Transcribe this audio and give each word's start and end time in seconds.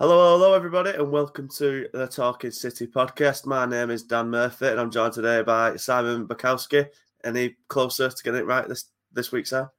Hello, 0.00 0.32
hello, 0.32 0.54
everybody, 0.54 0.92
and 0.92 1.12
welcome 1.12 1.46
to 1.58 1.86
the 1.92 2.06
Talking 2.06 2.52
City 2.52 2.86
podcast. 2.86 3.44
My 3.44 3.66
name 3.66 3.90
is 3.90 4.02
Dan 4.02 4.30
Murphy, 4.30 4.68
and 4.68 4.80
I'm 4.80 4.90
joined 4.90 5.12
today 5.12 5.42
by 5.42 5.76
Simon 5.76 6.26
Bajkowski. 6.26 6.86
Any 7.22 7.58
closer 7.68 8.08
to 8.08 8.22
getting 8.22 8.40
it 8.40 8.46
right 8.46 8.66
this 8.66 8.86
this 9.12 9.30
week, 9.30 9.46
sir? 9.46 9.70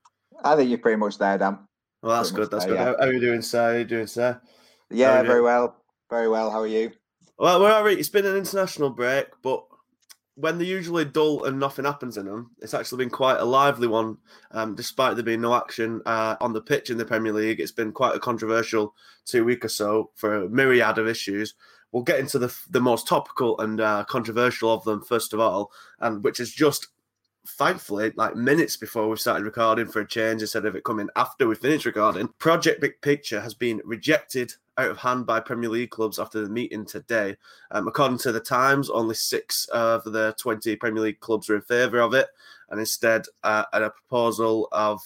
I 0.44 0.56
think 0.56 0.70
you're 0.70 0.78
pretty 0.78 0.98
much 0.98 1.18
there, 1.18 1.40
Dan. 1.40 1.58
Well, 2.04 2.16
that's 2.16 2.30
Pretty 2.30 2.44
good. 2.44 2.52
That's 2.52 2.66
much 2.66 2.70
good. 2.70 2.78
there, 2.78 2.86
How, 2.86 2.98
how 3.00 3.08
are 3.08 3.14
you 3.14 3.20
doing, 3.20 3.42
sir? 3.42 3.64
How 3.64 3.70
are 3.70 3.80
you 3.80 3.86
doing, 3.86 4.06
sir? 4.06 4.40
Yeah, 4.92 5.24
very 5.24 5.42
well. 5.42 5.78
Very 6.12 6.30
well. 6.30 6.52
How 6.52 6.60
are 6.60 6.68
you? 6.68 6.92
Well, 7.40 7.60
we're 7.60 7.72
all 7.72 7.84
right. 7.84 7.98
It's 7.98 8.08
been 8.08 8.28
an 8.28 8.38
international 8.38 8.92
break, 8.92 9.26
but 9.42 9.66
when 10.36 10.58
they're 10.58 10.68
usually 10.68 11.06
dull 11.06 11.44
and 11.46 11.60
nothing 11.60 11.86
happens 11.86 12.18
in 12.18 12.26
them, 12.26 12.52
it's 12.62 12.74
actually 12.74 13.04
been 13.04 13.10
quite 13.10 13.40
a 13.40 13.46
lively 13.46 13.88
one. 13.88 14.18
Um, 14.52 14.76
despite 14.76 15.16
there 15.16 15.24
being 15.24 15.42
no 15.42 15.56
action 15.56 16.02
uh, 16.06 16.36
on 16.40 16.54
the 16.54 16.62
pitch 16.62 16.90
in 16.90 16.98
the 16.98 17.06
Premier 17.06 17.34
League, 17.34 17.60
it's 17.60 17.72
been 17.72 17.92
quite 17.92 18.16
a 18.16 18.20
controversial 18.20 18.96
two 19.26 19.44
week 19.44 19.66
or 19.66 19.70
so 19.70 20.12
for 20.16 20.44
a 20.44 20.50
myriad 20.50 20.98
of 20.98 21.08
issues. 21.08 21.56
We'll 21.92 22.04
get 22.04 22.20
into 22.20 22.40
the 22.40 22.56
the 22.70 22.80
most 22.80 23.08
topical 23.08 23.60
and 23.60 23.82
uh, 23.82 24.06
controversial 24.08 24.74
of 24.74 24.84
them 24.86 25.02
first 25.02 25.34
of 25.34 25.40
all, 25.40 25.72
and 26.00 26.24
which 26.24 26.40
is 26.40 26.54
just 26.54 26.88
thankfully 27.48 28.14
like 28.16 28.36
minutes 28.36 28.78
before 28.78 29.10
we 29.10 29.18
started 29.18 29.44
recording 29.44 29.88
for 29.88 30.02
a 30.02 30.08
change 30.08 30.42
instead 30.42 30.66
of 30.66 30.76
it 30.76 30.84
coming 30.84 31.10
after 31.16 31.48
we 31.48 31.56
finished 31.56 31.86
recording. 31.86 32.30
Project 32.38 32.80
Big 32.80 33.02
Picture 33.02 33.42
has 33.42 33.54
been 33.54 33.82
rejected 33.84 34.54
out 34.78 34.92
of 34.92 34.98
hand 34.98 35.26
by 35.26 35.40
Premier 35.40 35.70
League 35.70 35.90
clubs 35.90 36.20
after 36.20 36.42
the 36.42 36.50
meeting 36.50 36.86
today. 36.86 37.36
Um, 37.72 37.88
according 37.88 38.20
to 38.20 38.32
the 38.32 38.40
Times, 38.40 38.90
only 38.90 39.16
six 39.16 39.66
of 39.66 40.04
the 40.04 40.34
20 40.40 40.76
Premier 40.78 41.04
League 41.04 41.20
clubs 41.20 41.50
are 41.50 41.56
in 41.56 41.62
favour 41.62 42.00
of 42.00 42.14
it, 42.14 42.28
and 42.70 42.80
instead, 42.80 43.26
uh, 43.44 43.66
a 43.74 43.90
proposal 43.90 44.68
of 44.72 45.02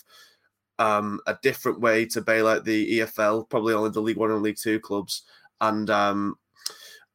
um, 0.78 1.20
a 1.28 1.38
different 1.42 1.80
way 1.80 2.06
to 2.06 2.22
bail 2.22 2.48
out 2.48 2.66
the 2.66 3.00
EFL, 3.00 3.50
probably 3.50 3.74
only 3.74 3.90
the 3.90 4.02
League 4.02 4.18
One 4.18 4.32
and 4.32 4.42
League 4.42 4.58
Two 4.58 4.80
clubs, 4.80 5.24
and 5.62 5.90
um, 5.90 6.36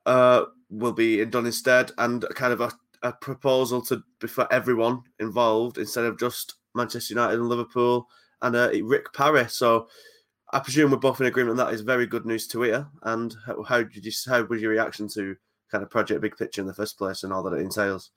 uh, 0.06 0.44
will 0.70 0.92
be 0.92 1.24
done 1.24 1.46
instead, 1.46 1.92
and 1.98 2.24
kind 2.34 2.52
of 2.52 2.60
a, 2.60 2.72
a 3.02 3.12
proposal 3.12 3.80
to 3.82 4.02
for 4.26 4.52
everyone 4.52 5.02
involved 5.18 5.78
instead 5.78 6.04
of 6.04 6.18
just 6.18 6.54
Manchester 6.74 7.14
United 7.14 7.38
and 7.38 7.48
Liverpool 7.48 8.08
and 8.42 8.56
uh, 8.56 8.70
Rick 8.82 9.12
Parry. 9.12 9.48
So. 9.48 9.88
I 10.52 10.58
presume 10.58 10.90
we're 10.90 10.96
both 10.98 11.20
in 11.20 11.26
agreement 11.26 11.56
that 11.58 11.72
is 11.72 11.80
very 11.80 12.06
good 12.06 12.26
news 12.26 12.46
to 12.48 12.62
hear. 12.62 12.88
And 13.02 13.34
how, 13.46 13.62
how 13.62 13.82
did 13.82 14.04
you 14.04 14.12
how 14.26 14.42
was 14.44 14.60
your 14.60 14.72
reaction 14.72 15.08
to 15.14 15.36
kind 15.70 15.84
of 15.84 15.90
Project 15.90 16.20
Big 16.20 16.36
Picture 16.36 16.60
in 16.60 16.66
the 16.66 16.74
first 16.74 16.98
place 16.98 17.22
and 17.22 17.32
all 17.32 17.42
that 17.44 17.54
it 17.56 17.60
entails? 17.60 18.10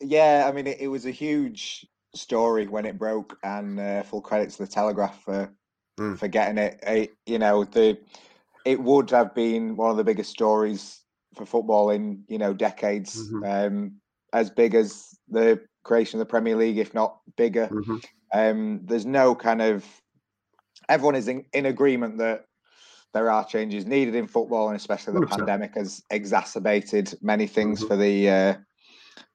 Yeah, 0.00 0.46
I 0.48 0.52
mean, 0.52 0.66
it, 0.66 0.80
it 0.80 0.88
was 0.88 1.06
a 1.06 1.10
huge 1.10 1.86
story 2.14 2.66
when 2.66 2.84
it 2.84 2.98
broke, 2.98 3.38
and 3.42 3.78
uh, 3.80 4.02
full 4.02 4.20
credit 4.20 4.50
to 4.50 4.58
the 4.58 4.66
Telegraph 4.66 5.22
for 5.24 5.50
Mm. 6.00 6.18
for 6.18 6.26
getting 6.26 6.56
it. 6.56 6.80
it. 6.84 7.12
You 7.26 7.38
know, 7.38 7.64
the 7.64 7.98
it 8.64 8.80
would 8.80 9.10
have 9.10 9.34
been 9.34 9.76
one 9.76 9.90
of 9.90 9.98
the 9.98 10.04
biggest 10.04 10.30
stories 10.30 11.00
for 11.34 11.44
football 11.44 11.90
in 11.90 12.24
you 12.28 12.38
know 12.38 12.54
decades, 12.54 13.30
Mhm. 13.30 13.66
um, 13.66 14.00
as 14.32 14.48
big 14.48 14.74
as 14.74 15.08
the 15.28 15.60
creation 15.84 16.18
of 16.18 16.26
the 16.26 16.30
Premier 16.30 16.56
League, 16.56 16.78
if 16.78 16.94
not 16.94 17.20
bigger. 17.36 17.66
hmm 17.66 17.98
Um, 18.32 18.80
there's 18.84 19.04
no 19.04 19.34
kind 19.34 19.60
of 19.60 19.84
everyone 20.92 21.14
is 21.14 21.26
in, 21.28 21.44
in 21.54 21.66
agreement 21.66 22.18
that 22.18 22.44
there 23.14 23.30
are 23.30 23.44
changes 23.44 23.86
needed 23.86 24.14
in 24.14 24.26
football, 24.26 24.68
and 24.68 24.76
especially 24.76 25.14
the 25.14 25.20
100%. 25.20 25.28
pandemic 25.38 25.74
has 25.74 26.02
exacerbated 26.10 27.14
many 27.22 27.46
things 27.46 27.80
Mhm. 27.80 27.88
for 27.88 27.96
the 27.96 28.28
uh, 28.28 28.54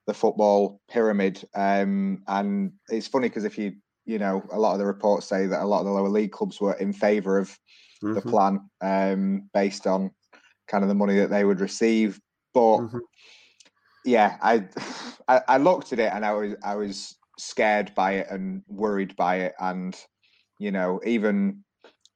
the 0.06 0.13
football 0.13 0.79
pyramid. 0.90 1.44
Um, 1.56 2.23
and 2.28 2.73
it's 2.90 3.07
funny 3.07 3.28
because 3.29 3.44
if 3.44 3.57
you 3.57 3.73
you 4.06 4.19
know 4.19 4.44
a 4.51 4.59
lot 4.59 4.73
of 4.73 4.79
the 4.79 4.85
reports 4.85 5.28
say 5.28 5.47
that 5.47 5.62
a 5.62 5.66
lot 5.66 5.79
of 5.79 5.85
the 5.85 5.91
lower 5.91 6.09
league 6.09 6.31
clubs 6.31 6.62
were 6.62 6.73
in 6.75 6.94
favour 6.94 7.40
of 7.40 7.57
the 8.13 8.22
hmm 8.22 8.29
plan 8.29 8.69
um, 8.81 9.50
based 9.53 9.85
on 9.88 10.12
kind 10.68 10.84
of 10.84 10.88
the 10.89 10.95
money 10.95 11.16
that 11.16 11.29
they 11.29 11.44
would 11.44 11.59
receive, 11.59 12.19
but 12.53 12.78
Mhm. 12.78 13.01
yeah, 14.06 14.38
I, 14.41 14.68
I 15.28 15.41
I 15.47 15.57
looked 15.57 15.91
at 15.94 16.00
it 16.00 16.12
and 16.13 16.24
I 16.25 16.34
was 16.34 16.56
I 16.63 16.75
was 16.75 17.18
scared 17.39 17.94
by 17.95 18.13
it 18.13 18.28
and 18.29 18.63
worried 18.68 19.16
by 19.16 19.38
it, 19.38 19.53
and 19.59 19.95
you 20.59 20.72
know 20.72 21.00
even 21.06 21.63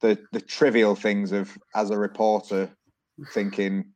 the 0.00 0.18
the 0.32 0.40
trivial 0.40 0.94
things 0.94 1.32
of 1.32 1.56
as 1.74 1.90
a 1.90 1.98
reporter 1.98 2.70
thinking, 3.32 3.92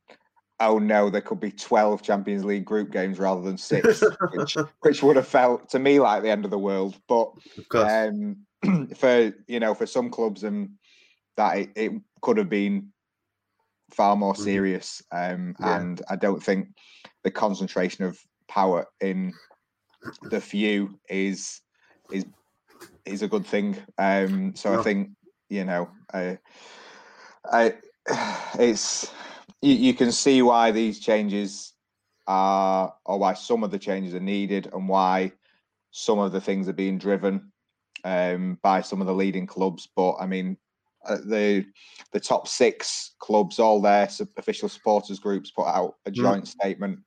oh 0.59 0.79
no, 0.79 1.09
there 1.09 1.21
could 1.21 1.39
be 1.39 1.51
twelve 1.51 2.01
Champions 2.01 2.45
League 2.45 2.65
group 2.65 2.91
games 2.91 3.19
rather 3.19 3.41
than 3.41 3.57
six, 3.57 4.03
which 4.31 4.55
which 4.81 5.03
would 5.03 5.15
have 5.17 5.27
felt 5.27 5.69
to 5.69 5.79
me 5.79 5.99
like 5.99 6.23
the 6.23 6.29
end 6.29 6.45
of 6.45 6.51
the 6.51 6.57
world, 6.59 6.95
but 7.07 7.31
um, 7.73 8.37
for 8.95 9.33
you 9.47 9.59
know 9.59 9.73
for 9.73 9.85
some 9.85 10.09
clubs 10.09 10.43
and 10.43 10.69
that 11.35 11.57
it, 11.57 11.69
it 11.75 11.91
could 12.21 12.37
have 12.37 12.49
been 12.49 12.91
far 13.91 14.15
more 14.15 14.33
Mhm. 14.33 14.43
serious 14.43 15.01
um, 15.11 15.55
Yeah. 15.59 15.79
and 15.79 16.01
i 16.09 16.15
don't 16.15 16.43
think 16.43 16.67
the 17.23 17.31
concentration 17.31 18.03
of 18.03 18.19
power 18.47 18.85
in 19.01 19.33
the 20.23 20.41
few 20.41 20.99
is 21.09 21.61
is 22.11 22.25
is 23.07 23.21
a 23.21 23.27
good 23.27 23.45
thing 23.45 23.77
um 23.97 24.53
so 24.55 24.73
No. 24.73 24.79
i 24.79 24.83
think 24.83 25.09
you 25.49 25.63
know 25.65 25.89
i 26.13 26.37
i 27.51 27.73
it's 28.59 29.11
you, 29.61 29.73
you 29.73 29.93
can 29.93 30.11
see 30.11 30.41
why 30.41 30.71
these 30.71 30.99
changes 30.99 31.73
are 32.27 32.93
or 33.05 33.17
why 33.17 33.33
some 33.33 33.63
of 33.63 33.71
the 33.71 33.79
changes 33.79 34.13
are 34.13 34.19
needed 34.19 34.69
and 34.73 34.87
why 34.87 35.31
some 35.91 36.19
of 36.19 36.31
the 36.31 36.41
things 36.41 36.67
are 36.67 36.73
being 36.73 36.97
driven 36.97 37.51
um, 38.03 38.59
by 38.61 38.81
some 38.81 39.01
of 39.01 39.07
the 39.07 39.13
leading 39.13 39.47
clubs. 39.47 39.87
But 39.95 40.15
I 40.19 40.27
mean, 40.27 40.57
uh, 41.05 41.17
the 41.25 41.65
the 42.11 42.19
top 42.19 42.47
six 42.47 43.15
clubs, 43.19 43.59
all 43.59 43.81
their 43.81 44.09
official 44.37 44.69
supporters 44.69 45.19
groups, 45.19 45.51
put 45.51 45.65
out 45.65 45.95
a 46.05 46.11
joint 46.11 46.47
statement, 46.47 46.99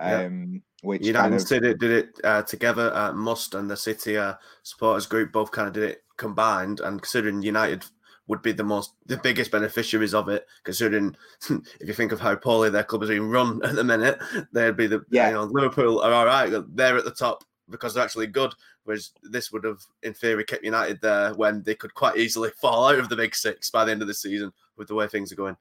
Hmm. 0.00 0.10
Yeah. 0.10 0.24
um, 0.24 0.62
which 0.84 1.04
United 1.04 1.36
of 1.36 1.48
did 1.48 1.64
it 1.64 1.78
did 1.78 1.90
it 1.90 2.20
uh, 2.24 2.42
together. 2.42 2.94
Uh, 2.94 3.12
Must 3.12 3.54
and 3.54 3.70
the 3.70 3.76
City 3.76 4.16
uh, 4.16 4.34
supporters 4.62 5.06
group 5.06 5.32
both 5.32 5.50
kind 5.50 5.68
of 5.68 5.74
did 5.74 5.84
it 5.84 6.04
combined. 6.16 6.80
And 6.80 7.00
considering 7.00 7.42
United 7.42 7.84
would 8.26 8.42
be 8.42 8.52
the 8.52 8.64
most 8.64 8.94
the 9.06 9.16
biggest 9.18 9.50
beneficiaries 9.50 10.14
of 10.14 10.28
it, 10.28 10.46
considering 10.62 11.16
if 11.50 11.86
you 11.88 11.94
think 11.94 12.12
of 12.12 12.20
how 12.20 12.34
poorly 12.36 12.70
their 12.70 12.84
club 12.84 13.02
is 13.02 13.08
being 13.08 13.28
run 13.28 13.60
at 13.64 13.74
the 13.74 13.84
minute, 13.84 14.18
they'd 14.52 14.76
be 14.76 14.86
the 14.86 15.04
Yeah. 15.10 15.28
you 15.28 15.34
know 15.34 15.44
Liverpool 15.44 16.00
are 16.00 16.12
all 16.12 16.26
right. 16.26 16.52
They're 16.74 16.96
at 16.98 17.04
the 17.04 17.10
top 17.10 17.44
because 17.68 17.94
they're 17.94 18.04
actually 18.04 18.26
good. 18.26 18.52
Whereas 18.84 19.12
this 19.22 19.50
would 19.50 19.64
have, 19.64 19.80
in 20.02 20.12
theory, 20.12 20.44
kept 20.44 20.62
United 20.62 21.00
there 21.00 21.32
when 21.34 21.62
they 21.62 21.74
could 21.74 21.94
quite 21.94 22.18
easily 22.18 22.50
fall 22.60 22.88
out 22.88 22.98
of 22.98 23.08
the 23.08 23.16
big 23.16 23.34
six 23.34 23.70
by 23.70 23.84
the 23.84 23.92
end 23.92 24.02
of 24.02 24.08
the 24.08 24.14
season 24.14 24.52
with 24.76 24.88
the 24.88 24.94
way 24.94 25.06
things 25.06 25.32
are 25.32 25.36
going. 25.36 25.56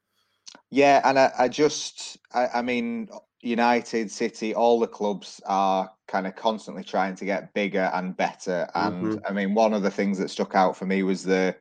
Yeah, 0.70 1.02
and 1.06 1.18
I, 1.18 1.32
I 1.40 1.48
just, 1.48 2.18
I, 2.34 2.48
I 2.56 2.62
mean, 2.62 3.08
United, 3.44 4.10
City, 4.10 4.56
all 4.56 4.80
the 4.80 4.88
clubs 4.88 5.42
are 5.46 5.92
kind 6.08 6.26
of 6.26 6.36
constantly 6.36 6.84
trying 6.84 7.16
to 7.16 7.26
get 7.26 7.54
bigger 7.54 7.92
and 7.94 8.16
better. 8.16 8.68
And 8.74 9.22
I 9.28 9.34
mean, 9.34 9.54
one 9.54 9.74
of 9.74 9.84
the 9.84 9.92
things 9.92 10.18
that 10.20 10.30
stuck 10.30 10.56
out 10.56 10.78
for 10.78 10.86
me 10.86 11.04
was 11.04 11.24
the 11.24 11.56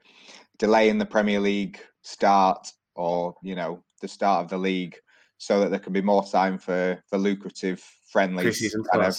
delay 0.58 0.88
in 0.88 0.98
the 0.98 1.06
Premier 1.06 1.40
League 1.40 1.80
start, 2.02 2.72
or 2.94 3.34
you 3.42 3.54
know, 3.54 3.82
the 4.00 4.08
start 4.08 4.44
of 4.44 4.50
the 4.50 4.58
league, 4.58 4.96
so 5.38 5.60
that 5.60 5.70
there 5.70 5.80
can 5.80 5.92
be 5.92 6.00
more 6.00 6.24
time 6.24 6.56
for 6.56 7.02
the 7.10 7.18
lucrative 7.18 7.80
friendlies, 8.08 8.74
kind 8.92 9.04
of 9.04 9.16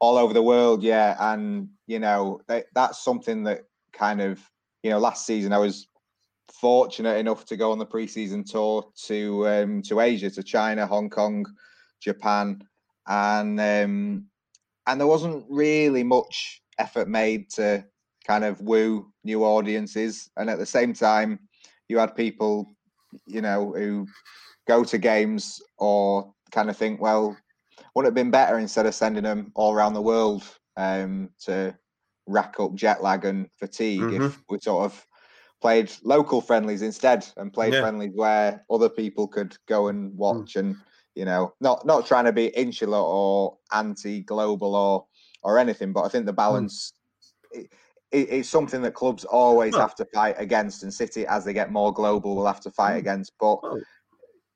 all 0.00 0.16
over 0.16 0.34
the 0.34 0.42
world. 0.42 0.82
Yeah, 0.82 1.16
and 1.32 1.68
you 1.86 2.00
know, 2.00 2.40
that, 2.48 2.66
that's 2.74 3.04
something 3.04 3.44
that 3.44 3.60
kind 3.92 4.20
of, 4.20 4.40
you 4.82 4.90
know, 4.90 4.98
last 4.98 5.26
season 5.26 5.52
I 5.52 5.58
was 5.58 5.86
fortunate 6.52 7.18
enough 7.18 7.44
to 7.46 7.56
go 7.56 7.70
on 7.70 7.78
the 7.78 7.86
preseason 7.86 8.44
tour 8.44 8.84
to 9.04 9.48
um, 9.48 9.82
to 9.82 10.00
Asia, 10.00 10.30
to 10.30 10.42
China, 10.42 10.86
Hong 10.86 11.08
Kong, 11.08 11.46
Japan, 12.00 12.62
and 13.06 13.60
um, 13.60 14.26
and 14.86 15.00
there 15.00 15.06
wasn't 15.06 15.44
really 15.48 16.02
much 16.02 16.62
effort 16.78 17.08
made 17.08 17.50
to 17.50 17.84
kind 18.26 18.44
of 18.44 18.60
woo 18.60 19.12
new 19.24 19.44
audiences, 19.44 20.30
and 20.36 20.50
at 20.50 20.58
the 20.58 20.66
same 20.66 20.92
time, 20.92 21.38
you 21.88 21.98
had 21.98 22.14
people, 22.16 22.66
you 23.26 23.40
know, 23.40 23.72
who 23.76 24.06
go 24.66 24.84
to 24.84 24.98
games 24.98 25.60
or 25.78 26.32
kind 26.52 26.70
of 26.70 26.76
think, 26.76 27.00
well, 27.00 27.36
would 27.94 28.04
it 28.04 28.08
have 28.08 28.14
been 28.14 28.30
better 28.30 28.58
instead 28.58 28.86
of 28.86 28.94
sending 28.94 29.24
them 29.24 29.50
all 29.54 29.72
around 29.74 29.94
the 29.94 30.02
world 30.02 30.42
um, 30.76 31.30
to 31.40 31.76
rack 32.26 32.60
up 32.60 32.74
jet 32.74 33.02
lag 33.02 33.24
and 33.24 33.48
fatigue 33.58 34.12
if 34.12 34.42
we 34.48 34.58
sort 34.60 34.84
of 34.84 35.06
played 35.60 35.92
local 36.04 36.40
friendlies 36.40 36.82
instead 36.82 37.26
and 37.36 37.52
played 37.52 37.74
Yeah. 37.74 37.80
friendlies 37.80 38.12
where 38.14 38.64
other 38.70 38.88
people 38.88 39.26
could 39.26 39.56
go 39.66 39.88
and 39.88 40.16
watch 40.16 40.56
and 40.56 40.76
You 41.16 41.24
know, 41.24 41.54
not 41.60 41.84
not 41.84 42.06
trying 42.06 42.24
to 42.26 42.32
be 42.32 42.46
insular 42.46 42.98
or 42.98 43.58
anti-global 43.72 44.74
or 44.74 45.06
or 45.42 45.58
anything, 45.58 45.92
but 45.92 46.02
I 46.04 46.08
think 46.08 46.26
the 46.26 46.32
Hmm. 46.32 46.36
balance. 46.36 46.92
It, 47.52 47.70
it, 48.12 48.28
it's 48.30 48.48
something 48.48 48.82
that 48.82 48.94
clubs 48.94 49.24
always 49.24 49.72
Well- 49.72 49.82
have 49.82 49.94
to 49.96 50.04
fight 50.06 50.36
against, 50.38 50.82
and 50.82 50.92
City, 50.92 51.26
as 51.26 51.44
they 51.44 51.52
get 51.52 51.70
more 51.72 51.92
global, 51.92 52.34
will 52.36 52.46
have 52.46 52.60
to 52.60 52.70
fight 52.70 52.94
Mm. 52.94 52.98
against. 52.98 53.32
But 53.40 53.62
Well- 53.62 53.80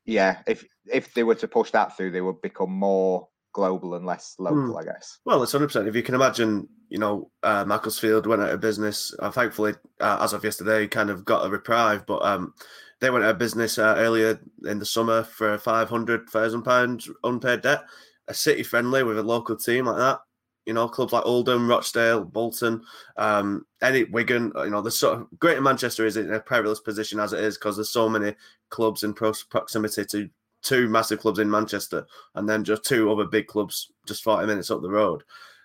yeah, 0.05 0.41
if 0.47 0.65
if 0.91 1.13
they 1.13 1.23
were 1.23 1.35
to 1.35 1.47
push 1.47 1.71
that 1.71 1.95
through, 1.97 2.11
they 2.11 2.21
would 2.21 2.41
become 2.41 2.71
more 2.71 3.27
global 3.53 3.95
and 3.95 4.05
less 4.05 4.35
local, 4.37 4.77
I 4.77 4.83
guess. 4.83 5.19
Well, 5.25 5.41
it's 5.43 5.51
hundred 5.53 5.67
percent. 5.67 5.87
If 5.87 5.95
you 5.95 6.03
can 6.03 6.13
imagine, 6.15 6.67
you 6.89 6.99
know, 6.99 7.31
uh, 7.41 7.63
Macclesfield 7.65 8.27
went 8.27 8.41
out 8.41 8.49
of 8.51 8.59
business. 8.59 9.13
Uh, 9.19 9.31
thankfully, 9.31 9.73
uh, 9.99 10.17
as 10.21 10.33
of 10.33 10.43
yesterday, 10.43 10.81
he 10.83 10.87
kind 10.87 11.09
of 11.09 11.25
got 11.25 11.45
a 11.45 11.49
reprieve, 11.49 12.05
but 12.05 12.21
um, 12.23 12.53
they 13.01 13.09
went 13.09 13.25
out 13.25 13.31
of 13.31 13.37
business 13.37 13.77
uh, 13.77 13.95
earlier 13.97 14.39
in 14.65 14.79
the 14.79 14.85
summer 14.85 15.23
for 15.23 15.57
five 15.57 15.89
hundred 15.89 16.29
thousand 16.29 16.63
pounds 16.63 17.09
unpaid 17.23 17.61
debt. 17.61 17.83
A 18.27 18.33
city 18.33 18.63
friendly 18.63 19.03
with 19.03 19.19
a 19.19 19.23
local 19.23 19.55
team 19.55 19.85
like 19.85 19.97
that, 19.97 20.19
you 20.65 20.73
know, 20.73 20.87
clubs 20.87 21.13
like 21.13 21.25
Oldham, 21.25 21.69
Rochdale, 21.69 22.23
Bolton, 22.23 22.81
um, 23.17 23.65
Wigan, 24.09 24.51
you 24.55 24.69
know, 24.71 24.81
the 24.81 24.89
sort 24.89 25.19
of 25.19 25.39
Greater 25.39 25.61
Manchester 25.61 26.05
is 26.05 26.17
in 26.17 26.33
a 26.33 26.39
perilous 26.39 26.79
position 26.79 27.19
as 27.19 27.33
it 27.33 27.43
is 27.43 27.57
because 27.57 27.77
there's 27.77 27.91
so 27.91 28.09
many 28.09 28.33
clubs 28.69 29.03
in 29.03 29.13
proximity 29.13 30.05
to 30.05 30.29
two 30.63 30.89
massive 30.89 31.19
clubs 31.19 31.37
in 31.37 31.49
Manchester 31.49 32.07
and 32.33 32.49
then 32.49 32.63
just 32.63 32.83
two 32.83 33.11
other 33.11 33.25
big 33.25 33.45
clubs 33.45 33.91
just 34.07 34.23
40 34.23 34.47
minutes 34.47 34.71
up 34.71 34.81
the 34.81 34.89
road. 34.89 35.23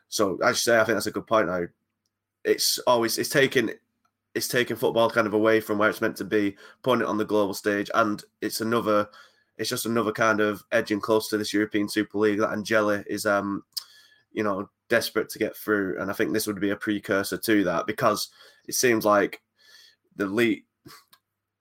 So 0.08 0.36
as 0.44 0.56
you 0.56 0.72
say, 0.72 0.78
I 0.78 0.84
think 0.84 0.96
that's 0.96 1.06
a 1.06 1.12
good 1.12 1.26
point 1.26 1.46
now. 1.46 1.64
It's 2.44 2.78
always 2.80 3.16
it's 3.16 3.30
taking 3.30 3.70
it's 4.34 4.48
taking 4.48 4.76
football 4.76 5.10
kind 5.10 5.26
of 5.26 5.34
away 5.34 5.60
from 5.60 5.78
where 5.78 5.90
it's 5.90 6.00
meant 6.00 6.16
to 6.16 6.24
be, 6.24 6.56
putting 6.82 7.02
it 7.02 7.08
on 7.08 7.18
the 7.18 7.24
global 7.24 7.54
stage, 7.54 7.90
and 7.94 8.22
it's 8.40 8.60
another 8.60 9.08
it's 9.58 9.68
just 9.68 9.84
another 9.84 10.12
kind 10.12 10.40
of 10.40 10.64
edging 10.72 11.00
close 11.00 11.28
to 11.28 11.36
this 11.36 11.52
European 11.52 11.88
Super 11.88 12.18
League 12.18 12.38
that 12.38 12.52
Angela 12.52 13.04
is 13.06 13.26
um 13.26 13.62
you 14.32 14.42
know 14.42 14.68
desperate 14.88 15.28
to 15.30 15.38
get 15.38 15.56
through. 15.56 16.00
And 16.00 16.10
I 16.10 16.14
think 16.14 16.32
this 16.32 16.46
would 16.46 16.60
be 16.60 16.70
a 16.70 16.76
precursor 16.76 17.36
to 17.36 17.64
that 17.64 17.86
because 17.86 18.28
it 18.66 18.74
seems 18.74 19.04
like 19.04 19.40
the 20.16 20.26
league 20.26 20.64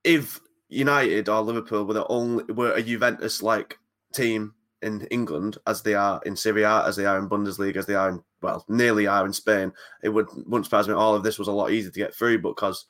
if 0.03 0.39
United 0.69 1.29
or 1.29 1.41
Liverpool 1.41 1.85
were 1.85 1.93
the 1.93 2.07
only 2.07 2.43
were 2.45 2.73
a 2.73 2.81
Juventus 2.81 3.41
like 3.41 3.77
team 4.13 4.53
in 4.81 5.01
England 5.11 5.57
as 5.67 5.81
they 5.81 5.93
are 5.93 6.21
in 6.25 6.35
Serie 6.35 6.63
A, 6.63 6.85
as 6.85 6.95
they 6.95 7.05
are 7.05 7.17
in 7.17 7.29
Bundesliga, 7.29 7.77
as 7.77 7.85
they 7.85 7.95
are 7.95 8.09
in 8.09 8.23
well, 8.41 8.63
nearly 8.69 9.07
are 9.07 9.25
in 9.25 9.33
Spain, 9.33 9.71
it 10.03 10.09
would 10.09 10.27
wouldn't 10.45 10.65
surprise 10.65 10.87
me. 10.87 10.93
All 10.93 11.15
of 11.15 11.23
this 11.23 11.37
was 11.37 11.47
a 11.47 11.53
lot 11.53 11.71
easier 11.71 11.91
to 11.91 11.99
get 11.99 12.15
through, 12.15 12.41
but 12.41 12.55
because 12.55 12.85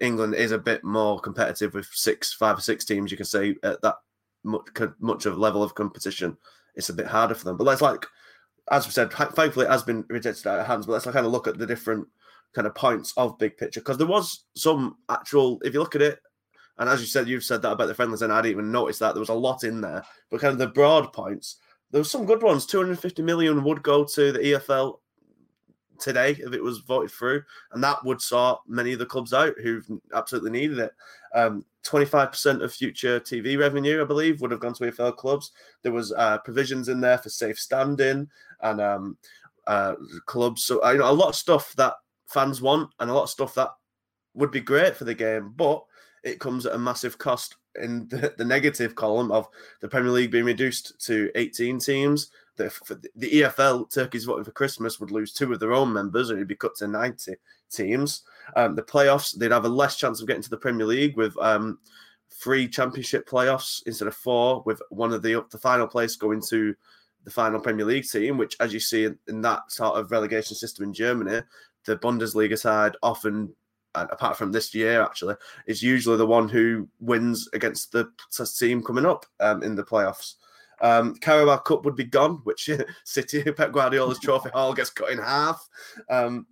England 0.00 0.34
is 0.34 0.52
a 0.52 0.58
bit 0.58 0.84
more 0.84 1.20
competitive 1.20 1.74
with 1.74 1.86
six, 1.92 2.32
five 2.32 2.58
or 2.58 2.60
six 2.60 2.84
teams, 2.84 3.10
you 3.10 3.16
can 3.16 3.26
say 3.26 3.54
at 3.62 3.80
that 3.82 3.96
much 4.44 4.66
much 4.98 5.26
of 5.26 5.38
level 5.38 5.62
of 5.62 5.74
competition, 5.74 6.36
it's 6.74 6.88
a 6.88 6.94
bit 6.94 7.06
harder 7.06 7.34
for 7.34 7.44
them. 7.44 7.56
But 7.56 7.64
let's 7.64 7.82
like, 7.82 8.06
as 8.70 8.86
we 8.86 8.92
said, 8.92 9.12
thankfully 9.12 9.66
it 9.66 9.70
has 9.70 9.82
been 9.82 10.04
rejected 10.08 10.46
out 10.46 10.60
of 10.60 10.66
hands. 10.66 10.86
But 10.86 10.92
let's 10.92 11.06
like 11.06 11.14
kind 11.14 11.26
of 11.26 11.32
look 11.32 11.46
at 11.46 11.58
the 11.58 11.66
different 11.66 12.06
kind 12.54 12.66
of 12.66 12.74
points 12.74 13.12
of 13.16 13.38
big 13.38 13.56
picture 13.56 13.80
because 13.80 13.98
there 13.98 14.06
was 14.06 14.44
some 14.54 14.96
actual. 15.08 15.60
If 15.62 15.74
you 15.74 15.80
look 15.80 15.96
at 15.96 16.02
it, 16.02 16.20
and 16.80 16.88
as 16.88 17.00
you 17.00 17.06
said, 17.06 17.28
you've 17.28 17.44
said 17.44 17.60
that 17.60 17.72
about 17.72 17.88
the 17.88 17.94
friendlies, 17.94 18.22
and 18.22 18.32
I 18.32 18.40
didn't 18.40 18.52
even 18.52 18.72
notice 18.72 18.98
that 18.98 19.12
there 19.12 19.20
was 19.20 19.28
a 19.28 19.34
lot 19.34 19.64
in 19.64 19.82
there. 19.82 20.02
But 20.30 20.40
kind 20.40 20.52
of 20.52 20.58
the 20.58 20.66
broad 20.66 21.12
points, 21.12 21.56
there 21.90 22.00
was 22.00 22.10
some 22.10 22.24
good 22.24 22.42
ones. 22.42 22.64
250 22.64 23.20
million 23.20 23.62
would 23.64 23.82
go 23.82 24.02
to 24.02 24.32
the 24.32 24.38
EFL 24.38 24.98
today 25.98 26.30
if 26.30 26.54
it 26.54 26.62
was 26.62 26.78
voted 26.78 27.10
through, 27.10 27.42
and 27.72 27.84
that 27.84 28.02
would 28.02 28.22
sort 28.22 28.60
many 28.66 28.94
of 28.94 28.98
the 28.98 29.04
clubs 29.04 29.34
out 29.34 29.52
who've 29.62 29.86
absolutely 30.14 30.52
needed 30.52 30.78
it. 30.78 30.92
Um, 31.34 31.66
25% 31.84 32.62
of 32.62 32.72
future 32.72 33.20
TV 33.20 33.58
revenue, 33.58 34.00
I 34.00 34.06
believe, 34.06 34.40
would 34.40 34.50
have 34.50 34.60
gone 34.60 34.72
to 34.74 34.84
EFL 34.84 35.18
clubs. 35.18 35.52
There 35.82 35.92
was 35.92 36.12
uh, 36.12 36.38
provisions 36.38 36.88
in 36.88 37.02
there 37.02 37.18
for 37.18 37.28
safe 37.28 37.58
standing 37.58 38.26
and 38.62 38.80
um, 38.80 39.18
uh, 39.66 39.96
clubs. 40.24 40.64
So 40.64 40.82
uh, 40.82 40.92
you 40.92 40.98
know, 41.00 41.10
a 41.10 41.12
lot 41.12 41.28
of 41.28 41.36
stuff 41.36 41.74
that 41.74 41.92
fans 42.26 42.62
want, 42.62 42.88
and 43.00 43.10
a 43.10 43.12
lot 43.12 43.24
of 43.24 43.30
stuff 43.30 43.54
that 43.56 43.68
would 44.32 44.50
be 44.50 44.60
great 44.60 44.96
for 44.96 45.04
the 45.04 45.14
game, 45.14 45.52
but 45.54 45.84
it 46.22 46.40
comes 46.40 46.66
at 46.66 46.74
a 46.74 46.78
massive 46.78 47.18
cost 47.18 47.56
in 47.80 48.08
the, 48.08 48.34
the 48.36 48.44
negative 48.44 48.94
column 48.94 49.30
of 49.30 49.48
the 49.80 49.88
Premier 49.88 50.10
League 50.10 50.30
being 50.30 50.44
reduced 50.44 50.98
to 51.06 51.30
18 51.34 51.78
teams. 51.78 52.30
The, 52.56 52.70
the 53.16 53.30
EFL, 53.30 53.92
Turkey's 53.92 54.24
voting 54.24 54.44
for 54.44 54.50
Christmas, 54.50 55.00
would 55.00 55.10
lose 55.10 55.32
two 55.32 55.52
of 55.52 55.60
their 55.60 55.72
own 55.72 55.92
members 55.92 56.28
and 56.28 56.38
it'd 56.38 56.48
be 56.48 56.56
cut 56.56 56.74
to 56.76 56.88
90 56.88 57.34
teams. 57.70 58.22
Um, 58.56 58.74
the 58.74 58.82
playoffs, 58.82 59.36
they'd 59.36 59.52
have 59.52 59.64
a 59.64 59.68
less 59.68 59.96
chance 59.96 60.20
of 60.20 60.26
getting 60.26 60.42
to 60.42 60.50
the 60.50 60.56
Premier 60.56 60.86
League 60.86 61.16
with 61.16 61.36
um, 61.38 61.78
three 62.30 62.68
championship 62.68 63.28
playoffs 63.28 63.82
instead 63.86 64.08
of 64.08 64.14
four, 64.14 64.62
with 64.66 64.82
one 64.90 65.12
of 65.12 65.22
the, 65.22 65.44
the 65.50 65.58
final 65.58 65.86
place 65.86 66.16
going 66.16 66.42
to 66.48 66.74
the 67.24 67.30
final 67.30 67.60
Premier 67.60 67.84
League 67.84 68.08
team, 68.08 68.36
which, 68.36 68.56
as 68.60 68.72
you 68.72 68.80
see 68.80 69.04
in, 69.04 69.18
in 69.28 69.40
that 69.42 69.70
sort 69.70 69.98
of 69.98 70.10
relegation 70.10 70.56
system 70.56 70.84
in 70.84 70.92
Germany, 70.92 71.40
the 71.84 71.96
Bundesliga 71.96 72.58
side 72.58 72.96
often 73.02 73.54
apart 73.94 74.36
from 74.36 74.52
this 74.52 74.74
year, 74.74 75.02
actually, 75.02 75.34
is 75.66 75.82
usually 75.82 76.16
the 76.16 76.26
one 76.26 76.48
who 76.48 76.88
wins 77.00 77.48
against 77.52 77.92
the 77.92 78.08
team 78.58 78.82
coming 78.82 79.06
up 79.06 79.26
um, 79.40 79.62
in 79.62 79.74
the 79.74 79.84
playoffs. 79.84 80.34
Um, 80.80 81.14
Carabao 81.16 81.58
Cup 81.58 81.84
would 81.84 81.96
be 81.96 82.04
gone, 82.04 82.40
which 82.44 82.70
City 83.04 83.42
Pep 83.42 83.72
Guardiola's 83.72 84.18
trophy 84.18 84.50
hall 84.54 84.72
gets 84.72 84.90
cut 84.90 85.10
in 85.10 85.18
half. 85.18 85.66
Um, 86.08 86.46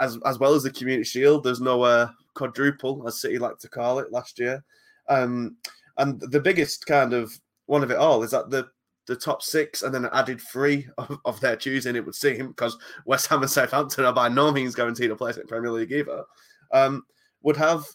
as 0.00 0.18
as 0.24 0.38
well 0.38 0.54
as 0.54 0.62
the 0.62 0.70
Community 0.70 1.04
Shield, 1.04 1.44
there's 1.44 1.60
no 1.60 1.82
uh, 1.82 2.08
quadruple, 2.34 3.06
as 3.06 3.20
City 3.20 3.38
like 3.38 3.58
to 3.58 3.68
call 3.68 3.98
it, 3.98 4.12
last 4.12 4.38
year. 4.38 4.64
Um, 5.08 5.56
and 5.98 6.20
the 6.20 6.40
biggest 6.40 6.86
kind 6.86 7.12
of 7.12 7.32
one 7.66 7.82
of 7.82 7.90
it 7.90 7.98
all 7.98 8.22
is 8.22 8.30
that 8.30 8.50
the 8.50 8.68
the 9.06 9.16
top 9.16 9.42
six 9.42 9.82
and 9.82 9.92
then 9.92 10.08
added 10.12 10.40
three 10.40 10.86
of, 10.98 11.18
of 11.24 11.40
their 11.40 11.56
choosing, 11.56 11.96
it 11.96 12.04
would 12.04 12.14
seem, 12.14 12.48
because 12.48 12.76
West 13.04 13.26
Ham 13.26 13.42
and 13.42 13.50
Southampton 13.50 14.04
are 14.04 14.12
by 14.12 14.28
no 14.28 14.52
means 14.52 14.74
guaranteed 14.74 15.10
a 15.10 15.16
place 15.16 15.36
in 15.36 15.46
Premier 15.46 15.70
League 15.70 15.92
either 15.92 16.24
um, 16.72 17.02
would 17.42 17.56
have 17.56 17.86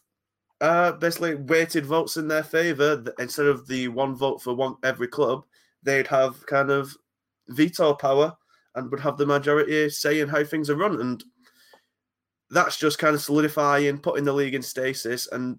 uh, 0.62 0.94
basically 0.94 1.36
weighted 1.36 1.86
votes 1.86 2.18
in 2.18 2.28
their 2.28 2.44
favour 2.44 3.04
instead 3.20 3.46
of 3.46 3.68
the 3.68 3.88
one 3.90 4.16
vote 4.16 4.42
for 4.42 4.54
one 4.54 4.76
every 4.84 5.08
club. 5.08 5.44
They'd 5.84 6.08
have 6.08 6.46
kind 6.48 6.72
of 6.72 6.96
veto 7.50 7.94
power 7.94 8.36
and 8.76 8.90
would 8.92 9.00
have 9.00 9.18
the 9.18 9.26
majority 9.26 9.90
say 9.90 10.20
in 10.20 10.30
how 10.30 10.44
things 10.44 10.70
are 10.70 10.76
run, 10.76 11.00
and 11.00 11.24
that's 12.50 12.78
just 12.78 13.00
kind 13.00 13.16
of 13.16 13.22
solidifying, 13.22 14.00
putting 14.00 14.24
the 14.24 14.34
league 14.34 14.56
in 14.56 14.62
stasis, 14.62 15.28
and 15.32 15.58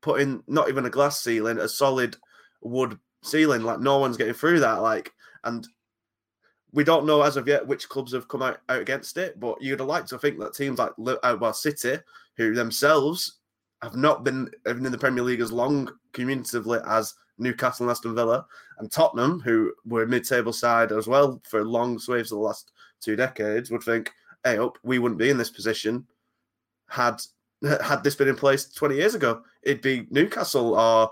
putting 0.00 0.42
not 0.46 0.68
even 0.68 0.84
a 0.84 0.90
glass 0.90 1.20
ceiling, 1.20 1.58
a 1.58 1.68
solid 1.68 2.16
wood 2.60 2.98
ceiling. 3.22 3.62
Like 3.62 3.80
no 3.80 3.98
one's 3.98 4.16
getting 4.16 4.34
through 4.34 4.60
that. 4.60 4.82
Like 4.82 5.12
and 5.44 5.66
we 6.74 6.84
don't 6.84 7.06
know 7.06 7.22
as 7.22 7.36
of 7.36 7.46
yet 7.46 7.66
which 7.66 7.88
clubs 7.88 8.12
have 8.12 8.28
come 8.28 8.42
out, 8.42 8.58
out 8.68 8.80
against 8.80 9.16
it, 9.16 9.38
but 9.38 9.62
you'd 9.62 9.80
like 9.80 10.06
to 10.06 10.18
think 10.18 10.38
that 10.40 10.54
teams 10.54 10.78
like 10.78 10.92
uh, 10.98 11.36
well 11.40 11.54
City, 11.54 11.98
who 12.36 12.52
themselves 12.52 13.38
have 13.80 13.94
not 13.94 14.24
been 14.24 14.50
even 14.68 14.84
in 14.84 14.92
the 14.92 14.98
Premier 14.98 15.22
League 15.22 15.40
as 15.40 15.52
long 15.52 15.90
cumulatively 16.12 16.80
as 16.86 17.14
Newcastle 17.38 17.84
and 17.84 17.90
Aston 17.90 18.14
Villa, 18.14 18.44
and 18.78 18.90
Tottenham, 18.90 19.40
who 19.40 19.72
were 19.86 20.06
mid-table 20.06 20.52
side 20.52 20.90
as 20.92 21.06
well 21.06 21.40
for 21.48 21.64
long 21.64 21.98
swaves 21.98 22.32
of 22.32 22.38
the 22.38 22.44
last 22.44 22.72
two 23.00 23.16
decades, 23.16 23.70
would 23.70 23.82
think, 23.82 24.10
"Hey, 24.42 24.58
up, 24.58 24.76
we 24.82 24.98
wouldn't 24.98 25.18
be 25.18 25.30
in 25.30 25.38
this 25.38 25.50
position 25.50 26.06
had 26.88 27.20
had 27.82 28.02
this 28.02 28.14
been 28.14 28.28
in 28.28 28.36
place 28.36 28.66
20 28.66 28.96
years 28.96 29.14
ago. 29.14 29.42
It'd 29.62 29.82
be 29.82 30.06
Newcastle 30.10 30.74
or 30.74 31.10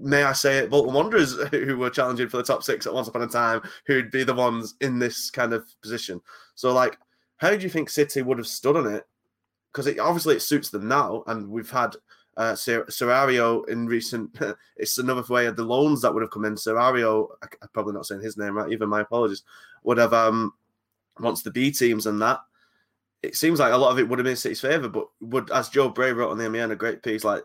may 0.00 0.22
I 0.22 0.32
say 0.32 0.58
it, 0.58 0.70
Bolton 0.70 0.94
Wanderers, 0.94 1.36
who 1.50 1.76
were 1.76 1.90
challenging 1.90 2.28
for 2.28 2.36
the 2.38 2.42
top 2.42 2.62
six 2.62 2.86
at 2.86 2.94
once 2.94 3.08
upon 3.08 3.22
a 3.22 3.26
time, 3.26 3.62
who'd 3.86 4.10
be 4.10 4.24
the 4.24 4.34
ones 4.34 4.74
in 4.80 4.98
this 4.98 5.30
kind 5.30 5.52
of 5.52 5.64
position. 5.80 6.20
So, 6.54 6.72
like, 6.72 6.98
how 7.38 7.50
do 7.50 7.58
you 7.58 7.68
think 7.68 7.90
City 7.90 8.22
would 8.22 8.38
have 8.38 8.46
stood 8.46 8.76
on 8.76 8.92
it? 8.92 9.06
Because 9.72 9.86
it, 9.86 9.98
obviously 9.98 10.36
it 10.36 10.40
suits 10.40 10.70
them 10.70 10.88
now, 10.88 11.22
and 11.26 11.48
we've 11.48 11.70
had 11.70 11.96
uh, 12.36 12.52
Serario 12.52 13.68
in 13.68 13.86
recent. 13.86 14.36
it's 14.76 14.98
another 14.98 15.22
way 15.28 15.46
of 15.46 15.56
the 15.56 15.64
loans 15.64 16.02
that 16.02 16.12
would 16.12 16.22
have 16.22 16.30
come 16.30 16.44
in. 16.44 16.54
Serario, 16.54 17.28
I, 17.42 17.46
I'm 17.62 17.68
probably 17.72 17.94
not 17.94 18.06
saying 18.06 18.22
his 18.22 18.36
name 18.36 18.56
right, 18.56 18.72
even 18.72 18.88
my 18.88 19.00
apologies. 19.00 19.42
Would 19.84 19.98
have 19.98 20.12
um 20.12 20.52
wants 21.20 21.42
the 21.42 21.50
B 21.50 21.70
teams 21.70 22.06
and 22.06 22.20
that. 22.22 22.40
It 23.22 23.36
seems 23.36 23.58
like 23.58 23.72
a 23.72 23.76
lot 23.76 23.90
of 23.90 23.98
it 23.98 24.08
would 24.08 24.18
have 24.18 24.24
been 24.26 24.36
City's 24.36 24.60
favour, 24.60 24.88
but 24.88 25.06
would, 25.20 25.50
as 25.50 25.68
Joe 25.68 25.88
Bray 25.88 26.12
wrote 26.12 26.30
on 26.30 26.38
the 26.38 26.48
MEN, 26.48 26.70
a 26.70 26.76
great 26.76 27.02
piece, 27.02 27.24
like 27.24 27.42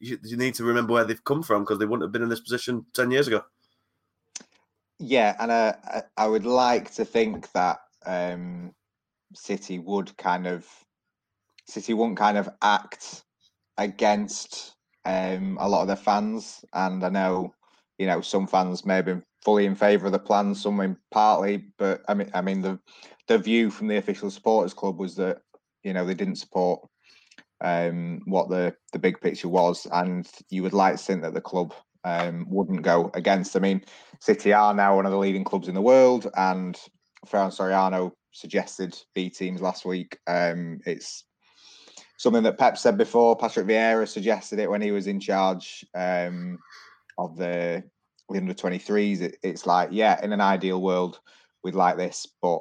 you, 0.00 0.18
you, 0.22 0.36
need 0.36 0.54
to 0.54 0.64
remember 0.64 0.92
where 0.92 1.04
they've 1.04 1.24
come 1.24 1.42
from 1.42 1.62
because 1.62 1.78
they 1.78 1.84
wouldn't 1.84 2.04
have 2.04 2.12
been 2.12 2.22
in 2.22 2.28
this 2.28 2.40
position 2.40 2.84
10 2.94 3.10
years 3.10 3.28
ago. 3.28 3.42
Yeah, 4.98 5.36
and 5.38 5.50
uh, 5.50 5.74
I 6.16 6.26
would 6.26 6.46
like 6.46 6.92
to 6.94 7.04
think 7.04 7.50
that 7.52 7.78
um, 8.04 8.74
City 9.34 9.78
would 9.78 10.16
kind 10.16 10.46
of 10.46 10.66
City 11.66 11.94
wouldn't 11.94 12.18
kind 12.18 12.38
of 12.38 12.48
act 12.62 13.22
against 13.76 14.74
um, 15.04 15.56
a 15.60 15.68
lot 15.68 15.82
of 15.82 15.86
their 15.86 15.96
fans, 15.96 16.64
and 16.72 17.04
I 17.04 17.10
know 17.10 17.54
you 17.98 18.06
know 18.06 18.20
some 18.20 18.46
fans 18.46 18.84
may 18.84 18.96
have 18.96 19.04
been 19.04 19.22
fully 19.44 19.66
in 19.66 19.76
favour 19.76 20.06
of 20.06 20.12
the 20.12 20.18
plan, 20.18 20.54
some 20.54 20.80
in 20.80 20.96
partly, 21.12 21.64
but 21.78 22.02
I 22.08 22.14
mean, 22.14 22.30
I 22.34 22.40
mean 22.40 22.60
the 22.60 22.80
the 23.28 23.38
view 23.38 23.70
from 23.70 23.86
the 23.86 23.98
official 23.98 24.30
supporters 24.30 24.74
club 24.74 24.98
was 24.98 25.14
that 25.16 25.42
you 25.84 25.92
know 25.92 26.04
they 26.04 26.14
didn't 26.14 26.36
support 26.36 26.80
um, 27.60 28.20
what 28.26 28.48
the 28.48 28.74
the 28.92 28.98
big 28.98 29.20
picture 29.20 29.48
was, 29.48 29.86
and 29.92 30.28
you 30.50 30.62
would 30.62 30.72
like 30.72 30.96
to 30.96 31.02
think 31.02 31.22
that 31.22 31.34
the 31.34 31.40
club 31.40 31.74
um, 32.04 32.46
wouldn't 32.48 32.82
go 32.82 33.10
against. 33.14 33.56
I 33.56 33.60
mean, 33.60 33.84
City 34.20 34.52
are 34.52 34.74
now 34.74 34.96
one 34.96 35.06
of 35.06 35.12
the 35.12 35.18
leading 35.18 35.44
clubs 35.44 35.68
in 35.68 35.74
the 35.74 35.82
world, 35.82 36.28
and 36.36 36.78
Ferran 37.26 37.54
Soriano 37.54 38.12
suggested 38.32 38.96
B 39.14 39.28
teams 39.30 39.60
last 39.60 39.84
week. 39.84 40.18
Um, 40.26 40.80
it's 40.86 41.24
something 42.18 42.42
that 42.42 42.58
Pep 42.58 42.78
said 42.78 42.98
before. 42.98 43.36
Patrick 43.36 43.66
Vieira 43.66 44.06
suggested 44.06 44.58
it 44.58 44.70
when 44.70 44.82
he 44.82 44.92
was 44.92 45.06
in 45.06 45.20
charge 45.20 45.84
um, 45.94 46.58
of 47.16 47.36
the, 47.36 47.82
the 48.28 48.38
under 48.38 48.54
23s. 48.54 49.20
It, 49.20 49.36
it's 49.42 49.66
like, 49.66 49.88
yeah, 49.92 50.22
in 50.22 50.32
an 50.32 50.40
ideal 50.40 50.80
world, 50.80 51.20
we'd 51.62 51.74
like 51.74 51.96
this, 51.96 52.26
but 52.40 52.60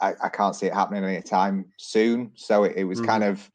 I, 0.00 0.14
I 0.22 0.28
can't 0.28 0.54
see 0.54 0.66
it 0.66 0.74
happening 0.74 1.04
anytime 1.04 1.66
soon. 1.76 2.32
So 2.34 2.64
it, 2.64 2.74
it 2.76 2.84
was 2.84 2.98
mm-hmm. 2.98 3.08
kind 3.08 3.24
of 3.24 3.50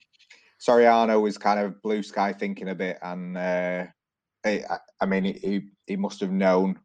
Soriano 0.65 1.21
was 1.21 1.37
kind 1.37 1.59
of 1.59 1.81
blue 1.81 2.03
sky 2.03 2.31
thinking 2.31 2.69
a 2.69 2.75
bit, 2.75 2.97
and 3.01 3.37
uh, 3.37 3.85
I, 4.45 4.63
I 5.01 5.05
mean, 5.05 5.25
he 5.25 5.69
he 5.87 5.97
must 5.97 6.21
have 6.21 6.31
known 6.31 6.79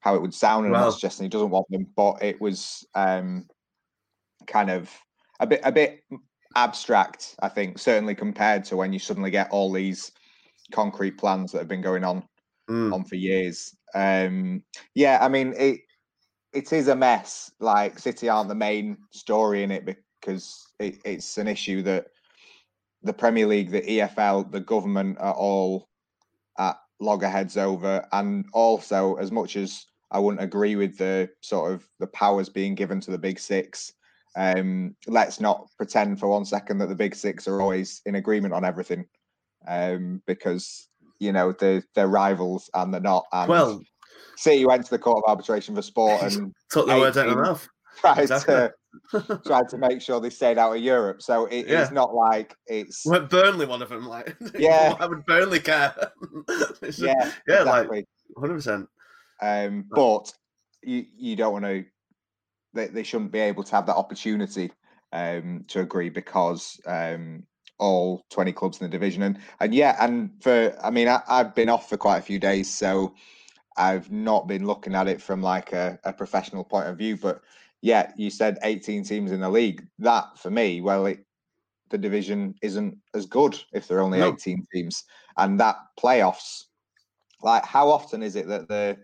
how 0.00 0.14
it 0.14 0.22
would 0.22 0.34
sound 0.34 0.66
in 0.66 0.72
well, 0.72 0.90
Manchester. 0.90 1.22
He 1.22 1.28
doesn't 1.28 1.50
want 1.50 1.66
them, 1.70 1.86
but 1.96 2.22
it 2.22 2.40
was 2.40 2.86
um, 2.94 3.46
kind 4.46 4.70
of 4.70 4.90
a 5.38 5.46
bit 5.46 5.60
a 5.62 5.70
bit 5.70 6.00
abstract. 6.56 7.36
I 7.40 7.48
think 7.48 7.78
certainly 7.78 8.14
compared 8.14 8.64
to 8.66 8.76
when 8.76 8.92
you 8.92 8.98
suddenly 8.98 9.30
get 9.30 9.50
all 9.50 9.72
these 9.72 10.10
concrete 10.72 11.18
plans 11.18 11.52
that 11.52 11.58
have 11.58 11.68
been 11.68 11.82
going 11.82 12.02
on 12.02 12.24
mm. 12.68 12.92
on 12.92 13.04
for 13.04 13.14
years. 13.14 13.76
Um, 13.94 14.62
yeah, 14.94 15.18
I 15.20 15.28
mean 15.28 15.54
it. 15.56 15.80
It 16.52 16.72
is 16.72 16.88
a 16.88 16.96
mess. 16.96 17.52
Like 17.60 17.98
City 17.98 18.30
aren't 18.30 18.48
the 18.48 18.54
main 18.54 18.96
story 19.10 19.62
in 19.62 19.70
it 19.70 19.84
because 19.84 20.66
it, 20.80 20.98
it's 21.04 21.36
an 21.36 21.48
issue 21.48 21.82
that 21.82 22.06
the 23.06 23.12
Premier 23.12 23.46
League, 23.46 23.70
the 23.70 23.82
EFL, 23.82 24.50
the 24.50 24.60
government 24.60 25.16
are 25.20 25.34
all 25.34 25.88
at 26.58 26.76
loggerheads 27.00 27.56
over. 27.56 28.06
And 28.12 28.46
also, 28.52 29.14
as 29.16 29.30
much 29.32 29.56
as 29.56 29.86
I 30.10 30.18
wouldn't 30.18 30.42
agree 30.42 30.76
with 30.76 30.98
the 30.98 31.30
sort 31.40 31.72
of 31.72 31.88
the 31.98 32.06
powers 32.08 32.48
being 32.48 32.74
given 32.74 33.00
to 33.00 33.10
the 33.10 33.18
big 33.18 33.38
six, 33.38 33.92
um, 34.36 34.94
let's 35.06 35.40
not 35.40 35.68
pretend 35.76 36.20
for 36.20 36.28
one 36.28 36.44
second 36.44 36.78
that 36.78 36.88
the 36.88 36.94
big 36.94 37.14
six 37.14 37.48
are 37.48 37.62
always 37.62 38.02
in 38.04 38.16
agreement 38.16 38.54
on 38.54 38.64
everything, 38.64 39.06
um, 39.66 40.22
because 40.26 40.88
you 41.18 41.32
know 41.32 41.52
they're 41.52 41.82
they're 41.94 42.08
rivals 42.08 42.68
and 42.74 42.92
they're 42.92 43.00
not. 43.00 43.24
And 43.32 43.48
well, 43.48 43.80
City 44.36 44.66
went 44.66 44.84
to 44.84 44.90
the 44.90 44.98
Court 44.98 45.22
of 45.24 45.30
Arbitration 45.30 45.74
for 45.74 45.82
Sport 45.82 46.22
and 46.32 46.52
took 46.70 46.86
the 46.86 46.98
words 46.98 47.16
out 47.16 47.28
of 47.28 47.36
mouth. 47.36 47.66
Tried 48.00 48.18
exactly. 48.18 48.54
to 48.54 48.72
tried 49.46 49.68
to 49.68 49.78
make 49.78 50.00
sure 50.00 50.20
they 50.20 50.30
stayed 50.30 50.58
out 50.58 50.76
of 50.76 50.82
Europe. 50.82 51.22
So 51.22 51.46
it, 51.46 51.66
yeah. 51.66 51.82
it's 51.82 51.92
not 51.92 52.14
like 52.14 52.56
it's 52.66 53.04
well, 53.06 53.26
Burnley 53.26 53.66
one 53.66 53.82
of 53.82 53.88
them. 53.88 54.06
Like 54.06 54.36
yeah, 54.58 54.94
why 54.94 55.06
would 55.06 55.24
Burnley 55.26 55.60
care? 55.60 55.94
yeah, 56.96 57.32
yeah, 57.48 57.60
exactly. 57.60 57.98
like 57.98 58.06
hundred 58.38 58.54
percent. 58.54 58.88
Um, 59.42 59.84
but 59.90 60.32
you 60.82 61.04
you 61.16 61.36
don't 61.36 61.52
want 61.52 61.64
to 61.64 61.84
they, 62.74 62.86
they 62.88 63.02
shouldn't 63.02 63.32
be 63.32 63.40
able 63.40 63.64
to 63.64 63.72
have 63.74 63.86
that 63.86 63.96
opportunity 63.96 64.70
um, 65.12 65.64
to 65.68 65.80
agree 65.80 66.10
because 66.10 66.80
um, 66.86 67.44
all 67.78 68.24
20 68.30 68.52
clubs 68.52 68.80
in 68.80 68.86
the 68.86 68.90
division 68.90 69.22
and 69.22 69.38
and 69.60 69.74
yeah 69.74 69.96
and 70.00 70.30
for 70.40 70.74
i 70.82 70.90
mean 70.90 71.08
I, 71.08 71.20
have 71.28 71.54
been 71.54 71.68
off 71.68 71.88
for 71.88 71.96
quite 71.96 72.18
a 72.18 72.22
few 72.22 72.38
days 72.38 72.72
so 72.72 73.14
i've 73.76 74.10
not 74.10 74.46
been 74.46 74.66
looking 74.66 74.94
at 74.94 75.08
it 75.08 75.20
from 75.20 75.42
like 75.42 75.72
a, 75.72 75.98
a, 76.04 76.12
professional 76.12 76.64
point 76.64 76.88
of 76.88 76.96
view 76.96 77.18
but 77.18 77.42
yeah 77.82 78.12
you 78.16 78.30
said 78.30 78.58
18 78.62 79.04
teams 79.04 79.32
in 79.32 79.40
the 79.40 79.48
league 79.48 79.86
that 79.98 80.38
for 80.38 80.50
me 80.50 80.80
well 80.80 81.06
it 81.06 81.24
the 81.90 81.98
division 81.98 82.54
isn't 82.62 82.96
as 83.14 83.26
good 83.26 83.56
if 83.72 83.86
there 83.86 83.98
are 83.98 84.02
only 84.02 84.20
18 84.20 84.64
teams 84.72 85.04
and 85.36 85.60
that 85.60 85.76
playoffs 85.98 86.64
like 87.42 87.64
how 87.64 87.88
often 87.88 88.22
is 88.22 88.34
it 88.34 88.48
that 88.48 88.66
the 88.68 88.96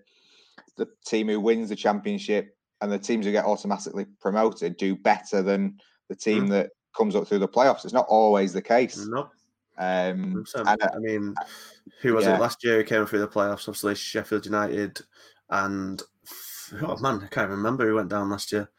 the 0.76 0.88
team 1.06 1.28
who 1.28 1.38
wins 1.38 1.68
the 1.68 1.76
championship 1.76 2.56
and 2.80 2.90
the 2.90 2.98
teams 2.98 3.24
who 3.24 3.32
get 3.32 3.44
automatically 3.44 4.06
promoted 4.20 4.76
do 4.76 4.96
better 4.96 5.42
than 5.42 5.78
the 6.08 6.16
team 6.16 6.46
mm. 6.46 6.50
that 6.50 6.70
comes 6.96 7.16
up 7.16 7.26
through 7.26 7.38
the 7.38 7.48
playoffs. 7.48 7.84
It's 7.84 7.94
not 7.94 8.06
always 8.08 8.52
the 8.52 8.62
case. 8.62 9.06
No. 9.06 9.30
Um, 9.78 10.44
and, 10.54 10.82
uh, 10.82 10.88
I 10.94 10.98
mean, 10.98 11.34
who 12.00 12.14
was 12.14 12.24
yeah. 12.24 12.36
it 12.36 12.40
last 12.40 12.62
year 12.62 12.76
who 12.76 12.84
came 12.84 13.06
through 13.06 13.20
the 13.20 13.28
playoffs? 13.28 13.68
Obviously, 13.68 13.94
Sheffield 13.94 14.44
United 14.44 15.00
and 15.50 16.02
oh 16.82 16.96
man, 16.98 17.20
I 17.22 17.26
can't 17.28 17.50
remember 17.50 17.86
who 17.86 17.94
went 17.94 18.08
down 18.08 18.30
last 18.30 18.52
year. 18.52 18.70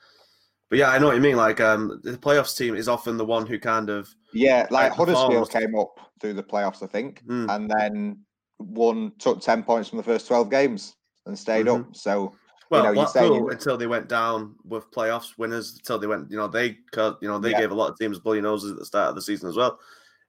But 0.69 0.79
yeah, 0.79 0.89
I 0.89 0.97
know 0.97 1.07
what 1.07 1.15
you 1.15 1.21
mean. 1.21 1.35
Like 1.35 1.61
um, 1.61 1.99
the 2.03 2.17
playoffs 2.17 2.57
team 2.57 2.75
is 2.75 2.87
often 2.87 3.17
the 3.17 3.25
one 3.25 3.45
who 3.45 3.59
kind 3.59 3.89
of 3.89 4.13
yeah, 4.33 4.67
like 4.71 4.91
Huddersfield 4.91 5.51
came 5.51 5.75
up 5.75 5.99
through 6.19 6.33
the 6.33 6.43
playoffs, 6.43 6.81
I 6.81 6.87
think, 6.87 7.23
mm. 7.25 7.53
and 7.53 7.69
then 7.69 8.19
won 8.59 9.11
took 9.19 9.41
ten 9.41 9.63
points 9.63 9.89
from 9.89 9.97
the 9.97 10.03
first 10.03 10.27
twelve 10.27 10.49
games 10.49 10.95
and 11.25 11.37
stayed 11.37 11.67
mm-hmm. 11.67 11.89
up. 11.89 11.95
So 11.95 12.35
well, 12.69 12.85
you 12.85 12.89
know, 12.89 12.93
Blackpool 12.93 13.49
until 13.49 13.77
they 13.77 13.87
went 13.87 14.09
down 14.09 14.55
with 14.63 14.89
playoffs 14.91 15.37
winners, 15.37 15.75
until 15.77 15.99
they 15.99 16.07
went, 16.07 16.31
you 16.31 16.37
know, 16.37 16.47
they 16.47 16.77
you 16.95 17.17
know 17.21 17.37
they 17.37 17.51
yeah. 17.51 17.59
gave 17.59 17.71
a 17.71 17.75
lot 17.75 17.91
of 17.91 17.97
teams 17.99 18.19
bloody 18.19 18.41
noses 18.41 18.71
at 18.71 18.79
the 18.79 18.85
start 18.85 19.09
of 19.09 19.15
the 19.15 19.21
season 19.21 19.49
as 19.49 19.55
well. 19.55 19.79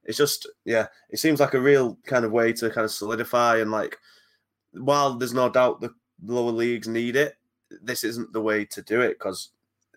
It's 0.07 0.19
just, 0.19 0.47
yeah, 0.65 0.89
it 1.09 1.19
seems 1.19 1.41
like 1.41 1.55
a 1.55 1.61
real 1.61 1.99
kind 2.05 2.25
of 2.25 2.33
way 2.33 2.53
to 2.53 2.71
kind 2.71 2.85
of 2.85 2.91
solidify 2.91 3.59
and 3.59 3.71
like, 3.71 3.97
while 4.73 5.15
there's 5.15 5.33
no 5.33 5.49
doubt 5.49 5.81
the 5.81 5.95
lower 6.23 6.51
leagues 6.51 6.89
need 6.89 7.17
it, 7.17 7.37
this 7.83 8.05
isn't 8.05 8.33
the 8.33 8.41
way 8.41 8.65
to 8.67 8.83
do 8.83 9.01
it 9.01 9.19
because 9.19 9.51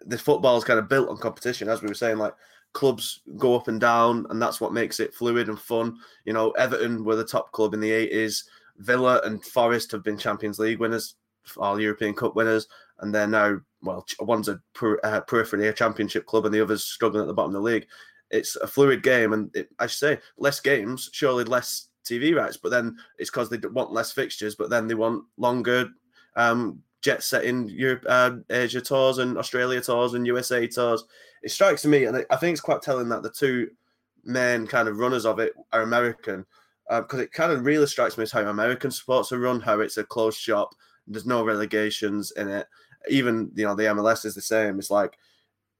the 0.06 0.18
football 0.18 0.58
is 0.58 0.64
kind 0.64 0.80
of 0.80 0.90
built 0.90 1.10
on 1.10 1.18
competition, 1.18 1.70
as 1.70 1.82
we 1.82 1.88
were 1.88 1.94
saying. 1.94 2.18
Like 2.18 2.34
clubs 2.74 3.22
go 3.38 3.56
up 3.56 3.68
and 3.68 3.80
down, 3.80 4.26
and 4.30 4.42
that's 4.42 4.62
what 4.62 4.74
makes 4.74 5.00
it 5.00 5.14
fluid 5.14 5.50
and 5.50 5.60
fun. 5.60 5.98
You 6.26 6.34
know, 6.34 6.52
Everton 6.52 7.04
were 7.04 7.16
the 7.16 7.26
top 7.26 7.52
club 7.52 7.74
in 7.74 7.80
the 7.80 7.92
80s. 7.92 8.44
Villa 8.78 9.22
and 9.24 9.44
Forest 9.44 9.92
have 9.92 10.04
been 10.04 10.18
Champions 10.18 10.60
League 10.60 10.80
winners 10.80 11.16
all 11.56 11.80
European 11.80 12.14
Cup 12.14 12.36
winners, 12.36 12.68
and 13.00 13.14
they're 13.14 13.28
now 13.28 13.60
well, 13.82 14.06
one's 14.20 14.50
a 14.50 14.60
per, 14.74 15.00
uh, 15.04 15.22
periphery, 15.22 15.68
a 15.68 15.74
Championship 15.74 16.26
club, 16.26 16.46
and 16.46 16.54
the 16.54 16.62
other's 16.62 16.84
struggling 16.84 17.22
at 17.22 17.28
the 17.28 17.34
bottom 17.34 17.56
of 17.56 17.62
the 17.62 17.70
league. 17.70 17.88
It's 18.32 18.56
a 18.58 18.68
fluid 18.68 19.04
game, 19.04 19.34
and 19.34 19.56
it, 19.56 19.70
I 19.80 19.88
should 19.88 20.00
say 20.00 20.20
less 20.38 20.60
games, 20.60 21.10
surely 21.14 21.44
less 21.44 21.88
TV 22.04 22.36
rights, 22.36 22.58
but 22.58 22.70
then 22.70 22.98
it's 23.18 23.30
because 23.30 23.50
they 23.50 23.58
want 23.70 23.94
less 23.94 24.12
fixtures, 24.12 24.56
but 24.56 24.70
then 24.70 24.88
they 24.88 24.96
want 24.96 25.24
longer 25.38 25.90
um, 26.36 26.82
jet 27.02 27.24
setting 27.24 27.70
Europe, 27.70 28.04
uh, 28.08 28.32
Asia 28.50 28.82
tours 28.82 29.20
and 29.20 29.38
Australia 29.38 29.82
tours 29.82 30.14
and 30.14 30.28
USA 30.28 30.68
tours. 30.68 31.04
It 31.44 31.52
strikes 31.52 31.86
me, 31.86 32.06
and 32.06 32.26
I 32.30 32.36
think 32.36 32.54
it's 32.54 32.62
quite 32.62 32.82
telling 32.82 33.10
that 33.10 33.24
the 33.24 33.30
two 33.30 33.70
main 34.24 34.68
kind 34.68 34.88
of 34.88 34.98
runners 34.98 35.26
of 35.26 35.40
it 35.40 35.54
are 35.72 35.84
American, 35.84 36.46
because 36.90 37.20
uh, 37.20 37.24
it 37.24 37.32
kind 37.32 37.52
of 37.52 37.66
really 37.66 37.86
strikes 37.86 38.18
me 38.18 38.24
as 38.24 38.32
how 38.32 38.42
American 38.42 38.92
sports 38.92 39.32
are 39.32 39.40
run, 39.40 39.60
how 39.60 39.80
it's 39.80 39.98
a 39.98 40.04
closed 40.04 40.40
shop, 40.40 40.74
there's 41.08 41.26
no 41.26 41.44
relegations 41.44 42.32
in 42.32 42.50
it. 42.50 42.68
Even 43.10 43.52
you 43.56 43.66
know 43.66 43.76
the 43.76 43.84
MLS 43.84 44.26
is 44.26 44.36
the 44.36 44.42
same. 44.42 44.80
It's 44.80 44.92
like 44.92 45.18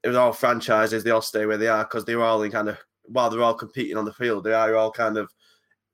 it 0.02 0.08
was 0.08 0.16
all 0.16 0.32
franchises. 0.32 1.04
They 1.04 1.10
all 1.10 1.22
stay 1.22 1.46
where 1.46 1.58
they 1.58 1.68
are 1.68 1.84
because 1.84 2.04
they're 2.04 2.22
all 2.22 2.42
in 2.42 2.50
kind 2.50 2.68
of 2.68 2.78
while 3.04 3.28
they're 3.28 3.42
all 3.42 3.54
competing 3.54 3.96
on 3.96 4.04
the 4.04 4.12
field. 4.12 4.44
They 4.44 4.54
are 4.54 4.74
all 4.76 4.90
kind 4.90 5.18
of 5.18 5.32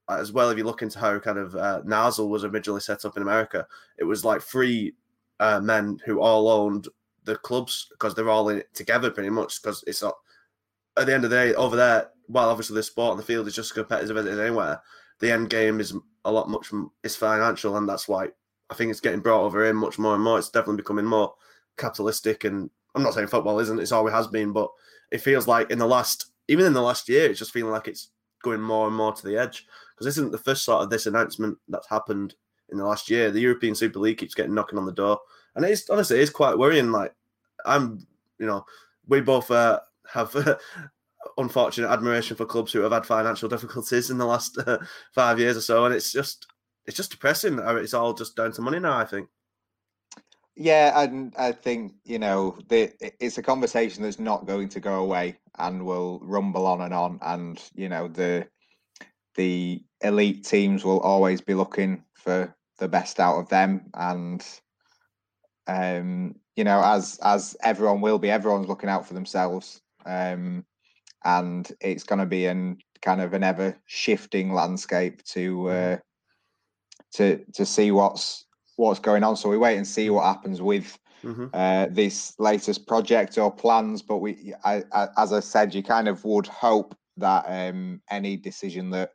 as 0.09 0.33
well. 0.33 0.51
If 0.51 0.59
you 0.59 0.65
look 0.65 0.83
into 0.83 0.99
how 0.99 1.19
kind 1.19 1.39
of 1.39 1.57
uh, 1.57 1.83
NASL 1.85 2.29
was 2.29 2.45
originally 2.45 2.81
set 2.81 3.05
up 3.05 3.17
in 3.17 3.23
America, 3.23 3.67
it 3.99 4.05
was 4.05 4.25
like 4.25 4.43
three 4.43 4.95
uh, 5.41 5.61
men 5.61 5.99
who 6.05 6.21
all 6.21 6.49
owned 6.49 6.89
the 7.25 7.37
clubs 7.37 7.87
because 7.91 8.15
they're 8.15 8.29
all 8.29 8.49
in 8.51 8.59
it 8.59 8.75
together 8.75 9.11
pretty 9.11 9.31
much. 9.31 9.63
Because 9.63 9.83
it's 9.87 10.03
not 10.03 10.15
at 10.97 11.07
the 11.07 11.15
end 11.15 11.25
of 11.25 11.31
the 11.31 11.37
day 11.37 11.55
over 11.55 11.77
there. 11.77 12.11
While 12.27 12.49
obviously 12.49 12.77
the 12.77 12.83
sport 12.83 13.13
on 13.13 13.17
the 13.19 13.23
field 13.23 13.47
is 13.47 13.55
just 13.55 13.71
as 13.71 13.73
competitive 13.73 14.17
as 14.17 14.39
anywhere, 14.39 14.81
the 15.21 15.31
end 15.31 15.51
game 15.51 15.81
is 15.81 15.95
a 16.25 16.33
lot 16.33 16.49
much. 16.49 16.73
is 17.03 17.17
financial, 17.17 17.77
and 17.77 17.89
that's 17.89 18.09
why 18.09 18.29
I 18.71 18.75
think 18.75 18.91
it's 18.91 19.01
getting 19.01 19.21
brought 19.21 19.45
over 19.45 19.63
here 19.63 19.75
much 19.75 19.99
more 19.99 20.15
and 20.15 20.25
more. 20.25 20.39
It's 20.39 20.49
definitely 20.49 20.79
becoming 20.79 21.05
more 21.05 21.35
capitalistic, 21.77 22.45
and 22.45 22.71
I'm 22.95 23.03
not 23.03 23.15
saying 23.15 23.27
football 23.27 23.59
isn't. 23.61 23.79
It's 23.79 23.93
always 23.93 24.15
has 24.15 24.27
been, 24.27 24.53
but 24.53 24.71
it 25.11 25.21
feels 25.21 25.47
like 25.47 25.71
in 25.71 25.79
the 25.79 25.87
last, 25.87 26.33
even 26.49 26.65
in 26.65 26.73
the 26.73 26.83
last 26.83 27.09
year, 27.09 27.31
it's 27.31 27.39
just 27.39 27.53
feeling 27.53 27.73
like 27.73 27.89
it's 27.89 28.11
going 28.43 28.61
more 28.61 28.87
and 28.87 28.97
more 28.97 29.13
to 29.13 29.27
the 29.27 29.37
edge. 29.37 29.67
Because 29.95 30.07
this 30.07 30.19
isn't 30.19 30.33
the 30.33 30.39
first 30.39 30.65
sort 30.65 30.83
of 30.83 30.91
this 30.91 31.07
announcement 31.07 31.59
that's 31.69 31.89
happened 31.89 32.35
in 32.71 32.79
the 32.79 32.85
last 32.85 33.11
year. 33.11 33.31
The 33.31 33.41
European 33.41 33.75
Super 33.75 33.99
League 33.99 34.19
keeps 34.19 34.35
getting 34.35 34.55
knocking 34.55 34.79
on 34.79 34.87
the 34.87 34.93
door, 34.93 35.19
and 35.55 35.65
it's 35.65 35.89
honestly 35.91 36.21
it's 36.21 36.31
quite 36.31 36.59
worrying. 36.59 36.93
Like 36.93 37.15
I'm, 37.65 38.07
you 38.39 38.47
know, 38.47 38.65
we 39.07 39.21
both 39.21 39.51
uh, 39.51 39.81
have. 40.13 40.59
unfortunate 41.39 41.91
admiration 41.91 42.37
for 42.37 42.45
clubs 42.45 42.71
who 42.71 42.81
have 42.81 42.93
had 42.93 43.07
financial 43.07 43.49
difficulties 43.49 44.11
in 44.11 44.19
the 44.19 44.27
last 44.27 44.59
uh, 44.67 44.79
five 45.15 45.39
years 45.39 45.57
or 45.57 45.63
so, 45.63 45.87
and 45.87 45.95
it's 45.95 46.13
just 46.13 46.47
it's 46.87 46.97
just 46.97 47.11
depressing. 47.11 47.59
It's 47.59 47.95
all 47.95 48.13
just 48.13 48.37
down 48.37 48.53
to 48.53 48.63
money 48.63 48.79
now. 48.79 48.99
I 48.99 49.05
think. 49.05 49.29
Yeah, 50.57 51.03
and 51.03 51.35
I 51.37 51.53
think 51.53 51.95
you 52.05 52.19
know 52.19 52.57
the, 52.69 52.93
it's 53.21 53.39
a 53.39 53.43
conversation 53.43 54.03
that's 54.03 54.19
not 54.19 54.47
going 54.47 54.69
to 54.71 54.81
go 54.81 55.03
away 55.03 55.37
and 55.59 55.85
will 55.85 56.21
rumble 56.23 56.67
on 56.67 56.83
and 56.83 56.95
on. 56.95 57.19
And 57.23 57.63
you 57.75 57.89
know 57.89 58.09
the 58.09 58.47
the 59.35 59.83
elite 60.03 60.45
teams 60.45 60.85
will 60.85 61.01
always 61.01 61.41
be 61.41 61.55
looking 61.55 62.04
for 62.25 62.57
the 62.79 62.89
best 62.89 63.21
out 63.21 63.39
of 63.39 63.49
them, 63.51 63.83
and 63.95 64.45
um, 65.67 66.35
you 66.57 66.65
know 66.65 66.83
as 66.83 67.21
as 67.23 67.57
everyone 67.63 68.01
will 68.01 68.19
be, 68.19 68.31
everyone's 68.31 68.69
looking 68.69 68.89
out 68.89 69.07
for 69.07 69.15
themselves. 69.15 69.81
Um, 70.07 70.65
and 71.25 71.71
it's 71.81 72.05
going 72.05 72.19
to 72.19 72.27
be 72.27 72.47
an 72.47 72.79
kind 73.01 73.21
of 73.21 73.35
an 73.35 73.45
ever 73.45 73.79
shifting 73.87 74.53
landscape 74.53 75.23
to 75.25 75.57
mm-hmm. 75.57 75.95
uh, 75.95 75.97
to 77.13 77.45
to 77.53 77.65
see 77.65 77.91
what's 77.91 78.47
what's 78.77 79.01
going 79.01 79.23
on. 79.23 79.37
So 79.37 79.49
we 79.49 79.59
wait 79.59 79.77
and 79.77 79.87
see 79.87 80.11
what 80.11 80.25
happens 80.25 80.61
with 80.61 80.99
Mm-hmm. 81.23 81.47
uh, 81.55 81.87
this 81.91 82.35
latest 82.39 82.87
project 82.87 83.39
or 83.39 83.51
plans. 83.51 84.03
But 84.03 84.19
we, 84.19 84.53
I, 84.63 84.83
I, 84.93 85.09
as 85.17 85.33
I 85.33 85.41
said, 85.41 85.75
you 85.75 85.83
kind 85.83 86.07
of 86.07 86.23
would 86.27 86.47
hope 86.47 86.95
that 87.17 87.47
um, 87.49 88.03
any 88.11 88.37
decision 88.37 88.91
that 88.91 89.13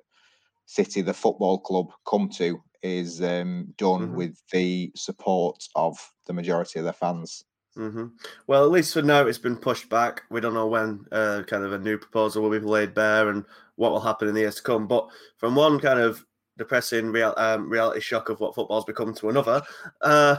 City, 0.66 1.02
the 1.02 1.14
football 1.14 1.60
club, 1.60 1.92
come 2.10 2.28
to 2.30 2.60
is 2.82 3.22
um, 3.22 3.74
done 3.78 4.10
Mhm. 4.10 4.14
with 4.14 4.42
the 4.52 4.92
support 4.96 5.68
of 5.76 5.98
the 6.28 6.34
majority 6.34 6.80
of 6.80 6.86
their 6.86 6.94
fans. 6.94 7.44
hmm 7.76 8.08
Well, 8.48 8.64
at 8.66 8.72
least 8.72 8.94
for 8.94 9.02
now, 9.02 9.26
it's 9.28 9.38
been 9.38 9.56
pushed 9.58 9.90
back. 9.90 10.24
We 10.30 10.42
don't 10.42 10.54
know 10.54 10.68
when 10.68 11.06
uh, 11.12 11.44
kind 11.48 11.64
of 11.64 11.74
a 11.74 11.80
new 11.80 11.98
proposal 11.98 12.42
will 12.44 12.50
be 12.50 12.60
laid 12.60 12.94
bare 12.94 13.30
and 13.30 13.46
what 13.76 13.92
will 13.92 14.00
happen 14.02 14.28
in 14.28 14.34
the 14.34 14.42
years 14.42 14.56
to 14.56 14.62
come. 14.64 14.88
But 14.88 15.08
from 15.38 15.56
one 15.56 15.80
kind 15.80 16.00
of 16.00 16.26
depressing 16.58 17.12
real, 17.12 17.34
um, 17.38 17.70
reality 17.70 18.02
shock 18.02 18.30
of 18.30 18.40
what 18.40 18.56
football's 18.56 18.86
become 18.86 19.14
to 19.16 19.30
another, 19.30 19.62
uh, 20.02 20.38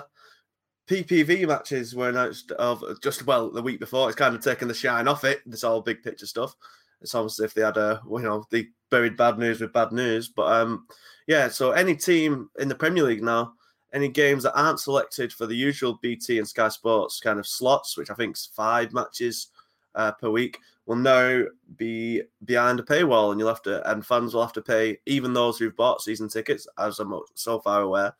PPV 0.88 1.46
matches 1.46 1.94
were 1.94 2.08
announced 2.08 2.50
of 2.52 2.82
just 3.00 3.24
well 3.26 3.50
the 3.50 3.62
week 3.62 3.78
before. 3.78 4.08
It's 4.08 4.18
kind 4.18 4.34
of 4.34 4.42
taken 4.42 4.66
the 4.68 4.74
shine 4.74 5.06
off 5.08 5.24
it. 5.24 5.40
This 5.46 5.62
all 5.64 5.80
big 5.80 6.02
picture 6.02 6.26
stuff. 6.26 6.54
It's 7.00 7.14
almost 7.14 7.38
as 7.38 7.44
if 7.44 7.54
they 7.54 7.62
had 7.62 7.76
a 7.76 8.02
you 8.10 8.18
know 8.18 8.44
they 8.50 8.68
buried 8.90 9.16
bad 9.16 9.38
news 9.38 9.60
with 9.60 9.72
bad 9.72 9.92
news. 9.92 10.28
But 10.28 10.52
um, 10.52 10.86
yeah. 11.30 11.48
So 11.48 11.70
any 11.70 11.94
team 11.94 12.50
in 12.58 12.66
the 12.66 12.74
Premier 12.74 13.04
League 13.04 13.22
now 13.22 13.52
any 13.92 14.08
games 14.08 14.42
that 14.42 14.58
aren't 14.58 14.80
selected 14.80 15.32
for 15.32 15.46
the 15.46 15.54
usual 15.54 15.98
BT 16.02 16.38
and 16.38 16.48
Sky 16.48 16.68
Sports 16.68 17.20
kind 17.20 17.38
of 17.38 17.46
slots, 17.46 17.96
which 17.96 18.10
I 18.10 18.14
think 18.14 18.36
is 18.36 18.50
five 18.54 18.92
matches 18.92 19.48
uh, 19.94 20.12
per 20.12 20.28
week, 20.28 20.58
will 20.86 20.96
now 20.96 21.44
be 21.76 22.22
behind 22.44 22.80
a 22.80 22.82
paywall, 22.82 23.30
and 23.30 23.38
you'll 23.38 23.48
have 23.48 23.62
to, 23.62 23.88
and 23.90 24.04
fans 24.04 24.34
will 24.34 24.42
have 24.42 24.52
to 24.54 24.62
pay, 24.62 24.98
even 25.06 25.32
those 25.32 25.58
who've 25.58 25.76
bought 25.76 26.02
season 26.02 26.28
tickets, 26.28 26.66
as 26.78 26.98
I'm 26.98 27.14
so 27.34 27.60
far 27.60 27.82
aware, 27.82 28.14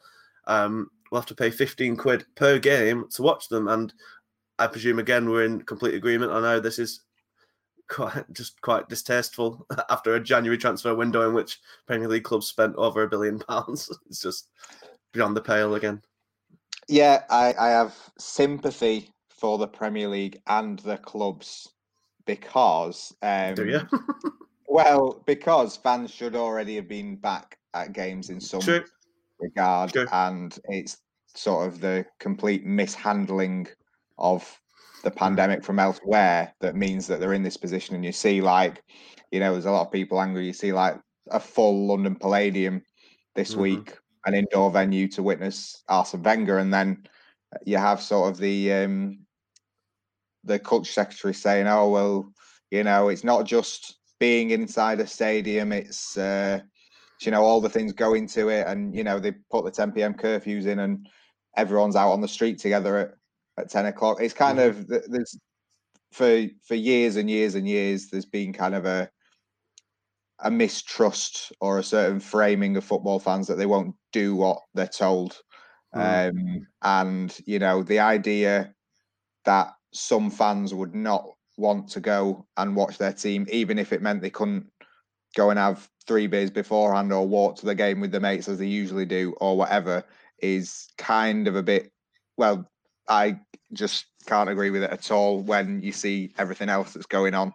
um, 0.47 0.91
will 1.11 1.19
have 1.19 1.27
to 1.27 1.35
pay 1.35 1.51
15 1.51 1.97
quid 1.97 2.25
per 2.37 2.59
game 2.59 3.07
to 3.11 3.23
watch 3.23 3.49
them. 3.49 3.69
And 3.69 3.93
I 4.59 4.67
presume 4.67 4.99
again 4.99 5.29
we're 5.29 5.45
in 5.45 5.63
complete 5.63 5.95
agreement 5.95 6.33
on 6.33 6.43
how 6.43 6.61
this 6.61 6.79
is 6.79 7.01
quite 7.91 8.25
just 8.33 8.61
quite 8.63 8.89
distasteful 8.89 9.67
after 9.91 10.15
a 10.15 10.21
January 10.21 10.57
transfer 10.57 10.95
window 10.95 11.29
in 11.29 11.35
which 11.35 11.61
Premier 11.87 12.09
League 12.09 12.25
clubs 12.25 12.47
spent 12.47 12.75
over 12.77 13.03
a 13.03 13.09
billion 13.09 13.39
pounds. 13.39 13.91
It's 14.07 14.23
just 14.23 14.49
beyond 15.13 15.37
the 15.37 15.43
pale 15.43 15.75
again. 15.75 16.01
Yeah, 16.89 17.25
I, 17.29 17.55
I 17.59 17.69
have 17.69 17.95
sympathy 18.19 19.11
for 19.29 19.59
the 19.59 19.69
Premier 19.69 20.09
League 20.09 20.41
and 20.47 20.79
the 20.81 20.97
clubs 20.99 21.69
because 22.27 23.15
um, 23.23 23.55
Do 23.55 23.67
you? 23.67 23.81
well, 24.69 25.23
because 25.27 25.77
fans 25.77 26.11
should 26.11 26.37
already 26.37 26.77
have 26.77 26.89
been 26.89 27.17
back 27.17 27.59
at 27.75 27.93
games 27.93 28.31
in 28.31 28.41
some 28.41 28.61
True. 28.61 28.85
regard, 29.41 29.93
True. 29.93 30.07
and 30.13 30.59
it's 30.65 30.99
sort 31.35 31.69
of 31.69 31.81
the 31.81 32.07
complete 32.19 32.65
mishandling 32.65 33.67
of. 34.19 34.59
The 35.03 35.11
pandemic 35.11 35.65
from 35.65 35.79
elsewhere 35.79 36.55
that 36.61 36.77
means 36.77 37.07
that 37.07 37.21
they're 37.21 37.33
in 37.33 37.43
this 37.43 37.57
position. 37.57 37.95
And 37.95 38.05
you 38.05 38.13
see, 38.13 38.41
like, 38.41 38.83
you 39.31 39.41
know, 39.41 39.53
there's 39.53 39.67
a 39.67 39.71
lot 39.71 39.87
of 39.87 39.93
people 39.93 40.21
angry. 40.21 40.47
You 40.47 40.53
see, 40.53 40.73
like, 40.73 41.01
a 41.31 41.41
full 41.41 41.87
London 41.87 42.17
Palladium 42.17 42.83
this 43.35 43.55
Mhm. 43.55 43.59
week, 43.59 43.99
an 44.27 44.35
indoor 44.35 44.71
venue 44.71 45.09
to 45.09 45.23
witness 45.23 45.83
Arsene 45.89 46.23
Wenger, 46.23 46.59
and 46.59 46.73
then 46.73 47.07
you 47.65 47.79
have 47.79 48.01
sort 48.01 48.31
of 48.31 48.39
the 48.39 48.73
um, 48.73 49.27
the 50.45 50.59
culture 50.59 50.93
secretary 50.93 51.35
saying, 51.35 51.67
"Oh 51.67 51.89
well, 51.91 52.33
you 52.71 52.85
know, 52.85 53.09
it's 53.09 53.25
not 53.25 53.45
just 53.47 53.99
being 54.19 54.51
inside 54.51 55.01
a 55.01 55.07
stadium; 55.07 55.73
it's 55.73 56.17
uh, 56.17 56.61
you 57.23 57.31
know 57.31 57.43
all 57.43 57.61
the 57.61 57.69
things 57.71 57.93
go 57.93 58.15
into 58.15 58.49
it, 58.49 58.67
and 58.67 58.95
you 58.95 59.05
know 59.05 59.19
they 59.19 59.33
put 59.51 59.65
the 59.65 59.71
10 59.71 59.93
p.m. 59.93 60.15
curfews 60.15 60.67
in, 60.67 60.81
and 60.81 61.09
everyone's 61.57 61.97
out 61.97 62.13
on 62.13 62.21
the 62.21 62.29
street 62.29 62.59
together 62.59 62.97
at, 62.97 63.15
at 63.59 63.71
10 63.71 63.87
o'clock. 63.87 64.19
It's 64.21 64.35
kind 64.35 64.59
Mhm. 64.59 64.69
of 64.69 64.87
there's 64.89 65.39
for 66.13 66.47
for 66.65 66.75
years 66.77 67.17
and 67.17 67.31
years 67.31 67.55
and 67.57 67.69
years 67.69 68.09
there's 68.11 68.27
been 68.27 68.53
kind 68.53 68.75
of 68.75 68.87
a 68.87 69.11
a 70.43 70.51
mistrust 70.51 71.53
or 71.61 71.79
a 71.79 71.83
certain 71.83 72.21
framing 72.21 72.77
of 72.77 72.85
football 72.85 73.19
fans 73.19 73.47
that 73.47 73.57
they 73.57 73.67
won't 73.67 73.95
do 74.13 74.35
what 74.35 74.63
they're 74.75 74.87
told 74.87 75.43
Mm. 75.95 76.23
um, 76.31 76.67
and 76.83 77.41
you 77.47 77.59
know 77.59 77.83
the 77.83 77.99
idea 77.99 78.75
that 79.45 79.73
some 79.93 80.31
fans 80.31 80.75
would 80.75 80.95
not 80.95 81.27
want 81.59 81.89
to 81.91 82.01
go 82.01 82.47
and 82.59 82.77
watch 82.77 82.99
their 82.99 83.13
team 83.13 83.47
even 83.51 83.79
if 83.79 83.93
it 83.93 84.03
meant 84.03 84.23
they 84.23 84.31
couldn't 84.31 84.71
go 85.37 85.51
and 85.51 85.59
have 85.59 85.91
three 86.07 86.27
beers 86.27 86.51
beforehand 86.51 87.13
or 87.13 87.27
walk 87.29 87.57
to 87.57 87.67
the 87.67 87.75
game 87.75 88.01
with 88.01 88.13
the 88.13 88.21
mates 88.21 88.49
as 88.49 88.59
they 88.59 88.67
usually 88.67 89.07
do 89.07 89.35
or 89.41 89.57
whatever 89.57 90.05
is 90.41 90.89
kind 90.99 91.49
of 91.49 91.57
a 91.57 91.63
bit 91.63 91.93
well 92.37 92.71
i 93.09 93.39
just 93.73 94.07
can't 94.27 94.51
agree 94.51 94.71
with 94.71 94.83
it 94.83 94.91
at 94.91 95.11
all 95.11 95.41
when 95.43 95.81
you 95.83 95.93
see 95.93 96.33
everything 96.39 96.69
else 96.69 96.93
that's 96.93 97.07
going 97.07 97.35
on 97.35 97.53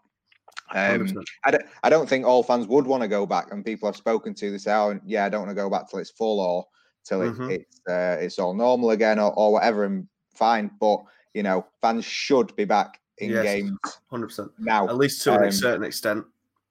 um, 0.74 1.08
I 1.44 1.52
don't, 1.52 1.64
I 1.84 1.90
don't 1.90 2.10
think 2.10 2.26
all 2.26 2.42
fans 2.44 2.68
would 2.68 2.88
want 2.88 3.04
to 3.04 3.08
go 3.08 3.26
back, 3.26 3.52
and 3.52 3.64
people 3.64 3.88
I've 3.88 3.96
spoken 3.96 4.34
to, 4.36 4.52
they 4.52 4.58
say, 4.58 4.74
"Oh, 4.74 5.00
yeah, 5.06 5.26
I 5.26 5.30
don't 5.30 5.42
want 5.42 5.52
to 5.52 5.56
go 5.56 5.70
back 5.70 5.90
till 5.90 6.00
it's 6.00 6.10
full 6.12 6.40
or 6.40 6.66
till 7.04 7.22
it, 7.22 7.34
Mhm. 7.34 7.52
it's 7.52 7.82
uh, 7.88 8.18
it's 8.20 8.40
all 8.40 8.54
normal 8.54 8.90
again 8.90 9.20
or, 9.20 9.32
or 9.38 9.54
whatever." 9.54 9.84
And 9.84 10.08
fine, 10.34 10.72
but 10.80 11.04
you 11.34 11.44
know, 11.44 11.66
fans 11.82 12.04
should 12.06 12.56
be 12.56 12.66
back 12.66 13.00
in 13.20 13.32
Yes. 13.32 13.46
games 13.46 13.78
100%. 14.12 14.52
now. 14.58 14.88
At 14.88 14.98
least 14.98 15.22
to 15.24 15.34
a 15.34 15.46
Um, 15.46 15.52
certain 15.52 15.84
extent. 15.84 16.26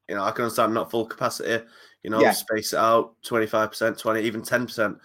You 0.08 0.16
know, 0.16 0.24
I 0.24 0.32
can 0.32 0.44
understand 0.44 0.74
not 0.74 0.90
full 0.90 1.06
capacity, 1.06 1.64
you 2.02 2.10
know, 2.10 2.20
Yeah. 2.20 2.32
space 2.32 2.72
it 2.72 2.78
out 2.78 3.14
25%, 3.22 3.96
20, 3.96 4.20
even 4.22 4.42
10%. 4.42 4.98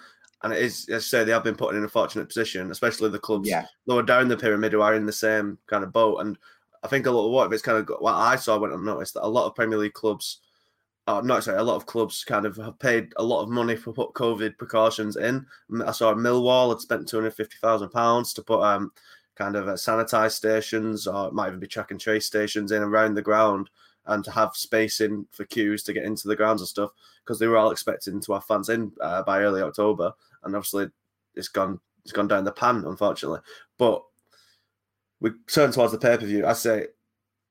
And 0.43 0.53
it 0.53 0.59
is, 0.61 0.87
as 0.89 1.03
I 1.03 1.05
say, 1.05 1.23
they 1.23 1.31
have 1.31 1.43
been 1.43 1.55
put 1.55 1.75
in 1.75 1.83
a 1.83 1.89
fortunate 1.89 2.27
position, 2.27 2.71
especially 2.71 3.09
the 3.09 3.19
clubs 3.19 3.49
Yeah, 3.49 3.65
lower 3.87 4.03
down 4.03 4.27
the 4.27 4.37
pyramid 4.37 4.71
who 4.71 4.81
are 4.81 4.95
in 4.95 5.05
the 5.05 5.11
same 5.11 5.57
kind 5.67 5.83
of 5.83 5.91
boat. 5.91 6.19
And 6.19 6.37
I 6.83 6.87
think 6.87 7.05
a 7.05 7.11
lot 7.11 7.25
of 7.25 7.31
what 7.31 7.51
it's 7.51 7.61
kind 7.61 7.77
of 7.77 7.85
got, 7.85 8.01
what 8.01 8.15
I 8.15 8.35
saw 8.37 8.57
when 8.57 8.71
I 8.71 8.77
noticed 8.77 9.15
that 9.15 9.25
a 9.25 9.27
lot 9.27 9.47
of 9.47 9.55
Premier 9.55 9.77
League 9.77 9.93
clubs, 9.93 10.39
uh, 11.07 11.21
not 11.21 11.43
sorry, 11.43 11.57
a 11.57 11.63
lot 11.63 11.75
of 11.75 11.85
clubs 11.85 12.23
kind 12.23 12.45
of 12.45 12.55
have 12.57 12.79
paid 12.79 13.11
a 13.17 13.23
lot 13.23 13.43
of 13.43 13.49
money 13.49 13.75
for 13.75 13.91
put 13.91 14.13
COVID 14.13 14.57
precautions 14.57 15.17
in. 15.17 15.45
I 15.85 15.91
saw 15.91 16.13
Millwall 16.13 16.69
had 16.69 16.79
spent 16.79 17.07
two 17.07 17.17
hundred 17.17 17.33
fifty 17.33 17.57
thousand 17.61 17.89
pounds 17.89 18.33
to 18.33 18.41
put 18.41 18.61
um 18.61 18.91
kind 19.35 19.55
of 19.55 19.67
uh, 19.69 19.73
sanitized 19.73 20.33
stations 20.33 21.07
or 21.07 21.29
it 21.29 21.33
might 21.33 21.47
even 21.47 21.59
be 21.59 21.67
track 21.67 21.91
and 21.91 21.99
trace 21.99 22.25
stations 22.25 22.73
in 22.73 22.83
around 22.83 23.15
the 23.15 23.21
ground 23.21 23.69
and 24.07 24.23
to 24.25 24.31
have 24.31 24.51
spacing 24.53 25.25
for 25.31 25.45
queues 25.45 25.81
to 25.81 25.93
get 25.93 26.03
into 26.03 26.27
the 26.27 26.35
grounds 26.35 26.61
and 26.61 26.67
stuff 26.67 26.91
because 27.23 27.39
they 27.39 27.47
were 27.47 27.55
all 27.55 27.71
expecting 27.71 28.19
to 28.19 28.33
have 28.33 28.43
fans 28.43 28.67
in 28.67 28.91
uh, 29.01 29.23
by 29.23 29.39
early 29.39 29.61
October 29.61 30.11
and 30.43 30.55
obviously 30.55 30.87
it's 31.35 31.47
gone 31.47 31.79
it's 32.03 32.11
gone 32.11 32.27
down 32.27 32.43
the 32.43 32.51
pan 32.51 32.83
unfortunately 32.85 33.39
but 33.77 34.03
we 35.19 35.31
turn 35.47 35.71
towards 35.71 35.91
the 35.91 35.97
pay 35.97 36.17
per 36.17 36.25
view. 36.25 36.45
I 36.45 36.53
say 36.53 36.87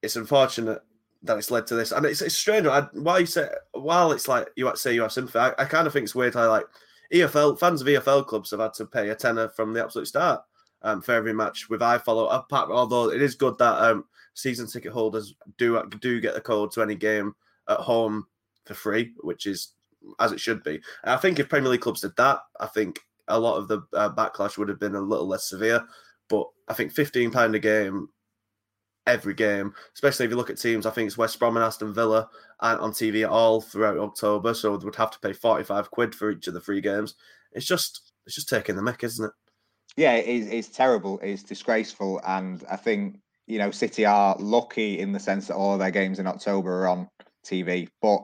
it's 0.03 0.17
unfortunate 0.17 0.81
that 1.23 1.39
it's 1.39 1.51
led 1.51 1.67
to 1.67 1.75
this, 1.75 1.93
and 1.93 2.07
it's, 2.07 2.23
it's 2.23 2.37
strange. 2.37 2.67
I, 2.67 2.83
why 2.93 3.19
you 3.19 3.27
say 3.27 3.49
while 3.73 4.13
it's 4.13 4.29
like 4.29 4.49
you 4.57 4.71
say 4.77 4.95
you 4.95 5.03
have 5.03 5.13
sympathy, 5.13 5.39
I, 5.39 5.53
I 5.59 5.65
kind 5.65 5.87
of 5.87 5.93
think 5.93 6.05
it's 6.05 6.15
weird 6.15 6.35
how 6.35 6.49
like 6.49 6.67
EFL 7.13 7.59
fans 7.59 7.81
of 7.81 7.87
EFL 7.87 8.27
clubs 8.27 8.51
have 8.51 8.61
had 8.61 8.75
to 8.75 8.87
pay 8.87 9.09
a 9.11 9.15
tenner 9.15 9.49
from 9.49 9.73
the 9.73 9.83
absolute 9.83 10.09
start 10.09 10.43
um, 10.83 11.03
for 11.03 11.13
every 11.13 11.35
match 11.35 11.69
with 11.69 11.81
iFollow. 11.81 12.33
Apart, 12.33 12.71
although 12.71 13.11
it 13.11 13.23
is 13.23 13.35
good 13.35 13.59
that 13.59 13.83
um, 13.83 14.05
season 14.35 14.67
ticket 14.67 14.93
holders 14.93 15.35
do 15.57 15.83
do 16.01 16.21
get 16.21 16.35
the 16.35 16.41
code 16.41 16.73
to 16.73 16.83
any 16.83 16.95
game 16.95 17.35
at 17.69 17.81
home 17.81 18.27
for 18.65 18.75
free, 18.75 19.13
which 19.19 19.47
is 19.47 19.73
as 20.19 20.33
it 20.33 20.41
should 20.41 20.63
be. 20.63 20.81
And 21.03 21.15
I 21.15 21.17
think 21.17 21.39
if 21.39 21.49
Premier 21.49 21.71
League 21.71 21.81
clubs 21.81 22.01
did 22.01 22.17
that, 22.17 22.41
I 22.61 22.67
think 22.67 23.01
a 23.29 23.39
lot 23.39 23.57
of 23.57 23.69
the 23.69 23.83
uh, 23.93 24.11
backlash 24.11 24.59
would 24.59 24.69
have 24.69 24.81
been 24.81 24.95
a 24.95 25.01
little 25.01 25.27
less 25.27 25.49
severe. 25.49 25.85
But 26.29 26.47
I 26.69 26.75
think 26.75 26.93
fifteen 26.93 27.31
pound 27.31 27.55
a 27.55 27.59
game, 27.59 28.09
every 29.07 29.35
game, 29.35 29.75
especially 29.95 30.27
if 30.27 30.31
you 30.31 30.37
look 30.37 30.51
at 30.51 30.59
teams, 30.59 30.87
I 30.87 30.91
think 30.91 31.07
it's 31.07 31.19
West 31.19 31.39
Brom 31.39 31.57
and 31.57 31.65
Aston 31.65 31.95
Villa 31.95 32.29
and 32.61 32.81
on 32.81 32.93
TV 32.93 33.25
at 33.25 33.31
all 33.31 33.61
throughout 33.61 33.99
October, 33.99 34.55
so 34.55 34.77
they 34.77 34.85
would 34.85 34.97
have 34.97 35.11
to 35.13 35.21
pay 35.21 35.33
forty 35.33 35.65
five 35.65 35.91
quid 35.91 36.15
for 36.15 36.31
each 36.31 36.47
of 36.47 36.55
the 36.55 36.61
three 36.61 36.81
games. 36.81 37.15
It's 37.53 37.67
just 37.67 38.13
it's 38.27 38.35
just 38.35 38.49
taking 38.49 38.77
the 38.77 38.83
mick, 38.83 39.03
isn't 39.05 39.25
it? 39.25 39.33
yeah, 39.99 40.15
it 40.15 40.27
is, 40.29 40.49
it's 40.49 40.69
terrible. 40.69 41.19
It's 41.23 41.43
disgraceful, 41.43 42.21
and 42.25 42.65
I 42.71 42.77
think 42.77 43.19
you 43.49 43.59
know 43.59 43.73
City 43.73 44.07
are 44.07 44.37
lucky 44.39 45.01
in 45.01 45.13
the 45.13 45.19
sense 45.19 45.49
that 45.49 45.57
all 45.57 45.73
of 45.73 45.81
their 45.81 45.91
games 45.91 46.21
in 46.21 46.27
October 46.29 46.85
are 46.85 46.89
on 46.89 47.09
TV. 47.45 47.89
But 48.01 48.23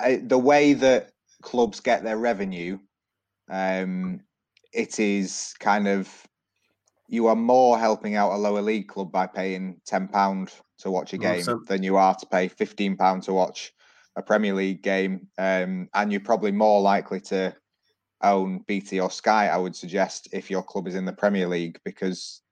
uh, 0.00 0.16
the 0.22 0.38
way 0.38 0.72
that 0.74 1.12
clubs 1.44 1.80
get 1.80 2.02
their 2.02 2.18
revenue, 2.18 2.78
um, 3.50 4.20
it 4.72 4.98
is 5.00 5.54
kind 5.60 5.88
of 5.88 6.08
you 7.08 7.26
are 7.26 7.36
more 7.36 7.78
helping 7.78 8.16
out 8.16 8.32
a 8.32 8.36
lower 8.38 8.62
league 8.62 8.88
club 8.88 9.12
by 9.12 9.26
paying 9.26 9.80
ten 9.86 10.08
pound 10.08 10.52
to 10.78 10.90
watch 10.90 11.12
a 11.12 11.18
game 11.18 11.46
100%. 11.46 11.68
than 11.68 11.82
you 11.82 11.96
are 11.96 12.14
to 12.14 12.26
pay 12.26 12.48
fifteen 12.48 12.96
pound 12.96 13.22
to 13.24 13.32
watch 13.32 13.72
a 14.16 14.22
Premier 14.22 14.54
League 14.54 14.82
game, 14.82 15.28
um, 15.38 15.88
and 15.94 16.12
you're 16.12 16.20
probably 16.20 16.52
more 16.52 16.80
likely 16.80 17.20
to 17.20 17.54
own 18.22 18.60
BT 18.66 19.00
or 19.00 19.10
Sky. 19.10 19.48
I 19.48 19.56
would 19.56 19.76
suggest 19.76 20.28
if 20.32 20.50
your 20.50 20.62
club 20.62 20.88
is 20.88 20.94
in 20.94 21.04
the 21.04 21.12
Premier 21.12 21.48
League 21.48 21.78
because 21.84 22.42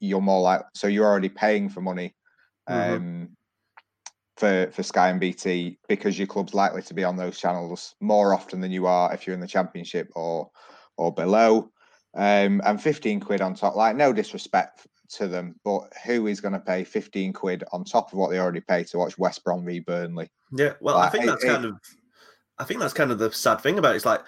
you're 0.00 0.20
more 0.22 0.42
like 0.42 0.62
so 0.74 0.86
you're 0.88 1.06
already 1.06 1.28
paying 1.28 1.68
for 1.68 1.80
money 1.80 2.14
Mhm. 2.70 2.96
um, 2.96 3.36
for 4.38 4.70
for 4.72 4.82
Sky 4.82 5.10
and 5.10 5.20
BT 5.20 5.78
because 5.88 6.18
your 6.18 6.26
club's 6.26 6.54
likely 6.54 6.82
to 6.82 6.94
be 6.94 7.04
on 7.04 7.16
those 7.16 7.38
channels 7.38 7.96
more 8.00 8.32
often 8.32 8.60
than 8.60 8.70
you 8.70 8.86
are 8.86 9.12
if 9.12 9.26
you're 9.26 9.34
in 9.34 9.40
the 9.40 9.46
Championship 9.46 10.08
or 10.14 10.50
or 10.96 11.12
below. 11.12 11.70
Um, 12.14 12.62
and 12.64 12.82
15 12.82 13.20
quid 13.20 13.42
on 13.42 13.54
top, 13.54 13.76
like 13.76 13.94
no 13.94 14.12
disrespect 14.12 14.86
to 15.10 15.28
them, 15.28 15.54
but 15.64 15.92
who 16.04 16.26
is 16.26 16.40
going 16.40 16.54
to 16.54 16.58
pay 16.58 16.82
15 16.82 17.32
quid 17.32 17.64
on 17.72 17.84
top 17.84 18.12
of 18.12 18.18
what 18.18 18.30
they 18.30 18.38
already 18.38 18.60
pay 18.60 18.82
to 18.84 18.98
watch 18.98 19.18
West 19.18 19.44
Brom 19.44 19.64
v 19.64 19.80
Burnley? 19.80 20.28
Yeah, 20.52 20.72
well, 20.80 20.96
like, 20.96 21.08
I 21.08 21.10
think 21.10 21.26
that's 21.26 21.44
it, 21.44 21.48
kind 21.48 21.64
of 21.66 21.74
I 22.58 22.64
think 22.64 22.80
that's 22.80 22.94
kind 22.94 23.12
of 23.12 23.18
the 23.18 23.30
sad 23.32 23.60
thing 23.60 23.78
about 23.78 23.92
it. 23.92 23.96
It's 23.96 24.06
like 24.06 24.22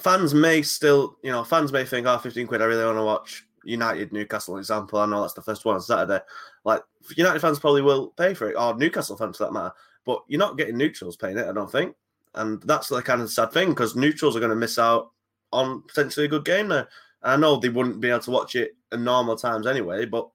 fans 0.00 0.34
may 0.34 0.62
still, 0.62 1.16
you 1.22 1.30
know, 1.30 1.44
fans 1.44 1.72
may 1.72 1.84
think, 1.84 2.06
oh, 2.06 2.18
15 2.18 2.46
quid, 2.46 2.62
I 2.62 2.64
really 2.64 2.84
want 2.84 2.98
to 2.98 3.04
watch 3.04 3.46
United 3.64 4.12
Newcastle 4.12 4.58
example. 4.58 4.98
I 4.98 5.06
know 5.06 5.22
that's 5.22 5.34
the 5.34 5.42
first 5.42 5.64
one 5.64 5.76
on 5.76 5.80
Saturday. 5.80 6.20
Like 6.64 6.82
United 7.16 7.40
fans 7.40 7.58
probably 7.58 7.82
will 7.82 8.08
pay 8.08 8.34
for 8.34 8.50
it, 8.50 8.56
or 8.56 8.76
Newcastle 8.76 9.16
fans 9.16 9.36
for 9.36 9.44
that 9.44 9.52
matter. 9.52 9.72
But 10.04 10.22
you're 10.28 10.38
not 10.38 10.56
getting 10.58 10.76
neutrals 10.76 11.16
paying 11.16 11.38
it, 11.38 11.46
I 11.46 11.52
don't 11.52 11.70
think. 11.70 11.94
And 12.34 12.62
that's 12.62 12.88
the 12.88 13.02
kind 13.02 13.20
of 13.20 13.30
sad 13.30 13.52
thing 13.52 13.70
because 13.70 13.96
neutrals 13.96 14.36
are 14.36 14.40
going 14.40 14.50
to 14.50 14.56
miss 14.56 14.78
out 14.78 15.10
on 15.52 15.82
potentially 15.82 16.26
a 16.26 16.30
good 16.30 16.44
game 16.44 16.68
now. 16.68 16.86
I 17.22 17.36
know 17.36 17.56
they 17.56 17.68
wouldn't 17.68 18.00
be 18.00 18.08
able 18.08 18.20
to 18.20 18.30
watch 18.30 18.56
it 18.56 18.76
in 18.92 19.04
normal 19.04 19.36
times 19.36 19.66
anyway, 19.66 20.06
but 20.06 20.28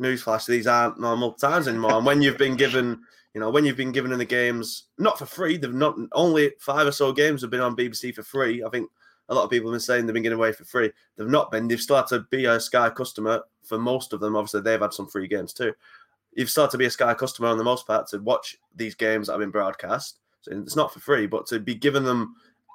newsflash, 0.00 0.46
these 0.46 0.66
aren't 0.66 1.00
normal 1.00 1.32
times 1.32 1.68
anymore. 1.68 1.94
and 1.94 2.06
when 2.06 2.22
you've 2.22 2.38
been 2.38 2.56
given, 2.56 3.00
you 3.34 3.40
know, 3.40 3.50
when 3.50 3.64
you've 3.64 3.76
been 3.76 3.92
given 3.92 4.12
in 4.12 4.18
the 4.18 4.24
games 4.24 4.84
not 4.98 5.18
for 5.18 5.26
free, 5.26 5.56
they've 5.56 5.72
not 5.72 5.96
only 6.12 6.52
five 6.60 6.86
or 6.86 6.92
so 6.92 7.12
games 7.12 7.40
have 7.40 7.50
been 7.50 7.60
on 7.60 7.76
BBC 7.76 8.14
for 8.14 8.22
free. 8.22 8.62
I 8.62 8.68
think 8.68 8.88
a 9.28 9.34
lot 9.34 9.44
of 9.44 9.50
people 9.50 9.70
have 9.70 9.74
been 9.74 9.80
saying 9.80 10.06
they've 10.06 10.14
been 10.14 10.22
getting 10.22 10.38
away 10.38 10.52
for 10.52 10.64
free. 10.64 10.90
They've 11.16 11.28
not 11.28 11.50
been. 11.50 11.68
They've 11.68 11.80
started 11.80 12.18
to 12.18 12.26
be 12.30 12.44
a 12.44 12.60
Sky 12.60 12.90
customer 12.90 13.42
for 13.62 13.78
most 13.78 14.12
of 14.12 14.20
them. 14.20 14.36
Obviously, 14.36 14.60
they've 14.60 14.80
had 14.80 14.92
some 14.92 15.06
free 15.06 15.28
games 15.28 15.52
too. 15.52 15.72
You've 16.34 16.50
started 16.50 16.72
to 16.72 16.78
be 16.78 16.86
a 16.86 16.90
Sky 16.90 17.14
customer 17.14 17.48
on 17.48 17.58
the 17.58 17.64
most 17.64 17.86
part 17.86 18.08
to 18.08 18.18
watch 18.18 18.56
these 18.74 18.94
games 18.94 19.26
that 19.26 19.34
have 19.34 19.40
been 19.40 19.50
broadcast. 19.50 20.18
So 20.42 20.52
it's 20.52 20.76
not 20.76 20.92
for 20.92 21.00
free, 21.00 21.26
but 21.26 21.46
to 21.46 21.60
be 21.60 21.74
giving 21.74 22.04
them 22.04 22.34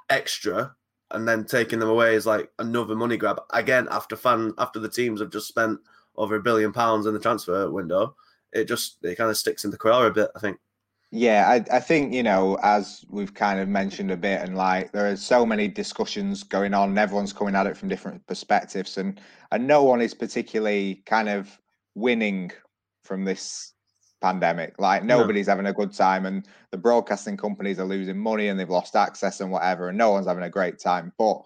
extra 0.09 0.75
and 1.11 1.27
then 1.27 1.45
taking 1.45 1.79
them 1.79 1.89
away 1.89 2.15
is 2.15 2.25
like 2.25 2.51
another 2.59 2.95
money 2.95 3.17
grab. 3.17 3.41
Again, 3.51 3.87
after 3.91 4.15
fan 4.15 4.53
after 4.57 4.79
the 4.79 4.89
teams 4.89 5.19
have 5.19 5.31
just 5.31 5.47
spent 5.47 5.79
over 6.15 6.35
a 6.35 6.41
billion 6.41 6.73
pounds 6.73 7.05
in 7.05 7.13
the 7.13 7.19
transfer 7.19 7.69
window, 7.69 8.15
it 8.53 8.65
just 8.65 8.97
it 9.03 9.15
kind 9.15 9.29
of 9.29 9.37
sticks 9.37 9.65
in 9.65 9.71
the 9.71 9.77
craw 9.77 10.05
a 10.05 10.11
bit. 10.11 10.29
I 10.35 10.39
think. 10.39 10.59
Yeah, 11.11 11.47
I, 11.47 11.77
I 11.77 11.79
think, 11.79 12.13
you 12.13 12.21
know, 12.21 12.57
as 12.63 13.05
we've 13.09 13.33
kind 13.33 13.61
of 13.61 13.69
mentioned 13.69 14.11
a 14.11 14.17
bit, 14.17 14.41
and 14.41 14.57
like 14.57 14.91
there 14.91 15.09
are 15.09 15.15
so 15.15 15.45
many 15.45 15.69
discussions 15.69 16.43
going 16.43 16.73
on, 16.73 16.89
and 16.89 16.99
everyone's 16.99 17.31
coming 17.31 17.55
at 17.55 17.65
it 17.65 17.77
from 17.77 17.87
different 17.87 18.25
perspectives, 18.27 18.97
and 18.97 19.21
and 19.51 19.65
no 19.65 19.83
one 19.83 20.01
is 20.01 20.13
particularly 20.13 21.03
kind 21.05 21.29
of 21.29 21.57
winning 21.95 22.51
from 23.05 23.23
this 23.23 23.73
pandemic. 24.21 24.77
Like 24.79 25.05
nobody's 25.05 25.47
having 25.47 25.67
a 25.67 25.73
good 25.73 25.93
time, 25.93 26.25
and 26.25 26.45
the 26.71 26.77
broadcasting 26.77 27.37
companies 27.37 27.79
are 27.79 27.85
losing 27.85 28.17
money 28.17 28.49
and 28.49 28.59
they've 28.59 28.69
lost 28.69 28.97
access 28.97 29.39
and 29.39 29.49
whatever, 29.49 29.87
and 29.87 29.97
no 29.97 30.11
one's 30.11 30.27
having 30.27 30.43
a 30.43 30.49
great 30.49 30.77
time. 30.77 31.13
But 31.17 31.41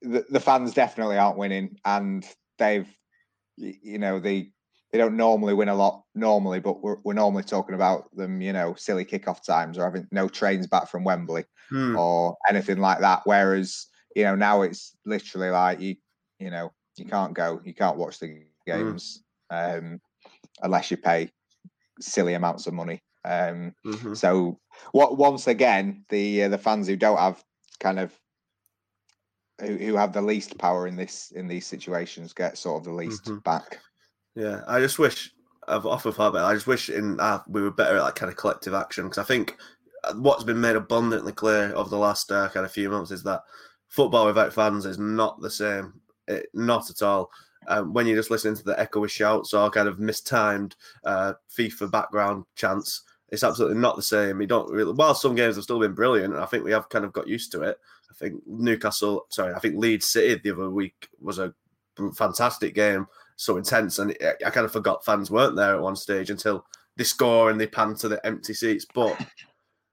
the, 0.00 0.24
the 0.30 0.40
fans 0.40 0.72
definitely 0.72 1.18
aren't 1.18 1.36
winning, 1.36 1.76
and 1.84 2.26
they've, 2.58 2.88
you 3.58 3.98
know, 3.98 4.18
the 4.18 4.50
they 4.92 4.98
don't 4.98 5.16
normally 5.16 5.54
win 5.54 5.70
a 5.70 5.74
lot 5.74 6.04
normally, 6.14 6.60
but 6.60 6.82
we're, 6.82 6.98
we're 7.02 7.14
normally 7.14 7.42
talking 7.42 7.74
about 7.74 8.14
them, 8.14 8.42
you 8.42 8.52
know, 8.52 8.74
silly 8.74 9.06
kickoff 9.06 9.42
times 9.42 9.78
or 9.78 9.84
having 9.84 10.06
no 10.12 10.28
trains 10.28 10.66
back 10.66 10.88
from 10.88 11.02
Wembley 11.02 11.44
hmm. 11.70 11.96
or 11.96 12.36
anything 12.48 12.78
like 12.78 13.00
that. 13.00 13.22
Whereas, 13.24 13.86
you 14.14 14.24
know, 14.24 14.34
now 14.34 14.62
it's 14.62 14.94
literally 15.06 15.48
like 15.48 15.80
you, 15.80 15.96
you 16.38 16.50
know, 16.50 16.70
you 16.96 17.06
can't 17.06 17.32
go, 17.32 17.60
you 17.64 17.72
can't 17.72 17.96
watch 17.96 18.18
the 18.18 18.26
hmm. 18.26 18.40
games 18.66 19.22
um, 19.50 19.98
unless 20.62 20.90
you 20.90 20.98
pay 20.98 21.30
silly 21.98 22.34
amounts 22.34 22.66
of 22.66 22.74
money. 22.74 23.00
Um, 23.24 23.74
mm-hmm. 23.86 24.14
So, 24.14 24.58
what 24.90 25.16
once 25.16 25.46
again, 25.46 26.04
the 26.08 26.44
uh, 26.44 26.48
the 26.48 26.58
fans 26.58 26.88
who 26.88 26.96
don't 26.96 27.18
have 27.18 27.42
kind 27.78 28.00
of 28.00 28.12
who, 29.60 29.76
who 29.76 29.96
have 29.96 30.12
the 30.12 30.22
least 30.22 30.58
power 30.58 30.88
in 30.88 30.96
this 30.96 31.30
in 31.30 31.46
these 31.46 31.66
situations 31.66 32.32
get 32.32 32.58
sort 32.58 32.80
of 32.80 32.84
the 32.84 32.92
least 32.92 33.24
mm-hmm. 33.24 33.38
back. 33.38 33.78
Yeah, 34.34 34.62
I 34.66 34.80
just 34.80 34.98
wish 34.98 35.32
I've 35.68 35.82
thought 35.82 36.04
about. 36.06 36.34
It, 36.34 36.38
I 36.38 36.54
just 36.54 36.66
wish 36.66 36.88
in 36.88 37.20
uh, 37.20 37.40
we 37.48 37.62
were 37.62 37.70
better 37.70 37.96
at 37.96 38.02
like 38.02 38.14
kind 38.14 38.30
of 38.30 38.36
collective 38.36 38.74
action 38.74 39.04
because 39.04 39.18
I 39.18 39.24
think 39.24 39.56
uh, 40.04 40.14
what's 40.14 40.44
been 40.44 40.60
made 40.60 40.76
abundantly 40.76 41.32
clear 41.32 41.74
over 41.74 41.90
the 41.90 41.98
last 41.98 42.30
uh, 42.32 42.48
kind 42.48 42.64
of 42.64 42.72
few 42.72 42.88
months 42.88 43.10
is 43.10 43.22
that 43.24 43.42
football 43.88 44.26
without 44.26 44.52
fans 44.52 44.86
is 44.86 44.98
not 44.98 45.40
the 45.40 45.50
same. 45.50 46.00
It, 46.28 46.46
not 46.54 46.88
at 46.88 47.02
all. 47.02 47.30
Um, 47.68 47.92
when 47.92 48.06
you're 48.06 48.16
just 48.16 48.30
listening 48.30 48.56
to 48.56 48.64
the 48.64 48.74
echoey 48.74 49.08
shouts 49.08 49.54
or 49.54 49.70
kind 49.70 49.86
of 49.86 50.00
mistimed 50.00 50.74
uh, 51.04 51.34
FIFA 51.56 51.90
background 51.90 52.44
chants, 52.56 53.02
it's 53.28 53.44
absolutely 53.44 53.78
not 53.78 53.96
the 53.96 54.02
same. 54.02 54.40
You 54.40 54.46
don't 54.46 54.70
really. 54.70 54.92
While 54.92 55.14
some 55.14 55.34
games 55.34 55.56
have 55.56 55.64
still 55.64 55.78
been 55.78 55.94
brilliant, 55.94 56.34
I 56.34 56.46
think 56.46 56.64
we 56.64 56.72
have 56.72 56.88
kind 56.88 57.04
of 57.04 57.12
got 57.12 57.28
used 57.28 57.52
to 57.52 57.62
it. 57.62 57.78
I 58.10 58.14
think 58.14 58.42
Newcastle, 58.46 59.26
sorry, 59.30 59.54
I 59.54 59.58
think 59.58 59.76
Leeds 59.76 60.06
City 60.06 60.40
the 60.42 60.52
other 60.52 60.70
week 60.70 61.08
was 61.20 61.38
a 61.38 61.54
fantastic 62.14 62.74
game 62.74 63.06
so 63.42 63.56
intense. 63.56 63.98
And 63.98 64.16
I 64.44 64.50
kind 64.50 64.64
of 64.64 64.72
forgot 64.72 65.04
fans 65.04 65.30
weren't 65.30 65.56
there 65.56 65.74
at 65.74 65.82
one 65.82 65.96
stage 65.96 66.30
until 66.30 66.64
they 66.96 67.04
score 67.04 67.50
and 67.50 67.60
they 67.60 67.66
pan 67.66 67.94
to 67.96 68.08
the 68.08 68.24
empty 68.26 68.54
seats. 68.54 68.86
But 68.94 69.18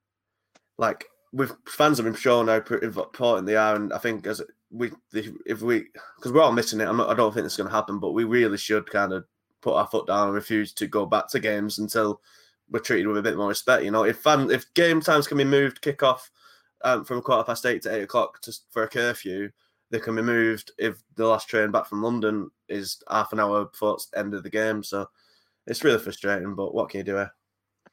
like 0.78 1.06
with 1.32 1.56
fans 1.68 1.98
have 1.98 2.06
been 2.06 2.16
shown 2.16 2.48
how 2.48 2.56
important 2.56 3.46
they 3.46 3.56
are, 3.56 3.76
and 3.76 3.94
I 3.94 3.98
think 3.98 4.28
as 4.28 4.42
we 4.72 4.92
if 5.14 5.62
we 5.62 5.86
because 6.16 6.32
we're 6.32 6.42
all 6.42 6.52
missing 6.52 6.80
it, 6.80 6.88
I'm 6.88 6.98
not, 6.98 7.10
I 7.10 7.16
don't 7.16 7.34
think 7.34 7.46
it's 7.46 7.58
going 7.58 7.70
to 7.70 7.76
happen, 7.76 8.00
but 8.00 8.12
we 8.12 8.24
really 8.24 8.58
should 8.58 8.90
kind 8.90 9.14
of 9.14 9.26
put 9.62 9.76
our 9.76 9.88
foot 9.88 10.08
down 10.08 10.28
and 10.28 10.36
refuse 10.36 10.74
to 10.74 10.88
go 10.88 11.06
back 11.06 11.28
to 11.30 11.40
games 11.40 11.80
until 11.80 12.22
we're 12.70 12.80
treated 12.80 13.08
with 13.08 13.18
a 13.18 13.24
bit 13.24 13.38
more 13.38 13.48
respect. 13.48 13.84
You 13.84 13.92
know, 13.92 14.04
if 14.04 14.18
fan 14.18 14.52
if 14.52 14.72
game 14.74 15.02
times 15.02 15.28
can 15.28 15.38
be 15.38 15.44
moved, 15.44 15.82
kick 15.82 16.04
off 16.04 16.30
um, 16.84 17.04
from 17.04 17.22
quarter 17.22 17.44
past 17.44 17.66
eight 17.66 17.82
to 17.84 17.96
eight 17.96 18.04
o'clock 18.04 18.42
just 18.44 18.66
for 18.72 18.84
a 18.84 18.88
curfew 18.88 19.50
they 19.92 20.00
can 20.00 20.16
be 20.16 20.22
moved 20.22 20.72
if 20.78 21.02
the 21.16 21.26
last 21.26 21.50
train 21.50 21.72
back 21.72 21.88
from 21.88 22.04
London 22.04 22.50
is 22.68 23.02
half 23.10 23.34
an 23.34 23.40
hour 23.40 23.66
before 23.66 23.96
it's 23.96 24.10
end 24.16 24.34
of 24.34 24.44
the 24.44 24.50
game. 24.50 24.84
So 24.84 25.08
it's 25.68 25.84
really 25.84 26.00
frustrating, 26.00 26.56
but 26.56 26.74
what 26.74 26.90
can 26.90 27.00
you 27.00 27.04
do? 27.04 27.16
Here? 27.16 27.32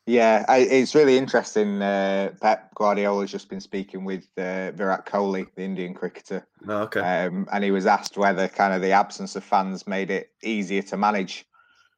Yeah, 0.07 0.45
I, 0.49 0.59
it's 0.59 0.95
really 0.95 1.19
interesting. 1.19 1.83
Uh, 1.83 2.31
Pep 2.41 2.73
Guardiola's 2.77 3.31
just 3.31 3.49
been 3.49 3.61
speaking 3.61 4.05
with 4.05 4.29
uh, 4.39 4.71
Virat 4.71 5.05
Kohli, 5.05 5.49
the 5.57 5.63
Indian 5.63 5.95
cricketer. 5.95 6.47
Oh, 6.69 6.83
okay. 6.83 7.01
Um, 7.01 7.49
and 7.53 7.65
he 7.65 7.73
was 7.73 7.87
asked 7.87 8.17
whether 8.17 8.47
kind 8.47 8.73
of 8.73 8.83
the 8.83 8.93
absence 8.93 9.35
of 9.35 9.43
fans 9.43 9.87
made 9.87 10.13
it 10.13 10.31
easier 10.45 10.83
to 10.83 10.97
manage 10.97 11.45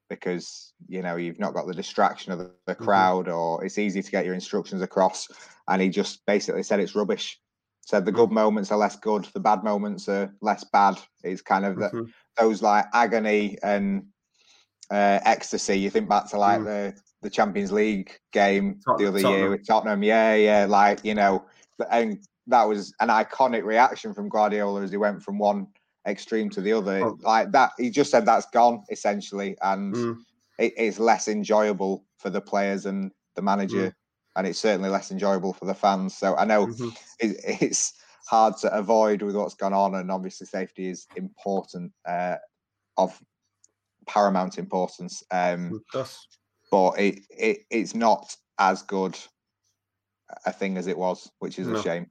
because 0.09 0.73
you 0.89 1.03
know 1.03 1.17
you've 1.17 1.39
not 1.39 1.53
got 1.53 1.67
the 1.67 1.75
distraction 1.75 2.33
of 2.33 2.39
the, 2.39 2.51
the 2.67 2.75
mm-hmm. 2.75 2.85
crowd, 2.85 3.27
mm-hmm. 3.27 3.37
or 3.37 3.63
it's 3.63 3.77
easy 3.77 4.03
to 4.03 4.11
get 4.11 4.25
your 4.25 4.35
instructions 4.35 4.81
across. 4.81 5.29
And 5.69 5.83
he 5.83 5.91
just 5.91 6.25
basically 6.25 6.63
said 6.63 6.81
it's 6.81 6.95
rubbish 6.95 7.39
said 7.89 8.05
the 8.05 8.13
good 8.13 8.31
moments 8.31 8.71
are 8.71 8.77
less 8.77 8.97
good, 8.97 9.25
the 9.33 9.41
bad 9.41 9.65
moments 9.65 10.11
are 10.11 10.31
less 10.43 10.63
bad. 10.63 10.99
It's 11.25 11.41
kind 11.41 11.65
of 11.65 11.77
mm-hmm. 11.77 12.01
the, 12.01 12.13
those 12.39 12.61
like 12.61 12.85
agony 12.93 13.57
and 13.63 14.05
uh, 14.91 15.21
ecstasy. 15.25 15.79
You 15.79 15.89
think 15.89 16.07
back 16.07 16.29
to 16.31 16.39
like 16.39 16.61
mm. 16.61 16.65
the 16.67 17.01
the 17.23 17.31
Champions 17.31 17.73
League 17.73 18.13
game 18.31 18.79
Tot- 18.85 18.99
the 18.99 19.07
other 19.07 19.23
Tottenham. 19.23 19.41
year 19.41 19.51
with 19.51 19.67
Tottenham. 19.67 20.03
Yeah, 20.03 20.35
yeah, 20.35 20.67
like 20.67 21.03
you 21.03 21.15
know, 21.15 21.47
and 21.91 22.23
that 22.47 22.65
was 22.65 22.93
an 23.01 23.09
iconic 23.09 23.65
reaction 23.65 24.13
from 24.13 24.29
Guardiola 24.29 24.83
as 24.83 24.91
he 24.91 24.99
went 24.99 25.23
from 25.23 25.39
one 25.39 25.67
extreme 26.07 26.51
to 26.51 26.61
the 26.61 26.75
other. 26.75 27.03
Oh. 27.03 27.19
Like 27.23 27.53
that, 27.53 27.71
he 27.79 27.89
just 27.89 28.11
said 28.11 28.27
that's 28.27 28.47
gone 28.51 28.83
essentially, 28.91 29.57
and 29.63 29.95
mm. 29.95 30.19
it, 30.59 30.75
it's 30.77 30.99
less 30.99 31.27
enjoyable 31.27 32.05
for 32.19 32.29
the 32.29 32.43
players 32.43 32.85
and 32.85 33.13
the 33.35 33.41
manager. 33.41 33.87
Mm 33.87 33.95
and 34.39 34.47
it's 34.47 34.61
certainly 34.61 34.89
less 34.89 35.11
enjoyable 35.11 35.53
for 35.53 35.67
the 35.67 35.75
fans. 35.75 36.17
So 36.17 36.37
I 36.37 36.45
know 36.45 36.69
mm-hmm. 36.69 36.91
it, 37.19 37.37
it's 37.61 37.93
hard 38.29 38.57
to 38.59 38.73
avoid 38.73 39.21
with 39.21 39.35
what's 39.35 39.55
gone 39.55 39.75
on, 39.75 39.97
and 39.97 40.11
obviously 40.11 40.47
safety 40.47 40.89
is 40.89 41.07
important, 41.17 41.93
uh, 42.07 42.37
of 42.97 43.21
paramount 44.07 44.57
importance. 44.57 45.25
Um, 45.33 45.83
but 46.71 46.91
it, 46.99 47.21
it 47.31 47.59
it's 47.69 47.97
not 47.97 48.35
as 48.59 48.83
good 48.83 49.19
a 50.47 50.53
thing 50.53 50.79
as 50.79 50.87
it 50.87 50.97
was, 50.97 51.31
which 51.41 51.59
is 51.59 51.67
no. 51.67 51.77
a 51.77 51.83
shame. 51.83 52.09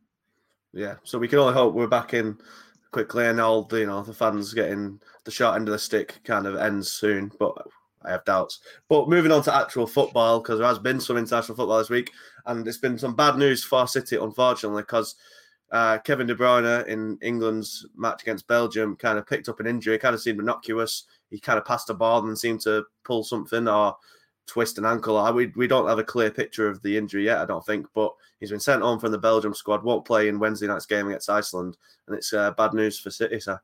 Yeah, 0.73 0.95
so 1.03 1.17
we 1.17 1.29
can 1.29 1.39
only 1.39 1.53
hope 1.53 1.73
we're 1.73 1.87
back 1.87 2.13
in 2.13 2.37
quickly, 2.91 3.25
and 3.27 3.39
all 3.39 3.63
the 3.63 3.79
you 3.79 3.87
know 3.87 4.03
the 4.03 4.13
fans 4.13 4.53
getting 4.53 4.99
the 5.23 5.31
short 5.31 5.55
end 5.55 5.69
of 5.69 5.71
the 5.71 5.79
stick 5.79 6.19
kind 6.25 6.45
of 6.45 6.57
ends 6.57 6.91
soon. 6.91 7.31
But 7.39 7.55
I 8.03 8.11
have 8.11 8.25
doubts. 8.25 8.59
But 8.89 9.09
moving 9.09 9.31
on 9.31 9.43
to 9.43 9.55
actual 9.55 9.87
football, 9.87 10.39
because 10.39 10.59
there 10.59 10.67
has 10.67 10.79
been 10.79 10.99
some 10.99 11.17
international 11.17 11.55
football 11.55 11.79
this 11.79 11.89
week, 11.89 12.11
and 12.45 12.67
it's 12.67 12.77
been 12.77 12.97
some 12.97 13.15
bad 13.15 13.37
news 13.37 13.63
for 13.63 13.87
City, 13.87 14.15
unfortunately, 14.15 14.83
because 14.83 15.15
uh, 15.71 15.97
Kevin 15.99 16.27
De 16.27 16.35
Bruyne 16.35 16.87
in 16.87 17.17
England's 17.21 17.85
match 17.95 18.21
against 18.21 18.47
Belgium 18.47 18.95
kind 18.95 19.17
of 19.17 19.27
picked 19.27 19.49
up 19.49 19.59
an 19.59 19.67
injury. 19.67 19.97
Kind 19.97 20.15
of 20.15 20.21
seemed 20.21 20.39
innocuous. 20.39 21.03
He 21.29 21.39
kind 21.39 21.57
of 21.57 21.65
passed 21.65 21.89
a 21.89 21.93
ball 21.93 22.25
and 22.25 22.37
seemed 22.37 22.61
to 22.61 22.85
pull 23.03 23.23
something 23.23 23.67
or 23.67 23.97
twist 24.45 24.77
an 24.77 24.85
ankle. 24.85 25.21
We, 25.33 25.47
we 25.57 25.67
don't 25.67 25.89
have 25.89 25.99
a 25.99 26.03
clear 26.03 26.31
picture 26.31 26.69
of 26.69 26.81
the 26.81 26.97
injury 26.97 27.25
yet, 27.25 27.39
I 27.39 27.45
don't 27.45 27.65
think, 27.65 27.85
but 27.93 28.13
he's 28.39 28.51
been 28.51 28.61
sent 28.61 28.81
home 28.81 28.97
from 28.97 29.11
the 29.11 29.17
Belgium 29.17 29.53
squad, 29.53 29.83
won't 29.83 30.05
play 30.05 30.29
in 30.29 30.39
Wednesday 30.39 30.67
night's 30.67 30.85
game 30.85 31.07
against 31.07 31.29
Iceland, 31.29 31.75
and 32.07 32.15
it's 32.15 32.31
uh, 32.31 32.51
bad 32.51 32.73
news 32.73 32.97
for 32.97 33.11
City, 33.11 33.41
sir. 33.41 33.59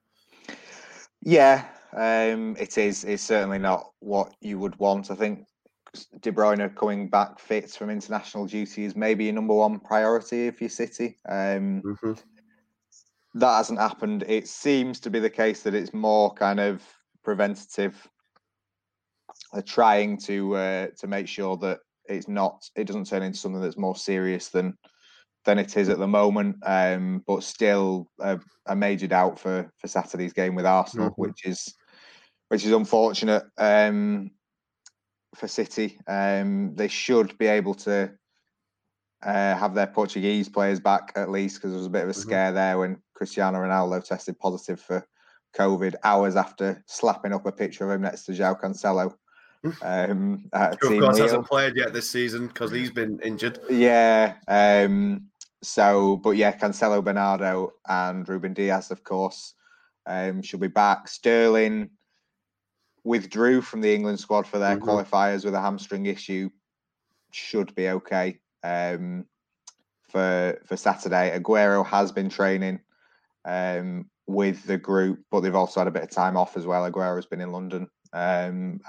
Yeah, 1.21 1.65
um, 1.95 2.55
it 2.59 2.77
is. 2.77 3.03
It's 3.03 3.23
certainly 3.23 3.59
not 3.59 3.91
what 3.99 4.33
you 4.41 4.59
would 4.59 4.77
want. 4.79 5.11
I 5.11 5.15
think 5.15 5.45
De 6.21 6.31
Bruyne 6.31 6.75
coming 6.75 7.07
back 7.09 7.39
fit 7.39 7.69
from 7.69 7.89
international 7.89 8.47
duty 8.47 8.85
is 8.85 8.95
maybe 8.95 9.29
a 9.29 9.33
number 9.33 9.53
one 9.53 9.79
priority 9.79 10.47
if 10.47 10.59
you're 10.61 10.69
City. 10.69 11.17
Um, 11.29 11.81
Mm-hmm. 11.85 12.13
that 13.35 13.57
hasn't 13.57 13.79
happened. 13.79 14.23
It 14.27 14.47
seems 14.47 14.99
to 15.01 15.09
be 15.09 15.19
the 15.19 15.29
case 15.29 15.63
that 15.63 15.73
it's 15.75 15.93
more 15.93 16.33
kind 16.33 16.59
of 16.59 16.81
preventative. 17.23 18.07
They're 19.51 19.61
trying 19.61 20.17
to 20.21 20.55
uh, 20.55 20.87
to 20.97 21.07
make 21.07 21.27
sure 21.27 21.57
that 21.57 21.79
it's 22.05 22.27
not 22.27 22.67
it 22.75 22.85
doesn't 22.85 23.07
turn 23.07 23.23
into 23.23 23.37
something 23.39 23.61
that's 23.61 23.77
more 23.77 23.95
serious 23.95 24.49
than 24.49 24.77
than 25.45 25.59
it 25.59 25.75
is 25.77 25.89
at 25.89 25.99
the 25.99 26.07
moment. 26.07 26.55
Um, 26.65 27.23
but 27.27 27.43
still 27.43 28.07
a, 28.19 28.39
a 28.67 28.75
major 28.75 29.07
doubt 29.07 29.39
for 29.39 29.71
for 29.77 29.87
Saturday's 29.87 30.33
game 30.33 30.55
with 30.55 30.65
Arsenal, 30.65 31.09
Mhm. 31.11 31.17
which 31.17 31.45
is 31.45 31.73
which 32.53 32.65
is 32.65 32.71
unfortunate 32.71 33.43
um, 33.57 34.29
for 35.33 35.47
City. 35.47 35.97
Um, 36.07 36.75
they 36.75 36.87
should 36.87 37.35
be 37.39 37.47
able 37.47 37.73
to 37.73 38.11
uh, 39.23 39.55
have 39.55 39.73
their 39.73 39.87
Portuguese 39.87 40.49
players 40.49 40.79
back 40.79 41.13
at 41.15 41.31
least 41.31 41.55
because 41.55 41.71
there 41.71 41.79
was 41.79 41.87
a 41.87 41.89
bit 41.89 42.03
of 42.03 42.09
a 42.09 42.13
Mhm. 42.13 42.21
scare 42.21 42.51
there 42.51 42.77
when 42.77 43.01
Cristiano 43.15 43.57
Ronaldo 43.57 44.05
tested 44.05 44.37
positive 44.37 44.79
for 44.79 45.03
COVID 45.57 45.95
hours 46.03 46.35
after 46.35 46.83
slapping 46.85 47.33
up 47.33 47.47
a 47.47 47.51
picture 47.51 47.85
of 47.85 47.89
him 47.89 48.03
next 48.03 48.25
to 48.25 48.33
João 48.33 48.61
Cancelo. 48.61 49.15
Um, 49.81 50.47
of 50.53 50.79
course, 50.79 51.17
hasn't 51.17 51.47
played 51.47 51.75
yet 51.75 51.91
this 51.91 52.11
season 52.11 52.49
because 52.49 52.69
he's 52.69 52.91
been 52.91 53.19
injured. 53.21 53.57
Yeah. 53.67 54.35
Um, 54.47 55.31
so, 55.63 56.17
but 56.17 56.37
yeah, 56.37 56.55
Cancelo, 56.55 57.03
Bernardo, 57.03 57.71
and 57.87 58.29
Ruben 58.29 58.53
Dias, 58.53 58.91
of 58.91 59.03
course, 59.03 59.55
um, 60.05 60.43
should 60.43 60.59
be 60.59 60.67
back. 60.67 61.07
Sterling 61.07 61.89
withdrew 63.03 63.61
from 63.61 63.81
the 63.81 63.93
England 63.93 64.19
squad 64.19 64.47
for 64.47 64.59
their 64.59 64.77
Mhm. 64.77 64.81
qualifiers 64.81 65.45
with 65.45 65.53
a 65.53 65.61
hamstring 65.61 66.05
issue. 66.05 66.49
Should 67.31 67.73
be 67.75 67.89
okay 67.89 68.39
um, 68.63 69.25
for 70.09 70.59
for 70.65 70.77
Saturday. 70.77 71.37
Aguero 71.37 71.85
has 71.85 72.11
been 72.11 72.29
training 72.29 72.79
um, 73.45 74.09
with 74.27 74.63
the 74.65 74.77
group, 74.77 75.23
but 75.31 75.41
they've 75.41 75.55
also 75.55 75.79
had 75.79 75.87
a 75.87 75.91
bit 75.91 76.03
of 76.03 76.09
time 76.11 76.37
off 76.37 76.55
as 76.55 76.65
well. 76.65 76.89
Aguero 76.89 77.15
has 77.15 77.25
been 77.25 77.41
in 77.41 77.51
London. 77.51 77.89
Um, 78.13 78.79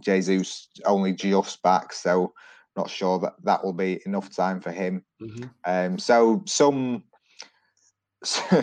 Jesus 0.00 0.68
only 0.86 1.12
just 1.12 1.62
back, 1.62 1.92
so 1.92 2.32
not 2.76 2.88
sure 2.88 3.18
that 3.18 3.34
that 3.44 3.62
will 3.62 3.74
be 3.74 4.00
enough 4.06 4.34
time 4.34 4.60
for 4.60 4.72
him. 4.72 5.04
Um, 5.64 5.98
so 5.98 6.42
some, 6.46 7.04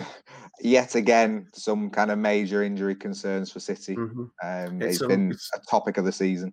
yet 0.60 0.94
again, 0.94 1.48
some 1.52 1.90
kind 1.90 2.10
of 2.10 2.18
major 2.18 2.62
injury 2.62 2.94
concerns 2.94 3.50
for 3.50 3.60
City. 3.60 3.96
Mhm. 3.96 4.30
Um, 4.42 4.82
It's, 4.82 4.96
it's 5.00 5.06
been 5.06 5.30
it's- 5.30 5.50
a 5.54 5.60
topic 5.70 5.96
of 5.98 6.04
the 6.04 6.12
season. 6.12 6.52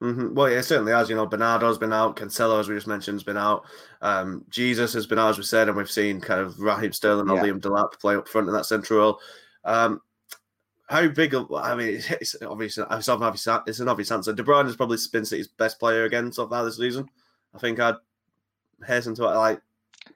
hmm 0.00 0.34
Well, 0.34 0.50
yeah, 0.50 0.58
it 0.58 0.64
certainly 0.64 0.92
has. 0.92 1.08
You 1.08 1.16
know, 1.16 1.26
Bernardo's 1.26 1.78
been 1.78 1.92
out, 1.92 2.16
Cancelo, 2.16 2.58
as 2.60 2.68
we 2.68 2.74
just 2.74 2.86
mentioned, 2.86 3.14
has 3.16 3.22
been 3.24 3.36
out. 3.36 3.64
Um, 4.02 4.44
Jesus 4.50 4.92
has 4.92 5.06
been 5.06 5.18
out, 5.18 5.30
as 5.30 5.38
we 5.38 5.44
said, 5.44 5.68
and 5.68 5.76
we've 5.76 5.90
seen 5.90 6.20
kind 6.20 6.40
of 6.40 6.58
Raheem 6.58 6.92
Sterling 6.92 7.30
or 7.30 7.36
Yeah. 7.36 7.42
Liam 7.44 7.60
Delap 7.60 7.98
play 8.00 8.16
up 8.16 8.28
front 8.28 8.48
in 8.48 8.54
that 8.54 8.66
central 8.66 8.98
role. 8.98 9.20
Um, 9.64 10.00
how 10.88 11.06
big? 11.08 11.32
Of, 11.34 11.50
I 11.52 11.74
mean, 11.74 11.88
it's 12.20 12.36
obviously 12.42 12.84
it's 12.90 13.08
an 13.08 13.22
obvious, 13.22 13.46
it's 13.66 13.80
an 13.80 13.88
obvious 13.88 14.10
answer. 14.10 14.32
De 14.32 14.42
Bruyne 14.42 14.66
has 14.66 14.76
probably 14.76 14.98
been 15.12 15.24
City's 15.24 15.48
best 15.48 15.78
player 15.78 16.04
again 16.04 16.30
so 16.32 16.46
far 16.48 16.64
this 16.64 16.76
season. 16.76 17.08
I 17.54 17.58
think 17.58 17.80
I'd 17.80 17.94
hasten 18.86 19.14
to 19.14 19.24
like. 19.24 19.60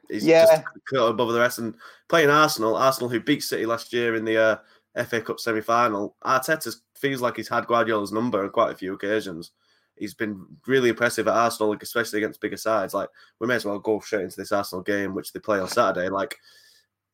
He's 0.09 0.25
Yeah. 0.25 0.47
just 0.47 0.63
cut 0.93 1.07
above 1.09 1.33
the 1.33 1.41
rest 1.41 1.59
and 1.59 1.75
playing 2.09 2.31
Arsenal. 2.31 2.77
Arsenal 2.77 3.09
who 3.09 3.21
beat 3.21 3.43
City 3.43 3.67
last 3.67 3.93
year 3.93 4.15
in 4.15 4.25
the 4.25 4.37
uh, 4.37 5.05
FA 5.05 5.21
Cup 5.21 5.41
semi 5.41 5.61
final. 5.61 6.17
Arteta 6.25 6.75
feels 6.95 7.21
like 7.21 7.37
he's 7.37 7.49
had 7.49 7.67
Guardiola's 7.67 8.13
number 8.13 8.43
on 8.43 8.51
quite 8.51 8.73
a 8.73 8.77
few 8.77 8.95
occasions. 8.95 9.53
He's 9.97 10.15
been 10.15 10.47
really 10.67 10.91
impressive 10.91 11.27
at 11.29 11.35
Arsenal, 11.35 11.77
especially 11.81 12.19
against 12.19 12.41
bigger 12.41 12.57
sides. 12.57 12.95
Like 12.95 13.09
we 13.41 13.47
may 13.47 13.57
as 13.57 13.65
well 13.65 13.79
go 13.79 14.01
straight 14.01 14.23
into 14.23 14.37
this 14.37 14.53
Arsenal 14.53 14.83
game, 14.83 15.15
which 15.15 15.33
they 15.33 15.41
play 15.41 15.59
on 15.59 15.69
Saturday. 15.69 16.09
Like, 16.09 16.39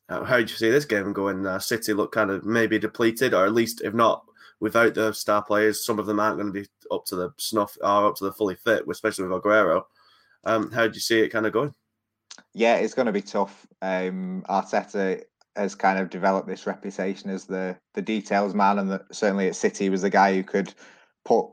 how 0.09 0.37
do 0.37 0.43
you 0.43 0.49
see 0.49 0.71
this 0.71 0.85
game 0.85 1.13
going? 1.13 1.47
Uh, 1.47 1.59
City 1.59 1.95
look 1.95 2.13
kind 2.13 2.31
of 2.31 2.45
maybe 2.45 2.79
depleted, 2.79 3.33
or 3.35 3.47
at 3.47 3.55
least 3.55 3.81
if 3.81 3.95
not 3.95 4.25
without 4.61 4.95
the 4.95 5.13
star 5.13 5.43
players, 5.43 5.85
some 5.85 5.99
of 5.99 6.07
them 6.07 6.21
aren't 6.21 6.37
going 6.39 6.53
to 6.53 6.61
be 6.61 6.67
up 6.91 7.05
to 7.07 7.17
the 7.17 7.31
snuff 7.39 7.77
are 7.83 8.07
up 8.07 8.17
to 8.17 8.25
the 8.25 8.33
fully 8.33 8.55
fit, 8.55 8.85
especially 8.89 9.27
with 9.27 9.43
Aguero. 9.43 9.85
Um, 10.45 10.71
how 10.71 10.87
do 10.87 10.95
you 10.95 11.01
see 11.01 11.21
it 11.21 11.31
kind 11.31 11.47
of 11.47 11.53
going? 11.53 11.75
Yeah, 12.53 12.77
it's 12.77 12.95
going 12.95 13.07
to 13.07 13.13
be 13.13 13.23
tough. 13.23 13.67
Um, 13.83 14.45
Arteta 14.49 15.23
has 15.57 15.75
kind 15.75 15.99
of 15.99 16.11
developed 16.11 16.49
this 16.49 16.67
reputation 16.67 17.31
as 17.31 17.45
the 17.45 17.77
the 17.95 18.03
details 18.03 18.55
man, 18.55 18.79
and 18.79 18.91
that 18.91 19.03
certainly 19.13 19.49
at 19.49 19.57
City 19.57 19.89
was 19.89 20.03
the 20.03 20.11
guy 20.11 20.35
who 20.35 20.43
could 20.43 20.75
put 21.25 21.47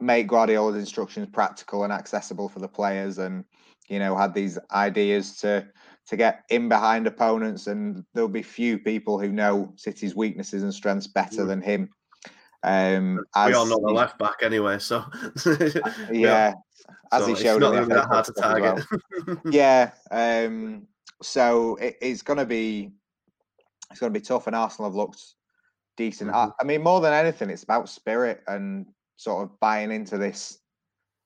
make 0.00 0.28
Guardiola's 0.28 0.76
instructions 0.76 1.28
practical 1.32 1.84
and 1.84 1.92
accessible 1.92 2.48
for 2.48 2.60
the 2.60 2.68
players, 2.68 3.18
and 3.18 3.44
you 3.88 3.98
know 3.98 4.16
had 4.16 4.34
these 4.34 4.58
ideas 4.72 5.36
to 5.38 5.66
to 6.06 6.16
get 6.16 6.44
in 6.48 6.68
behind 6.68 7.06
opponents. 7.06 7.66
And 7.66 8.04
there'll 8.14 8.28
be 8.28 8.42
few 8.42 8.78
people 8.78 9.18
who 9.18 9.30
know 9.30 9.72
City's 9.76 10.14
weaknesses 10.16 10.62
and 10.62 10.72
strengths 10.72 11.06
better 11.06 11.42
Mm. 11.42 11.48
than 11.48 11.62
him. 11.62 11.90
Um, 12.62 13.16
we 13.16 13.52
as 13.52 13.56
all 13.56 13.66
know 13.66 13.80
the 13.86 13.92
left 13.92 14.18
back 14.18 14.42
anyway, 14.42 14.78
so 14.78 15.04
yeah, 16.10 16.54
as 17.12 17.22
So 17.22 17.26
he 17.26 17.32
it's 17.32 17.42
showed 17.42 17.60
not 17.60 17.74
in 17.74 17.80
the 17.80 17.80
to 17.80 17.86
be 17.86 17.94
FA 17.94 18.00
that 18.00 18.06
hard 18.06 18.24
to 18.24 18.32
as 18.36 18.60
well 18.60 18.76
target. 18.76 19.40
yeah. 19.50 19.90
Um, 20.10 20.86
so 21.22 21.76
it, 21.76 21.96
it's 22.00 22.22
going 22.22 22.38
to 22.38 22.46
be 22.46 22.92
it's 23.90 24.00
going 24.00 24.12
to 24.12 24.18
be 24.20 24.24
tough, 24.24 24.46
and 24.46 24.54
Arsenal 24.56 24.90
have 24.90 24.96
looked 24.96 25.22
decent. 25.96 26.30
I, 26.30 26.46
Mhm. 26.46 26.52
I 26.60 26.64
mean, 26.64 26.82
more 26.82 27.00
than 27.00 27.12
anything, 27.12 27.50
it's 27.50 27.62
about 27.62 27.88
spirit 27.88 28.42
and 28.46 28.86
sort 29.16 29.44
of 29.44 29.58
buying 29.60 29.90
into 29.90 30.18
this 30.18 30.58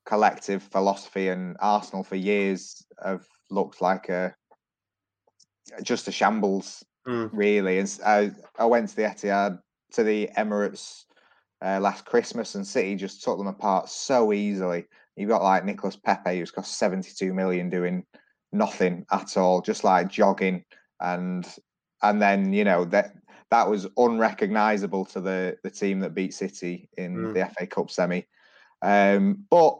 collective 0.06 0.62
philosophy. 0.62 1.28
And 1.28 1.56
Arsenal, 1.60 2.04
for 2.04 2.16
years, 2.16 2.84
have 3.04 3.26
looked 3.50 3.80
like 3.80 4.08
a 4.08 4.34
just 5.82 6.08
a 6.08 6.12
shambles, 6.12 6.84
Mm. 7.06 7.30
really. 7.32 7.78
And 7.80 7.98
I 8.58 8.64
went 8.64 8.88
to 8.90 8.96
the 8.96 9.02
Etihad 9.02 9.60
to 9.92 10.04
the 10.04 10.30
Emirates 10.36 11.04
uh, 11.60 11.78
last 11.80 12.04
Christmas, 12.04 12.54
and 12.54 12.66
City 12.66 12.94
just 12.96 13.22
took 13.22 13.38
them 13.38 13.46
apart 13.48 13.88
so 13.88 14.32
easily. 14.32 14.86
You've 15.16 15.28
got 15.28 15.42
like 15.42 15.64
Nicholas 15.64 15.96
Pepe, 15.96 16.38
who's 16.38 16.50
cost 16.50 16.78
72 16.78 17.34
million 17.34 17.68
doing 17.68 18.04
nothing 18.52 19.04
at 19.10 19.36
all, 19.36 19.60
just 19.60 19.84
like 19.84 20.08
jogging. 20.08 20.64
And 21.00 21.46
and 22.02 22.20
then, 22.20 22.52
you 22.52 22.64
know, 22.64 22.84
that 22.86 23.12
that 23.50 23.68
was 23.68 23.86
unrecognizable 23.96 25.04
to 25.06 25.20
the 25.20 25.56
the 25.62 25.70
team 25.70 26.00
that 26.00 26.14
beat 26.14 26.34
City 26.34 26.88
in 26.96 27.16
Mm. 27.16 27.34
the 27.34 27.46
FA 27.50 27.66
Cup 27.66 27.90
semi. 27.90 28.26
Um, 28.80 29.44
but 29.50 29.78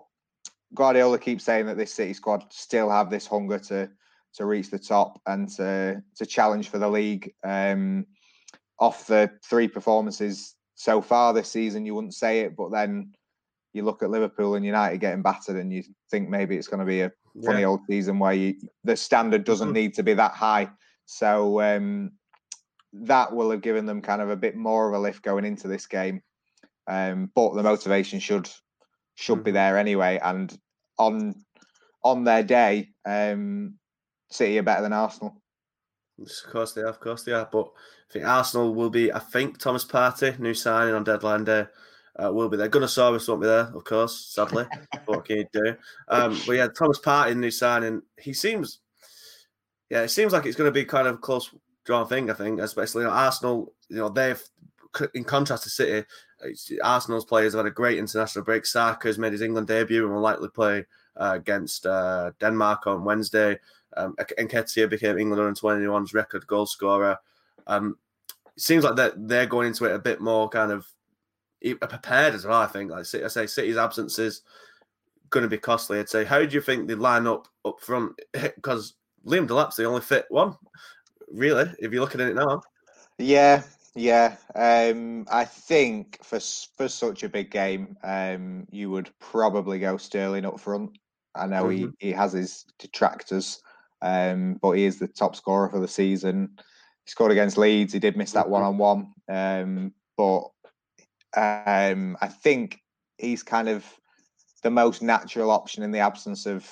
Guardiola 0.74 1.18
keeps 1.18 1.44
saying 1.44 1.66
that 1.66 1.76
this 1.76 1.92
City 1.92 2.12
squad 2.14 2.44
still 2.50 2.90
have 2.90 3.10
this 3.10 3.26
hunger 3.26 3.58
to 3.58 3.90
to 4.34 4.46
reach 4.46 4.70
the 4.70 4.78
top 4.78 5.20
and 5.26 5.48
to 5.56 6.02
to 6.16 6.26
challenge 6.26 6.68
for 6.68 6.78
the 6.78 6.88
league. 6.88 7.34
Um, 7.44 8.06
off 8.78 9.06
the 9.06 9.30
three 9.44 9.68
performances 9.68 10.56
so 10.74 11.00
far 11.00 11.32
this 11.32 11.48
season, 11.48 11.86
you 11.86 11.94
wouldn't 11.94 12.14
say 12.14 12.40
it, 12.40 12.56
but 12.56 12.72
then 12.72 13.12
you 13.72 13.84
look 13.84 14.02
at 14.02 14.10
Liverpool 14.10 14.54
and 14.54 14.64
United 14.64 14.98
getting 14.98 15.22
battered, 15.22 15.56
and 15.56 15.72
you 15.72 15.82
think 16.10 16.28
maybe 16.28 16.56
it's 16.56 16.68
going 16.68 16.80
to 16.80 16.86
be 16.86 17.00
a 17.02 17.12
funny 17.44 17.60
Yeah. 17.60 17.68
old 17.68 17.80
season 17.88 18.18
where 18.18 18.34
you, 18.34 18.54
the 18.84 18.96
standard 18.96 19.44
doesn't 19.44 19.70
Mhm. 19.70 19.74
need 19.74 19.94
to 19.94 20.02
be 20.02 20.14
that 20.14 20.32
high. 20.32 20.70
So 21.06 21.60
um, 21.60 22.12
that 22.92 23.32
will 23.32 23.50
have 23.50 23.62
given 23.62 23.86
them 23.86 24.02
kind 24.02 24.20
of 24.20 24.30
a 24.30 24.36
bit 24.36 24.54
more 24.56 24.88
of 24.88 24.94
a 24.94 24.98
lift 24.98 25.22
going 25.22 25.44
into 25.44 25.68
this 25.68 25.86
game. 25.86 26.22
Um, 26.86 27.30
but 27.34 27.54
the 27.54 27.62
motivation 27.62 28.20
should 28.20 28.50
should 29.14 29.44
be 29.44 29.50
Mhm. 29.50 29.54
there 29.54 29.78
anyway. 29.78 30.18
And 30.22 30.58
on 30.98 31.34
on 32.04 32.24
their 32.24 32.42
day, 32.42 32.92
um, 33.04 33.78
City 34.30 34.58
are 34.58 34.62
better 34.62 34.82
than 34.82 34.92
Arsenal. 34.92 35.40
Of 36.18 36.28
course 36.50 36.72
they 36.72 36.82
are, 36.82 36.86
of 36.88 37.00
course 37.00 37.22
they 37.22 37.32
are. 37.32 37.48
But 37.50 37.66
I 37.66 38.12
think 38.12 38.24
Arsenal 38.24 38.74
will 38.74 38.90
be, 38.90 39.12
I 39.12 39.18
think 39.18 39.58
Thomas 39.58 39.84
Partey, 39.84 40.38
new 40.38 40.54
signing 40.54 40.94
on 40.94 41.04
deadline 41.04 41.44
day, 41.44 41.66
uh, 42.22 42.32
will 42.32 42.48
be 42.48 42.56
there. 42.56 42.68
Gunnersaurus 42.68 43.28
won't 43.28 43.40
be 43.40 43.46
there, 43.46 43.70
of 43.74 43.84
course, 43.84 44.26
sadly. 44.26 44.66
what 45.06 45.24
can 45.24 45.38
you 45.38 45.46
do? 45.52 45.76
Um, 46.08 46.38
but 46.46 46.56
yeah, 46.56 46.68
Thomas 46.68 46.98
Partey, 46.98 47.36
new 47.36 47.50
signing, 47.50 48.02
he 48.18 48.32
seems, 48.32 48.80
yeah, 49.90 50.02
it 50.02 50.08
seems 50.08 50.32
like 50.32 50.46
it's 50.46 50.56
going 50.56 50.68
to 50.68 50.72
be 50.72 50.84
kind 50.84 51.06
of 51.08 51.14
a 51.14 51.18
close 51.18 51.54
drawn 51.84 52.06
thing, 52.06 52.30
I 52.30 52.34
think, 52.34 52.60
especially 52.60 53.02
you 53.02 53.08
know, 53.08 53.14
Arsenal, 53.14 53.72
you 53.88 53.96
know, 53.96 54.08
they've, 54.08 54.42
in 55.14 55.24
contrast 55.24 55.64
to 55.64 55.70
City, 55.70 56.06
Arsenal's 56.82 57.24
players 57.24 57.54
have 57.54 57.64
had 57.64 57.72
a 57.72 57.74
great 57.74 57.98
international 57.98 58.44
break. 58.44 58.66
Saka's 58.66 59.18
made 59.18 59.32
his 59.32 59.42
England 59.42 59.68
debut 59.68 60.04
and 60.04 60.14
will 60.14 60.20
likely 60.20 60.48
play 60.48 60.84
uh, 61.16 61.32
against 61.34 61.86
uh, 61.86 62.32
Denmark 62.40 62.86
on 62.86 63.04
Wednesday. 63.04 63.58
Um, 63.96 64.14
Nketiah 64.16 64.88
became 64.88 65.18
England 65.18 65.42
under 65.42 65.60
21's 65.60 66.14
record 66.14 66.46
goal 66.46 66.66
scorer. 66.66 67.18
Um, 67.66 67.96
it 68.56 68.62
seems 68.62 68.84
like 68.84 68.96
that 68.96 69.28
they're 69.28 69.46
going 69.46 69.68
into 69.68 69.84
it 69.84 69.94
a 69.94 69.98
bit 69.98 70.20
more 70.20 70.48
kind 70.48 70.72
of 70.72 70.86
prepared 71.80 72.34
as 72.34 72.44
well. 72.44 72.60
I 72.60 72.66
think, 72.66 72.90
like 72.90 73.00
I 73.00 73.28
say, 73.28 73.46
City's 73.46 73.76
absence 73.76 74.18
is 74.18 74.42
going 75.30 75.42
to 75.42 75.48
be 75.48 75.58
costly. 75.58 75.98
I'd 75.98 76.08
say. 76.08 76.24
How 76.24 76.44
do 76.44 76.54
you 76.54 76.60
think 76.60 76.86
they 76.86 76.94
line 76.94 77.26
up 77.26 77.48
up 77.64 77.80
front? 77.80 78.18
Because 78.32 78.94
Liam 79.26 79.46
Delap's 79.46 79.76
the 79.76 79.84
only 79.84 80.00
fit 80.00 80.26
one, 80.28 80.56
really. 81.30 81.70
If 81.78 81.92
you're 81.92 82.02
looking 82.02 82.20
at 82.20 82.28
it 82.28 82.34
now, 82.34 82.62
Yeah, 83.18 83.62
Yeah, 83.94 84.36
um, 84.54 85.26
I 85.30 85.44
think 85.44 86.18
for 86.22 86.40
for 86.76 86.88
such 86.88 87.22
a 87.22 87.28
big 87.28 87.50
game, 87.50 87.96
um, 88.02 88.66
you 88.70 88.90
would 88.90 89.10
probably 89.18 89.78
go 89.78 89.96
Sterling 89.96 90.46
up 90.46 90.60
front. 90.60 90.96
I 91.34 91.46
know 91.46 91.64
mm-hmm. 91.64 91.90
he, 91.98 92.08
he 92.08 92.12
has 92.12 92.32
his 92.32 92.64
detractors, 92.78 93.62
um, 94.00 94.58
but 94.60 94.72
he 94.72 94.84
is 94.84 94.98
the 94.98 95.08
top 95.08 95.36
scorer 95.36 95.68
for 95.68 95.80
the 95.80 95.88
season. 95.88 96.50
He 97.04 97.10
scored 97.10 97.32
against 97.32 97.58
Leeds. 97.58 97.92
He 97.92 97.98
did 97.98 98.16
miss 98.16 98.32
that 98.32 98.48
one 98.48 98.62
on 98.62 98.78
one, 98.78 99.12
but 99.26 100.42
um, 101.36 102.16
I 102.20 102.28
think 102.28 102.80
he's 103.18 103.42
kind 103.42 103.68
of 103.68 103.84
the 104.62 104.70
most 104.70 105.02
natural 105.02 105.50
option 105.50 105.82
in 105.82 105.90
the 105.90 106.00
absence 106.00 106.46
of 106.46 106.68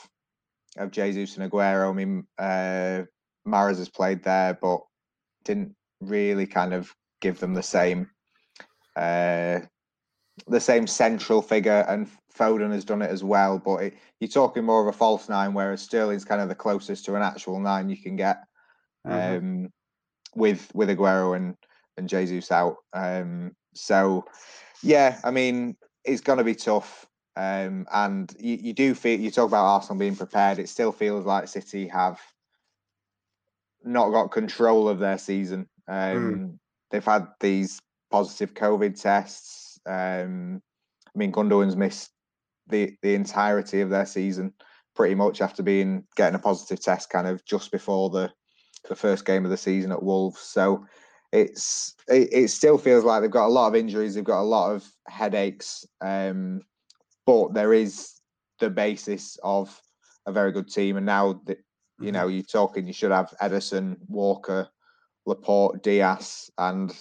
of 0.77 0.90
Jesus 0.90 1.37
and 1.37 1.51
Aguero. 1.51 1.90
I 1.90 1.92
mean, 1.92 2.27
uh, 2.38 3.03
has 3.46 3.88
played 3.88 4.23
there, 4.23 4.59
but 4.61 4.81
didn't 5.44 5.75
really 6.01 6.46
kind 6.46 6.73
of 6.73 6.94
give 7.20 7.40
them 7.40 7.55
the 7.55 7.62
same 7.62 8.09
uh, 8.96 9.61
the 10.46 10.61
same 10.61 10.87
central 10.87 11.42
figure. 11.42 11.85
And 11.88 12.09
Foden 12.37 12.73
has 12.73 12.85
done 12.85 13.03
it 13.03 13.11
as 13.11 13.25
well, 13.25 13.59
but 13.59 13.77
it, 13.79 13.94
you're 14.20 14.29
talking 14.29 14.64
more 14.64 14.81
of 14.81 14.94
a 14.94 14.96
false 14.96 15.29
nine, 15.29 15.55
whereas 15.55 15.83
Sterling's 15.83 16.25
kind 16.25 16.40
of 16.40 16.49
the 16.49 16.55
closest 16.55 17.05
to 17.07 17.16
an 17.16 17.23
actual 17.23 17.61
nine 17.61 17.88
you 17.88 18.01
can 18.01 18.16
get 18.16 18.38
mm-hmm. 19.07 19.64
um, 19.64 19.68
with 20.35 20.70
with 20.75 20.88
Aguero 20.88 21.37
and 21.37 21.57
and 21.96 22.09
Jesus 22.09 22.51
out. 22.51 22.77
Um, 22.92 23.53
so, 23.74 24.24
yeah, 24.83 25.18
I 25.24 25.30
mean, 25.30 25.76
it's 26.04 26.20
going 26.20 26.38
to 26.38 26.44
be 26.44 26.54
tough. 26.54 27.06
Um, 27.37 27.87
and 27.92 28.35
you, 28.38 28.56
you 28.56 28.72
do 28.72 28.94
feel 28.94 29.18
you 29.18 29.30
talk 29.30 29.48
about 29.48 29.64
Arsenal 29.64 29.98
being 29.98 30.16
prepared. 30.16 30.59
It 30.59 30.68
still 30.68 30.92
feels 30.92 31.24
like 31.24 31.48
City 31.48 31.87
have 31.88 32.20
not 33.85 34.11
got 34.11 34.33
control 34.33 34.88
of 34.88 34.98
their 34.98 35.18
season. 35.18 35.68
Um, 35.88 35.96
mm. 35.96 36.59
They've 36.90 37.04
had 37.04 37.28
these 37.40 37.80
positive 38.11 38.54
COVID 38.54 39.00
tests. 39.00 39.78
Um, 39.87 40.61
I 41.06 41.18
mean, 41.18 41.30
Gundogan's 41.30 41.76
missed 41.76 42.11
the 42.68 42.96
the 43.02 43.14
entirety 43.14 43.80
of 43.80 43.90
their 43.90 44.06
season 44.06 44.52
pretty 44.94 45.14
much 45.14 45.40
after 45.40 45.62
being 45.62 46.04
getting 46.16 46.35
a 46.35 46.38
positive 46.38 46.80
test 46.80 47.11
kind 47.11 47.26
of 47.26 47.44
just 47.44 47.70
before 47.72 48.11
the 48.11 48.30
the 48.88 48.96
first 48.96 49.24
game 49.24 49.44
of 49.44 49.50
the 49.50 49.56
season 49.56 49.92
at 49.92 50.02
Wolves. 50.02 50.40
So 50.40 50.87
it's 51.33 51.95
it, 52.09 52.33
it 52.33 52.49
still 52.49 52.79
feels 52.79 53.05
like 53.05 53.23
they've 53.23 53.31
got 53.31 53.47
a 53.47 53.49
lot 53.49 53.69
of 53.69 53.77
injuries, 53.77 54.14
they've 54.14 54.25
got 54.25 54.43
a 54.43 54.43
lot 54.43 54.75
of 54.75 54.85
headaches, 55.09 55.85
um, 56.01 56.61
but 57.27 57.55
there 57.55 57.73
is 57.73 58.21
the 58.59 58.71
basis 58.71 59.38
of 59.43 59.81
a 60.27 60.33
very 60.33 60.53
good 60.53 60.69
team. 60.69 60.97
And 60.97 61.07
now 61.07 61.40
that 61.47 61.59
you 61.99 62.07
mm-hmm. 62.07 62.14
know 62.14 62.29
you're 62.29 62.43
talking, 62.43 62.87
you 62.87 62.93
should 62.93 63.12
have 63.12 63.35
Ederson, 63.40 63.97
Walker, 64.09 64.69
Laporte, 65.27 65.83
Dias, 65.83 66.51
and 66.59 66.93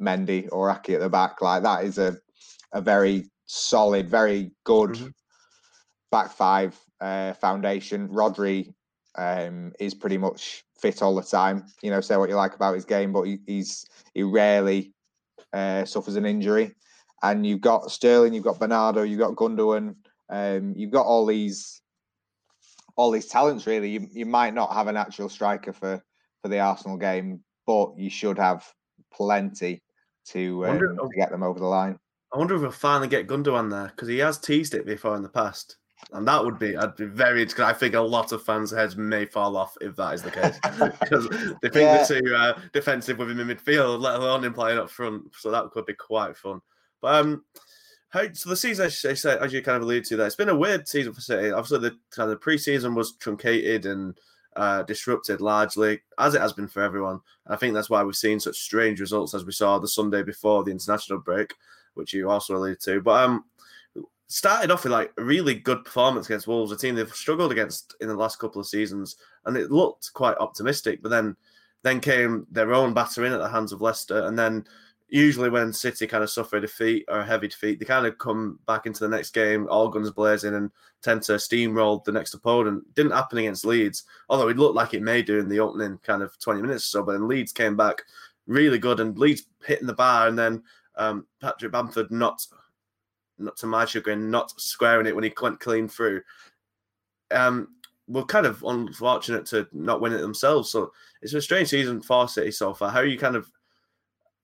Mendy 0.00 0.48
or 0.52 0.68
Aké 0.68 0.94
at 0.94 1.00
the 1.00 1.08
back. 1.08 1.40
Like 1.42 1.62
that 1.62 1.84
is 1.84 1.98
a 1.98 2.16
a 2.72 2.80
very 2.80 3.30
solid, 3.46 4.08
very 4.08 4.52
good 4.64 4.90
mm-hmm. 4.90 5.08
back 6.10 6.30
five 6.30 6.78
uh, 7.00 7.32
foundation. 7.34 8.08
Rodri 8.08 8.72
um, 9.16 9.72
is 9.78 9.94
pretty 9.94 10.18
much 10.18 10.64
fit 10.78 11.02
all 11.02 11.14
the 11.14 11.22
time. 11.22 11.66
You 11.82 11.90
know, 11.90 12.00
say 12.00 12.16
what 12.16 12.28
you 12.28 12.36
like 12.36 12.54
about 12.54 12.74
his 12.74 12.84
game, 12.84 13.12
but 13.12 13.22
he, 13.22 13.38
he's 13.46 13.86
he 14.14 14.22
rarely 14.22 14.92
uh, 15.52 15.84
suffers 15.84 16.16
an 16.16 16.26
injury. 16.26 16.74
And 17.22 17.46
you've 17.46 17.62
got 17.62 17.90
Sterling, 17.90 18.34
you've 18.34 18.44
got 18.44 18.60
Bernardo, 18.60 19.02
you've 19.02 19.18
got 19.18 19.36
Gundogan, 19.36 19.96
um, 20.28 20.74
you've 20.76 20.90
got 20.90 21.06
all 21.06 21.24
these 21.24 21.80
all 22.96 23.10
these 23.10 23.26
talents. 23.26 23.66
Really, 23.66 23.90
you 23.90 24.06
you 24.12 24.26
might 24.26 24.54
not 24.54 24.72
have 24.72 24.86
an 24.86 24.96
actual 24.96 25.28
striker 25.28 25.72
for 25.72 26.02
for 26.42 26.48
the 26.48 26.60
Arsenal 26.60 26.96
game, 26.96 27.40
but 27.66 27.92
you 27.96 28.10
should 28.10 28.38
have 28.38 28.64
plenty 29.12 29.82
to, 30.28 30.66
um, 30.66 30.78
to 30.78 31.08
get 31.16 31.30
them 31.30 31.42
over 31.42 31.58
the 31.58 31.66
line. 31.66 31.98
I 32.32 32.38
wonder 32.38 32.54
if 32.54 32.60
we'll 32.60 32.70
finally 32.70 33.08
get 33.08 33.28
Gundogan 33.28 33.70
there 33.70 33.86
because 33.86 34.08
he 34.08 34.18
has 34.18 34.38
teased 34.38 34.74
it 34.74 34.84
before 34.84 35.16
in 35.16 35.22
the 35.22 35.28
past. 35.28 35.76
And 36.12 36.28
that 36.28 36.44
would 36.44 36.58
be, 36.58 36.76
I'd 36.76 36.96
be 36.96 37.06
very, 37.06 37.44
because 37.44 37.60
I 37.60 37.72
think 37.72 37.94
a 37.94 38.00
lot 38.00 38.32
of 38.32 38.42
fans' 38.42 38.70
heads 38.70 38.96
may 38.96 39.24
fall 39.24 39.56
off 39.56 39.76
if 39.80 39.96
that 39.96 40.14
is 40.14 40.22
the 40.22 40.30
case. 40.30 40.58
Because 41.00 41.28
they 41.62 41.68
think 41.68 41.86
yeah. 41.86 42.04
they're 42.04 42.20
too 42.20 42.34
uh, 42.34 42.58
defensive 42.72 43.18
with 43.18 43.30
him 43.30 43.40
in 43.40 43.48
midfield, 43.48 44.00
let 44.00 44.16
alone 44.16 44.44
him 44.44 44.54
playing 44.54 44.78
up 44.78 44.90
front. 44.90 45.34
So 45.36 45.50
that 45.50 45.70
could 45.70 45.86
be 45.86 45.94
quite 45.94 46.36
fun. 46.36 46.60
But 47.00 47.14
um, 47.16 47.44
how, 48.10 48.32
so 48.32 48.50
the 48.50 48.56
season, 48.56 48.86
as 48.86 49.02
you, 49.02 49.10
as 49.10 49.52
you 49.52 49.62
kind 49.62 49.76
of 49.76 49.82
alluded 49.82 50.04
to 50.06 50.16
there, 50.16 50.26
it's 50.26 50.36
been 50.36 50.48
a 50.48 50.56
weird 50.56 50.86
season 50.86 51.12
for 51.12 51.20
City. 51.20 51.50
Obviously, 51.50 51.88
the 51.88 51.98
kind 52.10 52.30
of 52.30 52.40
pre-season 52.40 52.94
was 52.94 53.16
truncated 53.16 53.86
and 53.86 54.18
uh, 54.54 54.82
disrupted 54.82 55.40
largely, 55.40 56.00
as 56.18 56.34
it 56.34 56.40
has 56.40 56.52
been 56.52 56.68
for 56.68 56.82
everyone. 56.82 57.20
And 57.46 57.54
I 57.54 57.56
think 57.56 57.74
that's 57.74 57.90
why 57.90 58.02
we've 58.02 58.16
seen 58.16 58.40
such 58.40 58.56
strange 58.56 59.00
results 59.00 59.34
as 59.34 59.44
we 59.44 59.52
saw 59.52 59.78
the 59.78 59.88
Sunday 59.88 60.22
before 60.22 60.62
the 60.62 60.70
international 60.70 61.18
break, 61.18 61.54
which 61.94 62.14
you 62.14 62.30
also 62.30 62.56
alluded 62.56 62.80
to. 62.80 63.00
But 63.00 63.24
um, 63.24 63.44
started 64.28 64.70
off 64.70 64.84
with 64.84 64.92
like 64.92 65.12
a 65.18 65.24
really 65.24 65.54
good 65.54 65.84
performance 65.84 66.26
against 66.26 66.46
Wolves, 66.46 66.72
a 66.72 66.76
team 66.76 66.94
they've 66.94 67.14
struggled 67.14 67.52
against 67.52 67.94
in 68.00 68.08
the 68.08 68.14
last 68.14 68.38
couple 68.38 68.60
of 68.60 68.66
seasons, 68.66 69.16
and 69.44 69.56
it 69.56 69.70
looked 69.70 70.12
quite 70.14 70.36
optimistic. 70.38 71.02
But 71.02 71.10
then, 71.10 71.36
then 71.82 72.00
came 72.00 72.46
their 72.50 72.74
own 72.74 72.94
battering 72.94 73.32
at 73.32 73.38
the 73.38 73.48
hands 73.48 73.72
of 73.72 73.80
Leicester, 73.80 74.26
and 74.26 74.38
then 74.38 74.66
usually 75.08 75.50
when 75.50 75.72
City 75.72 76.06
kind 76.06 76.24
of 76.24 76.30
suffer 76.30 76.56
a 76.56 76.60
defeat 76.60 77.04
or 77.08 77.20
a 77.20 77.26
heavy 77.26 77.48
defeat, 77.48 77.78
they 77.78 77.84
kind 77.84 78.06
of 78.06 78.18
come 78.18 78.58
back 78.66 78.86
into 78.86 79.00
the 79.00 79.08
next 79.08 79.30
game, 79.30 79.68
all 79.70 79.88
guns 79.88 80.10
blazing, 80.10 80.54
and 80.54 80.70
tend 81.02 81.22
to 81.22 81.32
steamroll 81.32 82.02
the 82.04 82.12
next 82.12 82.34
opponent. 82.34 82.82
Didn't 82.94 83.12
happen 83.12 83.38
against 83.38 83.64
Leeds, 83.64 84.04
although 84.28 84.48
it 84.48 84.58
looked 84.58 84.74
like 84.74 84.94
it 84.94 85.02
may 85.02 85.22
do 85.22 85.38
in 85.38 85.48
the 85.48 85.60
opening 85.60 85.98
kind 86.02 86.22
of 86.22 86.36
20 86.40 86.62
minutes 86.62 86.84
or 86.84 86.88
so. 86.88 87.02
But 87.04 87.12
then 87.12 87.28
Leeds 87.28 87.52
came 87.52 87.76
back 87.76 88.02
really 88.46 88.78
good, 88.78 89.00
and 89.00 89.16
Leeds 89.18 89.44
hitting 89.64 89.86
the 89.86 89.94
bar, 89.94 90.26
and 90.26 90.38
then 90.38 90.62
um, 90.96 91.26
Patrick 91.40 91.72
Bamford 91.72 92.10
not 92.10 92.44
not 93.38 93.56
to 93.58 93.66
my 93.66 93.84
chagrin, 93.84 94.30
not 94.30 94.58
squaring 94.60 95.06
it 95.06 95.14
when 95.14 95.24
he 95.24 95.32
went 95.40 95.60
clean 95.60 95.88
through. 95.88 96.22
Um, 97.30 97.68
we're 98.08 98.24
kind 98.24 98.46
of 98.46 98.62
unfortunate 98.62 99.46
to 99.46 99.66
not 99.72 100.00
win 100.00 100.12
it 100.12 100.18
themselves. 100.18 100.70
So 100.70 100.92
it's 101.22 101.34
a 101.34 101.40
strange 101.40 101.68
season 101.68 102.00
for 102.00 102.28
City 102.28 102.50
so 102.50 102.72
far. 102.72 102.90
How 102.90 103.00
are 103.00 103.06
you 103.06 103.18
kind 103.18 103.36
of 103.36 103.50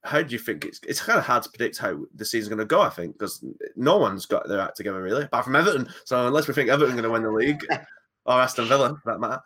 how 0.03 0.21
do 0.21 0.33
you 0.33 0.39
think 0.39 0.65
it's 0.65 0.81
it's 0.85 1.01
kind 1.01 1.17
of 1.17 1.25
hard 1.25 1.43
to 1.43 1.49
predict 1.49 1.77
how 1.77 1.97
the 2.15 2.25
season's 2.25 2.49
going 2.49 2.59
to 2.59 2.65
go? 2.65 2.81
I 2.81 2.89
think 2.89 3.17
because 3.17 3.43
no 3.75 3.97
one's 3.97 4.25
got 4.25 4.47
their 4.47 4.59
act 4.59 4.77
together 4.77 5.01
really, 5.01 5.23
apart 5.23 5.45
from 5.45 5.55
Everton. 5.55 5.87
So 6.05 6.27
unless 6.27 6.47
we 6.47 6.53
think 6.53 6.69
Everton 6.69 6.95
going 6.95 7.03
to 7.03 7.09
win 7.09 7.23
the 7.23 7.31
league 7.31 7.65
or 8.25 8.41
Aston 8.41 8.67
Villa, 8.67 8.97
for 9.03 9.13
that 9.13 9.19
matter. 9.19 9.41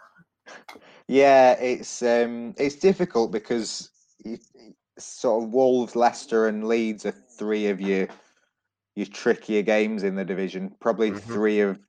Yeah, 1.07 1.53
it's 1.53 2.01
um 2.01 2.55
it's 2.57 2.75
difficult 2.75 3.31
because 3.31 3.91
you, 4.25 4.39
sort 4.97 5.43
of 5.43 5.49
Wolves, 5.51 5.95
Leicester, 5.95 6.47
and 6.47 6.67
Leeds 6.67 7.05
are 7.05 7.11
three 7.11 7.67
of 7.67 7.79
you 7.79 8.07
your 8.97 9.05
trickier 9.05 9.61
games 9.61 10.01
in 10.03 10.15
the 10.15 10.25
division. 10.25 10.71
Probably 10.79 11.11
mm-hmm. 11.11 11.31
three 11.31 11.59
of 11.59 11.79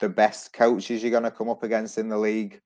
the 0.00 0.08
best 0.10 0.52
coaches 0.52 1.02
you're 1.02 1.10
going 1.10 1.22
to 1.22 1.30
come 1.30 1.48
up 1.48 1.62
against 1.62 1.96
in 1.96 2.10
the 2.10 2.18
league 2.18 2.60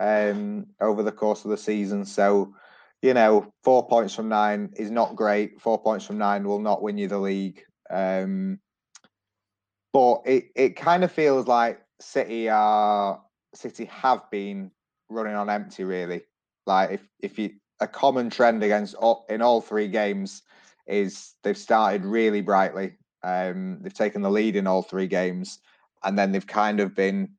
um, 0.00 0.66
over 0.82 1.02
the 1.02 1.10
course 1.10 1.46
of 1.46 1.50
the 1.50 1.56
season. 1.56 2.04
So, 2.04 2.54
you 3.00 3.14
know, 3.14 3.50
four 3.64 3.88
points 3.88 4.14
from 4.14 4.28
nine 4.28 4.68
is 4.76 4.90
not 4.90 5.16
great. 5.16 5.62
Four 5.62 5.82
points 5.82 6.04
from 6.04 6.18
nine 6.18 6.46
will 6.46 6.58
not 6.58 6.82
win 6.82 6.98
you 6.98 7.08
the 7.08 7.18
league. 7.18 7.62
Um, 7.88 8.58
but 9.94 10.20
it, 10.26 10.48
it 10.54 10.76
kind 10.76 11.02
of 11.02 11.10
feels 11.10 11.46
like 11.46 11.80
City 12.02 12.50
are 12.50 13.22
City 13.54 13.86
have 13.86 14.30
been 14.30 14.70
running 15.08 15.34
on 15.34 15.48
empty, 15.48 15.84
really. 15.84 16.20
Like 16.66 16.90
if 16.90 17.08
if 17.20 17.38
you 17.38 17.52
a 17.80 17.88
common 17.88 18.28
trend 18.28 18.62
against 18.62 18.94
all, 18.96 19.24
in 19.30 19.40
all 19.40 19.62
three 19.62 19.88
games 19.88 20.42
is 20.86 21.32
they've 21.42 21.56
started 21.56 22.04
really 22.04 22.42
brightly 22.42 22.98
um, 23.22 23.78
they've 23.80 23.94
taken 23.94 24.22
the 24.22 24.30
lead 24.30 24.56
in 24.56 24.66
all 24.66 24.82
three 24.82 25.06
games, 25.06 25.58
and 26.04 26.18
then 26.18 26.32
they've 26.32 26.46
kind 26.46 26.80
of 26.80 26.94
been 26.94 27.30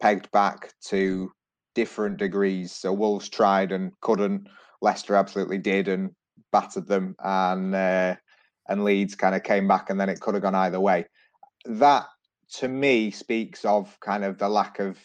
pegged 0.00 0.30
back 0.30 0.72
to 0.86 1.32
different 1.74 2.18
degrees. 2.18 2.72
So 2.72 2.92
Wolves 2.92 3.28
tried 3.28 3.72
and 3.72 3.92
couldn't. 4.00 4.48
Leicester 4.80 5.14
absolutely 5.14 5.58
did 5.58 5.88
and 5.88 6.10
battered 6.52 6.86
them, 6.86 7.16
and 7.22 7.74
uh, 7.74 8.16
and 8.68 8.84
Leeds 8.84 9.14
kind 9.14 9.34
of 9.34 9.42
came 9.42 9.68
back, 9.68 9.90
and 9.90 10.00
then 10.00 10.08
it 10.08 10.20
could 10.20 10.34
have 10.34 10.42
gone 10.42 10.54
either 10.54 10.80
way. 10.80 11.06
That 11.64 12.06
to 12.58 12.68
me 12.68 13.10
speaks 13.10 13.64
of 13.64 13.98
kind 14.00 14.24
of 14.24 14.38
the 14.38 14.48
lack 14.48 14.78
of 14.78 14.98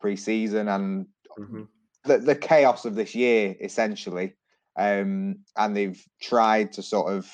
pre-season 0.00 0.68
and 0.68 1.06
mm-hmm. 1.38 1.62
the, 2.04 2.18
the 2.18 2.36
chaos 2.36 2.84
of 2.84 2.94
this 2.94 3.14
year, 3.14 3.54
essentially. 3.60 4.34
Um, 4.76 5.40
and 5.56 5.76
they've 5.76 6.02
tried 6.20 6.72
to 6.72 6.82
sort 6.82 7.12
of 7.12 7.30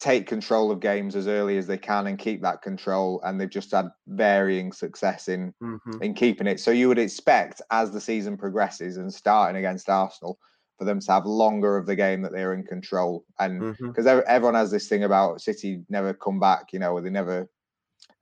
take 0.00 0.26
control 0.26 0.70
of 0.70 0.80
games 0.80 1.16
as 1.16 1.26
early 1.26 1.58
as 1.58 1.66
they 1.66 1.78
can 1.78 2.06
and 2.06 2.18
keep 2.18 2.40
that 2.40 2.62
control 2.62 3.20
and 3.24 3.40
they've 3.40 3.50
just 3.50 3.72
had 3.72 3.88
varying 4.06 4.72
success 4.72 5.28
in 5.28 5.52
mm-hmm. 5.62 6.02
in 6.02 6.14
keeping 6.14 6.46
it 6.46 6.60
so 6.60 6.70
you 6.70 6.86
would 6.86 6.98
expect 6.98 7.60
as 7.72 7.90
the 7.90 8.00
season 8.00 8.36
progresses 8.36 8.96
and 8.96 9.12
starting 9.12 9.56
against 9.56 9.88
arsenal 9.88 10.38
for 10.78 10.84
them 10.84 11.00
to 11.00 11.10
have 11.10 11.26
longer 11.26 11.76
of 11.76 11.86
the 11.86 11.96
game 11.96 12.22
that 12.22 12.30
they're 12.30 12.54
in 12.54 12.62
control 12.62 13.24
and 13.40 13.76
because 13.80 14.06
mm-hmm. 14.06 14.20
everyone 14.28 14.54
has 14.54 14.70
this 14.70 14.88
thing 14.88 15.02
about 15.02 15.40
city 15.40 15.82
never 15.88 16.14
come 16.14 16.38
back 16.38 16.72
you 16.72 16.78
know 16.78 17.00
they 17.00 17.10
never 17.10 17.48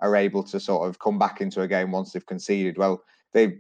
are 0.01 0.17
able 0.17 0.43
to 0.43 0.59
sort 0.59 0.89
of 0.89 0.99
come 0.99 1.19
back 1.19 1.43
into 1.43 1.61
a 1.61 1.69
game 1.69 1.91
once 1.91 2.13
they've 2.13 2.25
conceded 2.25 2.79
well 2.79 3.03
they 3.35 3.59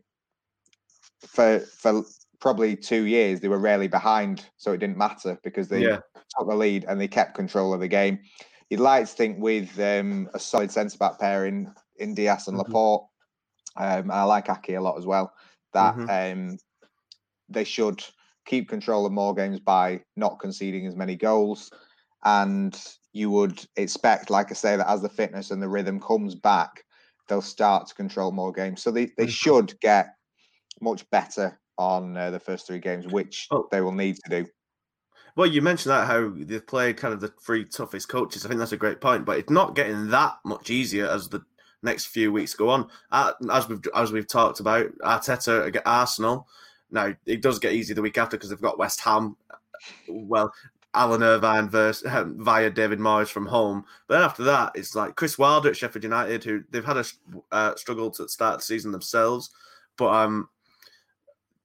for 1.20 1.60
for 1.60 2.02
probably 2.40 2.76
two 2.76 3.04
years 3.04 3.40
they 3.40 3.48
were 3.48 3.58
rarely 3.58 3.88
behind, 3.88 4.46
so 4.56 4.72
it 4.72 4.78
didn't 4.78 4.96
matter 4.96 5.38
because 5.42 5.68
they 5.68 5.82
Yeah. 5.82 6.00
Took 6.38 6.48
the 6.48 6.54
lead 6.56 6.84
and 6.88 7.00
they 7.00 7.08
kept 7.08 7.34
control 7.34 7.72
of 7.72 7.80
the 7.80 7.88
game. 7.88 8.18
You'd 8.68 8.80
like 8.80 9.06
to 9.06 9.12
think 9.12 9.38
with 9.42 9.78
um, 9.80 10.28
a 10.34 10.38
solid 10.38 10.70
centre 10.70 10.98
back 10.98 11.18
pair 11.18 11.46
in 11.46 11.72
Dias 12.14 12.48
and 12.48 12.56
Mhm. 12.56 12.62
Laporte, 12.64 13.04
um, 13.76 14.02
and 14.02 14.12
I 14.12 14.24
like 14.24 14.46
Aké 14.46 14.76
a 14.76 14.80
lot 14.80 14.98
as 14.98 15.06
well. 15.06 15.32
That 15.72 15.96
Mhm. 15.96 16.32
um, 16.32 16.58
they 17.48 17.64
should 17.64 18.04
keep 18.44 18.68
control 18.68 19.06
of 19.06 19.12
more 19.12 19.34
games 19.34 19.60
by 19.60 20.02
not 20.16 20.38
conceding 20.40 20.86
as 20.86 20.96
many 20.96 21.16
goals, 21.16 21.70
and 22.24 22.78
you 23.12 23.30
would 23.30 23.64
expect, 23.76 24.30
like 24.30 24.50
I 24.50 24.54
say, 24.54 24.76
that 24.76 24.88
as 24.90 25.00
the 25.02 25.08
fitness 25.08 25.50
and 25.50 25.62
the 25.62 25.68
rhythm 25.68 26.00
comes 26.00 26.34
back, 26.34 26.84
they'll 27.28 27.40
start 27.42 27.86
to 27.88 27.94
control 27.94 28.32
more 28.32 28.52
games. 28.52 28.82
So 28.82 28.90
they, 28.90 29.06
they 29.16 29.26
Mhm. 29.26 29.30
should 29.30 29.80
get 29.80 30.14
much 30.80 31.08
better 31.10 31.60
on 31.78 32.16
uh, 32.16 32.30
the 32.30 32.40
first 32.40 32.66
three 32.66 32.78
games, 32.80 33.06
which 33.06 33.48
Oh. 33.50 33.68
they 33.70 33.80
will 33.80 33.92
need 33.92 34.16
to 34.24 34.30
do. 34.30 34.46
Well, 35.36 35.46
you 35.46 35.60
mentioned 35.60 35.92
that 35.92 36.06
how 36.06 36.32
they've 36.34 36.66
played 36.66 36.96
kind 36.96 37.12
of 37.12 37.20
the 37.20 37.28
three 37.28 37.66
toughest 37.66 38.08
coaches. 38.08 38.44
I 38.44 38.48
think 38.48 38.58
that's 38.58 38.72
a 38.72 38.78
great 38.78 39.02
point, 39.02 39.26
but 39.26 39.38
it's 39.38 39.50
not 39.50 39.76
getting 39.76 40.08
that 40.08 40.38
much 40.44 40.70
easier 40.70 41.06
as 41.06 41.28
the 41.28 41.44
next 41.82 42.06
few 42.06 42.32
weeks 42.32 42.54
go 42.54 42.70
on. 42.70 42.88
As 43.12 43.68
we've 43.68 43.80
as 43.94 44.12
we've 44.12 44.26
talked 44.26 44.60
about, 44.60 44.86
Arteta 44.98 45.80
Arsenal. 45.84 46.48
Now 46.90 47.14
it 47.26 47.42
does 47.42 47.58
get 47.58 47.74
easier 47.74 47.94
the 47.94 48.02
week 48.02 48.16
after 48.16 48.36
because 48.36 48.48
they've 48.48 48.60
got 48.60 48.78
West 48.78 49.00
Ham. 49.00 49.36
Well, 50.08 50.52
Alan 50.94 51.22
Irvine 51.22 51.68
versus 51.68 52.10
um, 52.10 52.42
via 52.42 52.70
David 52.70 52.98
Moyes 52.98 53.28
from 53.28 53.44
home. 53.44 53.84
But 54.08 54.14
then 54.14 54.24
after 54.24 54.44
that, 54.44 54.72
it's 54.74 54.94
like 54.94 55.16
Chris 55.16 55.36
Wilder 55.36 55.68
at 55.68 55.76
Sheffield 55.76 56.04
United, 56.04 56.42
who 56.44 56.64
they've 56.70 56.84
had 56.84 56.96
a 56.96 57.04
uh, 57.52 57.74
struggle 57.76 58.10
to 58.12 58.26
start 58.28 58.58
the 58.58 58.64
season 58.64 58.90
themselves. 58.90 59.50
But 59.98 60.14
um, 60.14 60.48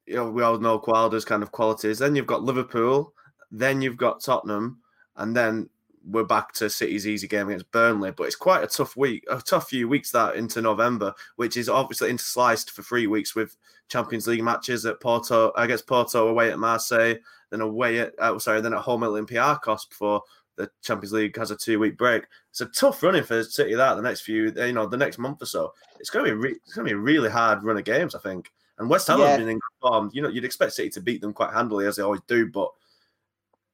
you 0.05 0.15
know, 0.15 0.29
we 0.29 0.43
all 0.43 0.59
know 0.59 0.83
Wilder's 0.85 1.23
kind 1.23 1.41
of 1.41 1.53
qualities. 1.53 1.99
Then 1.99 2.17
you've 2.17 2.27
got 2.27 2.43
Liverpool, 2.43 3.13
then 3.51 3.81
you've 3.81 3.97
got 3.97 4.23
Tottenham, 4.23 4.79
and 5.17 5.35
then 5.35 5.69
we're 6.03 6.23
back 6.23 6.51
to 6.53 6.69
City's 6.69 7.07
easy 7.07 7.27
game 7.27 7.47
against 7.49 7.71
Burnley. 7.71 8.11
But 8.11 8.23
it's 8.23 8.35
quite 8.35 8.63
a 8.63 8.67
tough 8.67 8.97
week, 8.97 9.23
a 9.29 9.39
tough 9.39 9.69
few 9.69 9.87
weeks 9.87 10.11
that 10.11 10.35
into 10.35 10.61
November, 10.61 11.13
which 11.35 11.57
is 11.57 11.69
obviously 11.69 12.11
intersliced 12.11 12.71
for 12.71 12.81
three 12.81 13.07
weeks 13.07 13.35
with 13.35 13.55
Champions 13.87 14.25
League 14.27 14.43
matches 14.43 14.85
at 14.85 14.99
Porto 14.99 15.51
against 15.57 15.85
Porto 15.85 16.27
away 16.27 16.51
at 16.51 16.59
Marseille, 16.59 17.15
then 17.49 17.61
away 17.61 17.99
at 17.99 18.13
uh, 18.19 18.39
sorry, 18.39 18.61
then 18.61 18.73
at 18.73 18.79
home 18.79 19.03
at 19.03 19.09
Olympiacos 19.09 19.87
before 19.89 20.23
the 20.55 20.69
Champions 20.81 21.13
League 21.13 21.37
has 21.37 21.51
a 21.51 21.55
two 21.55 21.79
week 21.79 21.97
break. 21.97 22.23
It's 22.49 22.61
a 22.61 22.65
tough 22.67 23.03
running 23.03 23.23
for 23.23 23.43
City 23.43 23.75
that 23.75 23.95
the 23.95 24.01
next 24.01 24.21
few, 24.21 24.51
you 24.55 24.73
know, 24.73 24.87
the 24.87 24.97
next 24.97 25.17
month 25.17 25.41
or 25.41 25.45
so. 25.45 25.73
It's 25.99 26.09
going 26.09 26.25
to 26.25 26.31
be 26.31 26.37
re- 26.37 26.59
it's 26.65 26.73
going 26.73 26.87
to 26.87 26.93
be 26.93 26.97
a 26.97 27.01
really 27.01 27.29
hard 27.29 27.63
run 27.63 27.77
of 27.77 27.83
games, 27.83 28.15
I 28.15 28.19
think. 28.19 28.51
And 28.79 28.89
West 28.89 29.07
Ham 29.07 29.19
Yeah. 29.19 29.27
have 29.27 29.39
been 29.39 29.49
in 29.49 29.55
good 29.55 29.81
form. 29.81 30.09
You 30.13 30.23
know, 30.23 30.29
you'd 30.29 30.45
expect 30.45 30.73
City 30.73 30.89
to 30.91 31.01
beat 31.01 31.21
them 31.21 31.33
quite 31.33 31.53
handily 31.53 31.85
as 31.85 31.97
they 31.97 32.03
always 32.03 32.21
do, 32.27 32.47
but 32.49 32.71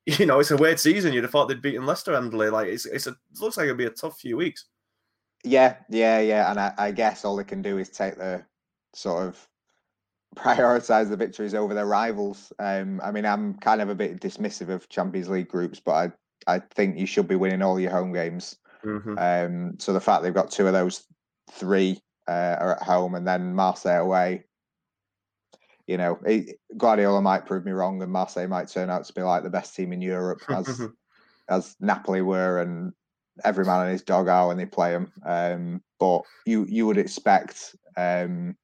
you 0.08 0.26
know, 0.26 0.40
it's 0.40 0.52
a 0.52 0.58
weird 0.58 0.80
season. 0.80 1.12
You'd 1.12 1.26
have 1.26 1.32
thought 1.32 1.48
they'd 1.50 1.62
beaten 1.62 1.86
Leicester 1.86 2.14
handily. 2.14 2.50
Like 2.50 2.70
it's 2.70 2.86
it's 2.86 3.08
a 3.08 3.12
it 3.12 3.42
looks 3.42 3.58
like 3.58 3.66
it'll 3.66 3.76
be 3.76 3.86
a 3.86 3.90
tough 3.90 4.20
few 4.20 4.38
weeks. 4.38 4.66
Yeah, 5.44 5.76
yeah, 5.90 6.20
yeah. 6.20 6.50
And 6.50 6.60
I, 6.60 6.74
I 6.78 6.92
guess 6.92 7.26
all 7.26 7.36
they 7.36 7.44
can 7.44 7.62
do 7.62 7.78
is 7.78 7.90
take 7.90 8.16
the 8.16 8.44
sort 8.94 9.28
of 9.28 9.48
prioritize 10.38 11.10
the 11.10 11.18
victories 11.18 11.54
over 11.54 11.74
their 11.74 11.86
rivals. 11.86 12.54
Um, 12.58 13.02
I 13.04 13.12
mean, 13.12 13.26
I'm 13.26 13.56
kind 13.56 13.82
of 13.82 13.90
a 13.90 13.96
bit 13.96 14.22
dismissive 14.22 14.70
of 14.70 14.88
Champions 14.90 15.30
League 15.30 15.50
groups, 15.50 15.80
but 15.80 16.14
I, 16.48 16.56
I 16.56 16.60
think 16.60 16.98
you 16.98 17.06
should 17.06 17.28
be 17.28 17.36
winning 17.36 17.62
all 17.62 17.80
your 17.80 17.92
home 17.92 18.14
games. 18.14 18.58
Mhm. 18.86 19.18
Um, 19.18 19.80
so 19.80 19.92
the 19.92 20.00
fact 20.00 20.24
they've 20.24 20.34
got 20.34 20.52
two 20.52 20.68
of 20.68 20.74
those 20.74 21.06
three 21.52 22.02
uh, 22.28 22.56
are 22.60 22.76
at 22.76 22.84
home 22.84 23.16
and 23.16 23.28
then 23.28 23.54
Marseille 23.54 24.02
away, 24.02 24.46
you 25.88 25.98
know, 25.98 26.20
it, 26.26 26.60
Guardiola 26.78 27.22
might 27.22 27.46
prove 27.46 27.66
me 27.66 27.72
wrong 27.72 28.02
and 28.04 28.12
Marseille 28.12 28.48
might 28.48 28.68
turn 28.68 28.90
out 28.90 29.06
to 29.06 29.14
be 29.14 29.22
like 29.22 29.44
the 29.44 29.50
best 29.50 29.74
team 29.76 29.94
in 29.94 30.02
Europe 30.02 30.42
as 30.50 30.82
as 31.50 31.76
Napoli 31.80 32.22
were 32.22 32.60
and 32.62 32.92
every 33.44 33.64
man 33.66 33.84
and 33.84 33.92
his 33.92 34.02
dog 34.04 34.28
are 34.28 34.48
when 34.48 34.58
they 34.58 34.66
play 34.66 34.92
them. 34.92 35.12
Um, 35.26 35.82
but 35.98 36.24
you 36.46 36.66
you 36.70 36.86
would 36.86 36.98
expect 36.98 37.76
um, 37.96 38.56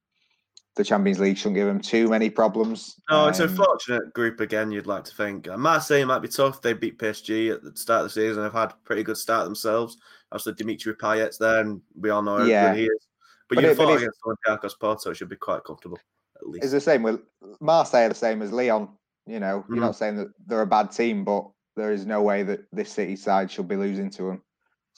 the 0.75 0.83
Champions 0.83 1.19
League 1.19 1.37
shouldn't 1.37 1.55
give 1.55 1.67
them 1.67 1.79
too 1.79 2.09
many 2.09 2.29
problems. 2.29 2.99
No, 3.09 3.27
it's 3.27 3.39
a 3.39 3.43
Um, 3.43 3.55
fortunate 3.55 4.13
group 4.13 4.41
again. 4.41 4.71
You'd 4.71 4.87
like 4.87 5.05
to 5.05 5.15
think 5.15 5.47
Uh, 5.47 5.57
Marseille 5.57 6.05
might 6.05 6.19
be 6.21 6.27
tough. 6.27 6.61
They 6.61 6.73
beat 6.73 6.99
PSG 6.99 7.53
at 7.53 7.63
the 7.63 7.75
start 7.75 8.01
of 8.01 8.05
the 8.07 8.09
season. 8.21 8.43
They've 8.43 8.51
had 8.51 8.71
a 8.71 8.77
pretty 8.83 9.03
good 9.03 9.17
start 9.17 9.45
themselves. 9.45 9.97
Obviously, 10.31 10.53
Dimitri 10.53 10.95
Payet's 10.95 11.37
there, 11.37 11.61
and 11.61 11.81
we 11.95 12.09
all 12.09 12.21
know 12.21 12.37
how 12.37 12.45
Yeah. 12.45 12.71
good 12.71 12.79
he 12.79 12.85
is. 12.85 13.07
But, 13.47 13.55
But 13.55 13.63
you 13.65 13.75
thought 13.75 13.97
against 13.97 14.19
Olympiacos 14.25 14.79
Porto, 14.79 15.11
it 15.11 15.15
should 15.15 15.29
be 15.29 15.35
quite 15.35 15.63
comfortable 15.63 15.99
at 16.41 16.47
least. 16.47 16.63
It's 16.63 16.73
the 16.73 16.81
same 16.81 17.03
with 17.03 17.21
Marseille, 17.59 18.05
are 18.05 18.09
the 18.09 18.15
same 18.15 18.41
as 18.41 18.51
Lyon. 18.51 18.89
You 19.25 19.39
know, 19.39 19.59
Mm-hmm. 19.61 19.75
you're 19.75 19.83
not 19.83 19.95
saying 19.95 20.17
that 20.17 20.27
they're 20.47 20.61
a 20.61 20.67
bad 20.67 20.91
team, 20.91 21.23
but 21.23 21.47
there 21.75 21.91
is 21.91 22.05
no 22.05 22.21
way 22.21 22.43
that 22.43 22.65
this 22.71 22.91
City 22.91 23.15
side 23.15 23.49
should 23.49 23.67
be 23.67 23.75
losing 23.77 24.09
to 24.11 24.23
them. 24.23 24.41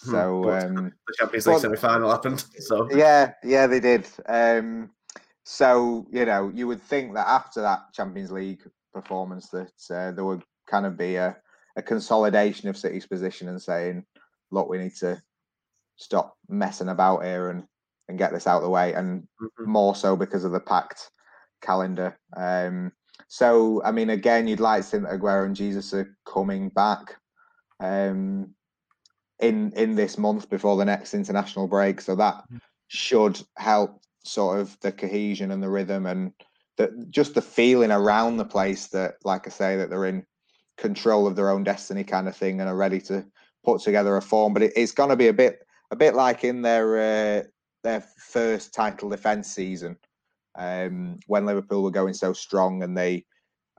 Hmm, 0.04 0.12
So 0.12 0.42
but 0.44 0.64
um, 0.66 0.76
the 1.08 1.14
Champions 1.18 1.48
League 1.48 1.54
well- 1.54 1.62
semi-final 1.62 2.12
happened. 2.12 2.44
So 2.60 2.90
yeah, 2.92 3.34
yeah, 3.44 3.68
they 3.68 3.80
did. 3.80 4.08
Um, 4.28 4.90
so 5.44 6.08
you 6.12 6.26
know, 6.26 6.52
you 6.54 6.68
would 6.68 6.82
think 6.82 7.14
that 7.14 7.28
after 7.28 7.62
that 7.62 7.94
Champions 7.94 8.32
League 8.32 8.64
performance, 8.94 9.50
that 9.50 9.72
uh, 9.92 10.12
there 10.12 10.26
would 10.26 10.44
kind 10.68 10.86
of 10.88 10.98
be 10.98 11.16
a, 11.18 11.38
a 11.76 11.82
consolidation 11.84 12.68
of 12.68 12.78
City's 12.78 13.06
position 13.06 13.48
and 13.48 13.62
saying, 13.62 14.04
"Look, 14.52 14.68
we 14.70 14.80
need 14.80 14.96
to 14.98 15.22
stop 15.98 16.36
messing 16.50 16.90
about 16.90 17.24
here 17.24 17.50
and 17.52 17.64
and 18.10 18.18
get 18.18 18.34
this 18.34 18.48
out 18.48 18.58
of 18.58 18.64
the 18.64 18.70
way." 18.70 18.94
And 18.94 19.28
mhm. 19.42 19.66
more 19.68 19.96
so 19.96 20.16
because 20.16 20.44
of 20.46 20.52
the 20.52 20.60
packed 20.60 21.12
calendar. 21.66 22.18
Um, 22.36 22.92
so, 23.28 23.82
I 23.84 23.92
mean, 23.92 24.10
again, 24.10 24.48
you'd 24.48 24.60
like 24.60 24.84
to 24.84 24.88
think 24.88 25.04
that 25.04 25.20
Aguero 25.20 25.46
and 25.46 25.56
Jesus 25.56 25.94
are 25.94 26.16
coming 26.26 26.70
back 26.70 27.16
um, 27.80 28.54
in 29.40 29.72
in 29.74 29.96
this 29.96 30.18
month 30.18 30.50
before 30.50 30.78
the 30.78 30.86
next 30.86 31.14
international 31.14 31.68
break. 31.68 32.02
So 32.02 32.16
that 32.16 32.44
should 32.88 33.42
help 33.58 34.02
sort 34.24 34.60
of 34.60 34.78
the 34.82 34.92
cohesion 34.92 35.52
and 35.52 35.62
the 35.62 35.70
rhythm 35.70 36.06
and 36.06 36.32
the, 36.78 37.06
just 37.10 37.36
the 37.36 37.42
feeling 37.42 37.92
around 37.92 38.38
the 38.38 38.46
place 38.46 38.88
that, 38.88 39.16
like 39.24 39.48
I 39.48 39.50
say, 39.50 39.78
that 39.78 39.90
they're 39.90 40.06
in 40.06 40.26
control 40.78 41.26
of 41.26 41.36
their 41.36 41.50
own 41.50 41.64
destiny 41.64 42.04
kind 42.04 42.28
of 42.28 42.36
thing 42.36 42.60
and 42.60 42.70
are 42.70 42.76
ready 42.76 43.00
to 43.02 43.26
put 43.64 43.82
together 43.82 44.18
a 44.18 44.22
form. 44.22 44.54
But 44.54 44.64
it, 44.64 44.74
it's 44.76 44.92
going 44.92 45.10
to 45.10 45.16
be 45.16 45.28
a 45.28 45.34
bit 45.34 45.60
a 45.92 45.96
bit 45.96 46.16
like 46.16 46.44
in 46.44 46.62
their 46.62 46.98
uh, 46.98 47.44
their 47.84 48.02
first 48.18 48.74
title 48.74 49.10
defense 49.10 49.52
season 49.52 49.98
um, 50.58 51.20
when 51.28 51.46
Liverpool 51.46 51.84
were 51.84 51.92
going 51.92 52.14
so 52.14 52.34
strong 52.34 52.84
and 52.84 52.98
they 52.98 53.26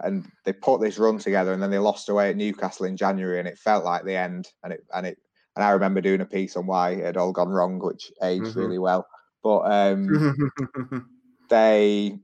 and 0.01 0.27
they 0.45 0.53
put 0.53 0.81
this 0.81 0.99
run 0.99 1.19
together 1.19 1.53
and 1.53 1.63
then 1.63 1.71
they 1.71 1.79
lost 1.79 2.09
away 2.09 2.31
at 2.31 2.37
Newcastle 2.37 2.87
in 2.87 2.97
January 2.97 3.39
and 3.39 3.49
it 3.49 3.59
felt 3.59 3.85
like 3.85 4.05
the 4.05 4.17
end 4.17 4.49
and 4.63 4.73
it 4.73 4.85
and 4.95 5.07
it 5.07 5.19
and 5.57 5.65
I 5.65 5.71
remember 5.71 6.03
doing 6.03 6.21
a 6.21 6.27
piece 6.27 6.57
on 6.57 6.67
why 6.67 6.91
it 6.91 7.05
had 7.05 7.17
all 7.17 7.33
gone 7.33 7.49
wrong, 7.49 7.79
which 7.79 8.13
aged 8.23 8.57
Mhm. 8.57 8.57
really 8.57 8.79
well. 8.79 9.07
But 9.43 9.61
um, 9.61 10.27
they, 11.49 12.19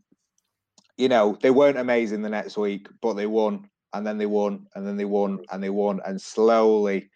you 0.96 1.08
know, 1.08 1.36
they 1.40 1.50
weren't 1.50 1.78
amazing 1.78 2.22
the 2.22 2.28
next 2.28 2.56
week, 2.56 2.88
but 3.00 3.14
they 3.14 3.26
won 3.26 3.70
and 3.94 4.06
then 4.06 4.18
they 4.18 4.26
won 4.26 4.66
and 4.74 4.86
then 4.86 4.96
they 4.96 5.04
won 5.04 5.44
and 5.50 5.62
they 5.62 5.70
won 5.70 6.00
and 6.04 6.20
slowly, 6.20 7.10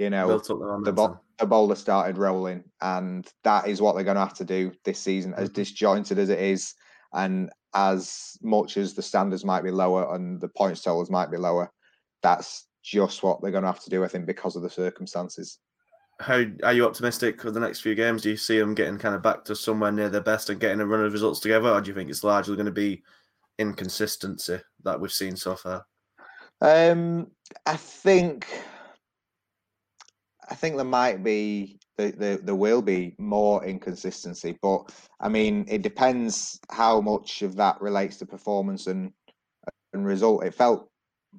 you 0.00 0.08
know, 0.08 0.38
the 0.38 0.92
bo- 0.92 1.20
the 1.38 1.46
boulder 1.46 1.74
started 1.74 2.16
rolling, 2.16 2.64
and 2.80 3.30
that 3.44 3.68
is 3.68 3.82
what 3.82 3.94
they're 3.94 4.04
going 4.04 4.16
to 4.16 4.24
have 4.24 4.34
to 4.34 4.44
do 4.44 4.72
this 4.84 4.98
season, 4.98 5.34
as 5.34 5.50
Mhm. 5.50 5.54
disjointed 5.54 6.18
as 6.18 6.30
it 6.30 6.38
is, 6.38 6.74
and 7.12 7.50
as 7.74 8.38
much 8.40 8.78
as 8.78 8.94
the 8.94 9.02
standards 9.02 9.44
might 9.44 9.62
be 9.62 9.70
lower 9.70 10.14
and 10.14 10.40
the 10.40 10.48
points 10.48 10.80
totals 10.82 11.10
might 11.10 11.30
be 11.30 11.36
lower. 11.36 11.70
That's 12.22 12.66
just 12.82 13.22
what 13.22 13.42
they're 13.42 13.50
going 13.50 13.62
to 13.62 13.68
have 13.68 13.84
to 13.84 13.90
do, 13.90 14.02
I 14.02 14.08
think, 14.08 14.24
because 14.24 14.56
of 14.56 14.62
the 14.62 14.70
circumstances. 14.70 15.58
How 16.18 16.44
are 16.62 16.72
you 16.72 16.86
optimistic 16.86 17.42
for 17.42 17.50
the 17.50 17.60
next 17.60 17.80
few 17.80 17.94
games? 17.94 18.22
Do 18.22 18.30
you 18.30 18.36
see 18.38 18.58
them 18.58 18.74
getting 18.74 18.98
kind 18.98 19.14
of 19.14 19.22
back 19.22 19.44
to 19.44 19.54
somewhere 19.54 19.92
near 19.92 20.08
their 20.08 20.22
best 20.22 20.48
and 20.48 20.58
getting 20.58 20.80
a 20.80 20.86
run 20.86 21.04
of 21.04 21.12
results 21.12 21.40
together, 21.40 21.68
or 21.68 21.80
do 21.82 21.88
you 21.88 21.94
think 21.94 22.08
it's 22.08 22.24
largely 22.24 22.56
going 22.56 22.66
to 22.66 22.72
be 22.72 23.02
inconsistency 23.58 24.60
that 24.82 24.98
we've 24.98 25.12
seen 25.12 25.36
so 25.36 25.56
far? 25.56 25.84
Um, 26.62 27.30
I 27.66 27.76
think, 27.76 28.46
I 30.50 30.54
think 30.56 30.76
there 30.76 30.84
might 30.84 31.22
be, 31.22 31.78
there, 31.96 32.10
there, 32.10 32.36
there 32.38 32.54
will 32.54 32.82
be 32.82 33.14
more 33.18 33.64
inconsistency, 33.64 34.58
but 34.60 34.92
I 35.20 35.28
mean, 35.28 35.64
it 35.68 35.82
depends 35.82 36.58
how 36.70 37.00
much 37.00 37.42
of 37.42 37.56
that 37.56 37.80
relates 37.80 38.16
to 38.18 38.26
performance 38.26 38.86
and 38.86 39.12
and 39.92 40.04
result. 40.04 40.44
It 40.44 40.54
felt 40.54 40.88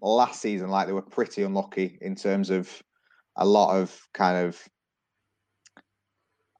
last 0.01 0.41
season 0.41 0.69
like 0.69 0.87
they 0.87 0.93
were 0.93 1.01
pretty 1.01 1.43
unlucky 1.43 1.97
in 2.01 2.15
terms 2.15 2.49
of 2.49 2.69
a 3.37 3.45
lot 3.45 3.75
of 3.77 3.97
kind 4.13 4.45
of 4.45 4.61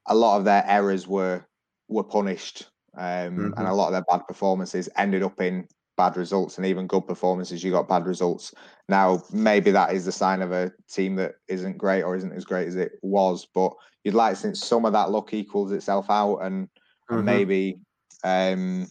a 0.07 0.15
lot 0.15 0.37
of 0.37 0.45
their 0.45 0.63
errors 0.67 1.07
were 1.07 1.45
were 1.87 2.03
punished, 2.03 2.67
um, 2.97 3.53
and 3.57 3.67
a 3.67 3.73
lot 3.73 3.87
of 3.87 3.93
their 3.93 4.05
bad 4.09 4.27
performances 4.27 4.89
ended 4.97 5.23
up 5.23 5.39
in 5.41 5.67
bad 5.97 6.17
results, 6.17 6.57
and 6.57 6.65
even 6.65 6.87
good 6.87 7.07
performances 7.07 7.63
you 7.63 7.71
got 7.71 7.87
bad 7.89 8.05
results. 8.05 8.53
Now 8.89 9.23
maybe 9.31 9.71
that 9.71 9.93
is 9.93 10.05
the 10.05 10.11
sign 10.11 10.41
of 10.41 10.51
a 10.51 10.71
team 10.89 11.15
that 11.17 11.35
isn't 11.49 11.77
great 11.77 12.03
or 12.03 12.15
isn't 12.15 12.33
as 12.33 12.45
great 12.45 12.67
as 12.67 12.75
it 12.75 12.93
was, 13.01 13.45
but 13.53 13.73
you'd 14.03 14.13
like 14.15 14.35
since 14.37 14.61
some 14.63 14.85
of 14.85 14.93
that 14.93 15.11
luck 15.11 15.33
equals 15.33 15.71
itself 15.71 16.09
out, 16.09 16.39
and, 16.39 16.69
and 17.11 17.23
Mhm. 17.23 17.25
maybe 17.25 17.79
um, 18.23 18.87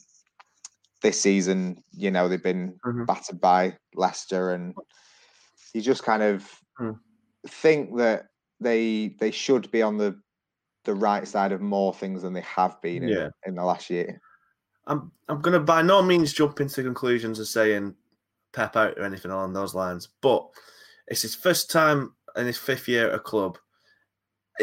this 1.03 1.21
season, 1.21 1.83
you 1.93 2.11
know, 2.11 2.29
they've 2.29 2.43
been 2.43 2.81
Mhm. 2.85 3.07
battered 3.07 3.41
by 3.41 3.77
Leicester, 3.95 4.53
and 4.53 4.75
you 5.75 5.81
just 5.83 6.05
kind 6.05 6.23
of 6.23 6.61
Hmm. 6.79 7.01
think 7.47 7.97
that 7.99 8.29
they 8.61 9.17
they 9.21 9.31
should 9.33 9.71
be 9.73 9.83
on 9.83 9.99
the 9.99 10.21
the 10.85 10.95
right 10.95 11.29
side 11.29 11.53
of 11.53 11.61
more 11.63 11.95
things 11.95 12.23
than 12.23 12.33
they 12.35 12.43
have 12.43 12.81
been 12.83 13.03
in, 13.05 13.17
Yeah. 13.17 13.31
in 13.47 13.55
the 13.57 13.65
last 13.65 13.91
year. 13.91 14.21
I'm 14.87 15.13
I'm 15.29 15.41
gonna 15.41 15.61
by 15.61 15.83
no 15.83 16.03
means 16.03 16.33
jump 16.33 16.61
into 16.61 16.83
conclusions 16.83 17.39
and 17.39 17.49
saying 17.49 17.95
Pep 18.53 18.77
out 18.77 18.99
or 18.99 19.05
anything 19.05 19.31
along 19.31 19.53
those 19.53 19.75
lines, 19.75 20.09
but 20.21 20.49
it's 21.07 21.23
his 21.23 21.35
first 21.35 21.71
time 21.71 22.15
in 22.37 22.47
his 22.47 22.59
fifth 22.59 22.89
year 22.89 23.09
at 23.09 23.15
a 23.15 23.21
club. 23.21 23.59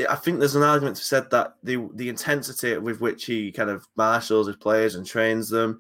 I- 0.10 0.16
think 0.16 0.40
there's 0.40 0.56
an 0.56 0.64
argument 0.64 0.98
to 0.98 1.02
be 1.02 1.06
said 1.06 1.30
that 1.32 1.56
the 1.64 1.88
the 1.94 2.10
intensity 2.10 2.78
with 2.78 3.02
which 3.02 3.26
he 3.26 3.52
kind 3.52 3.70
of 3.70 3.88
marshals 3.96 4.48
his 4.48 4.56
players 4.58 4.96
and 4.96 5.06
trains 5.06 5.50
them 5.50 5.80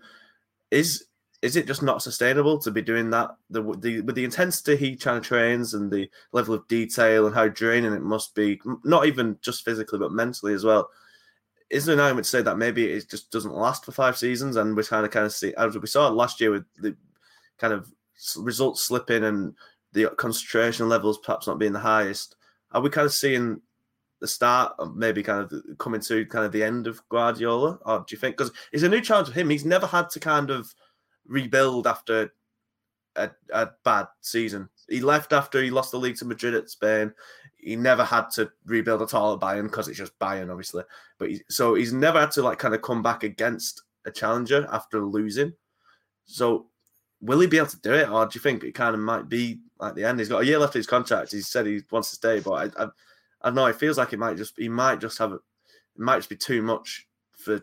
is 0.71 1.05
is 1.43 1.55
it 1.55 1.67
just 1.67 1.83
not 1.83 2.01
sustainable 2.01 2.57
to 2.57 2.71
be 2.71 2.81
doing 2.81 3.09
that 3.11 3.29
the, 3.49 3.61
the 3.79 4.01
with 4.01 4.15
the 4.15 4.23
intensity 4.23 4.75
he 4.75 4.95
trying 4.95 5.21
to 5.21 5.27
trains 5.27 5.73
and 5.73 5.91
the 5.91 6.09
level 6.31 6.55
of 6.55 6.67
detail 6.67 7.27
and 7.27 7.35
how 7.35 7.47
draining 7.47 7.93
it 7.93 8.01
must 8.01 8.33
be 8.33 8.59
not 8.83 9.05
even 9.05 9.37
just 9.41 9.63
physically 9.63 9.99
but 9.99 10.11
mentally 10.11 10.53
as 10.53 10.63
well 10.63 10.89
is 11.69 11.85
there 11.85 11.95
an 11.95 11.99
argument 11.99 12.25
to 12.25 12.31
say 12.31 12.41
that 12.41 12.57
maybe 12.57 12.85
it 12.85 13.09
just 13.09 13.31
doesn't 13.31 13.53
last 13.53 13.85
for 13.85 13.91
five 13.91 14.17
seasons? 14.17 14.55
And 14.55 14.75
we're 14.75 14.83
kind 14.83 15.05
of 15.05 15.11
kind 15.11 15.25
of 15.25 15.33
see 15.33 15.53
as 15.57 15.77
we 15.77 15.87
saw 15.87 16.07
last 16.09 16.39
year 16.39 16.51
with 16.51 16.65
the 16.77 16.95
kind 17.57 17.73
of 17.73 17.91
results 18.37 18.81
slipping 18.81 19.23
and 19.23 19.53
the 19.93 20.09
concentration 20.17 20.89
levels 20.89 21.17
perhaps 21.19 21.47
not 21.47 21.59
being 21.59 21.71
the 21.71 21.79
highest 21.79 22.35
are 22.71 22.81
we 22.81 22.89
kind 22.89 23.05
of 23.05 23.13
seeing 23.13 23.61
the 24.19 24.27
start 24.27 24.73
of 24.79 24.95
maybe 24.95 25.21
kind 25.21 25.51
of 25.51 25.77
coming 25.77 26.01
to 26.01 26.25
kind 26.25 26.45
of 26.45 26.51
the 26.51 26.63
end 26.63 26.87
of 26.87 27.07
Guardiola? 27.09 27.79
Or 27.85 27.99
do 27.99 28.05
you 28.09 28.17
think 28.17 28.37
because 28.37 28.51
it's 28.71 28.83
a 28.83 28.89
new 28.89 29.01
challenge 29.01 29.29
for 29.29 29.33
him. 29.33 29.49
He's 29.49 29.65
never 29.65 29.85
had 29.85 30.09
to 30.11 30.19
kind 30.19 30.49
of 30.49 30.73
rebuild 31.27 31.87
after 31.87 32.33
a, 33.15 33.29
a 33.53 33.69
bad 33.83 34.07
season. 34.21 34.69
He 34.89 35.01
left 35.01 35.33
after 35.33 35.61
he 35.61 35.69
lost 35.69 35.91
the 35.91 35.99
league 35.99 36.17
to 36.17 36.25
Madrid 36.25 36.55
at 36.55 36.69
Spain 36.69 37.13
he 37.67 37.75
never 37.75 38.03
had 38.03 38.29
to 38.29 38.49
rebuild 38.65 39.01
at 39.01 39.13
all 39.13 39.33
at 39.33 39.39
Bayern 39.39 39.63
because 39.63 39.87
it's 39.87 39.97
just 39.97 40.17
Bayern 40.19 40.49
obviously 40.49 40.83
but 41.17 41.29
he, 41.29 41.41
so 41.49 41.75
he's 41.75 41.93
never 41.93 42.19
had 42.19 42.31
to 42.31 42.41
like 42.41 42.59
kind 42.59 42.73
of 42.73 42.81
come 42.81 43.03
back 43.03 43.23
against 43.23 43.83
a 44.07 44.11
challenger 44.11 44.67
after 44.71 45.01
losing. 45.01 45.53
So 46.25 46.67
will 47.21 47.39
he 47.39 47.47
be 47.47 47.57
able 47.57 47.67
to 47.67 47.81
do 47.81 47.93
it, 47.93 48.09
or 48.09 48.25
do 48.25 48.31
you 48.35 48.41
think 48.41 48.63
it 48.63 48.73
kind 48.73 48.95
of 48.95 49.01
might 49.01 49.29
be 49.29 49.59
like 49.79 49.93
the 49.93 50.05
end? 50.05 50.19
He's 50.19 50.29
got 50.29 50.41
a 50.41 50.45
year 50.45 50.57
left 50.57 50.75
of 50.75 50.79
his 50.79 50.87
contract. 50.87 51.31
He 51.31 51.41
said 51.41 51.67
he 51.67 51.81
wants 51.91 52.09
to 52.09 52.15
stay, 52.15 52.39
but 52.39 52.51
I, 52.51 52.83
I, 52.83 52.87
I 53.41 53.49
don't 53.49 53.55
know. 53.55 53.65
It 53.67 53.75
feels 53.75 53.97
like 53.97 54.13
it 54.13 54.19
might 54.19 54.37
just 54.37 54.57
he 54.57 54.69
might 54.69 54.99
just 54.99 55.17
have 55.19 55.33
it 55.33 55.41
might 55.97 56.17
just 56.17 56.29
be 56.29 56.37
too 56.37 56.63
much 56.63 57.07
for. 57.37 57.61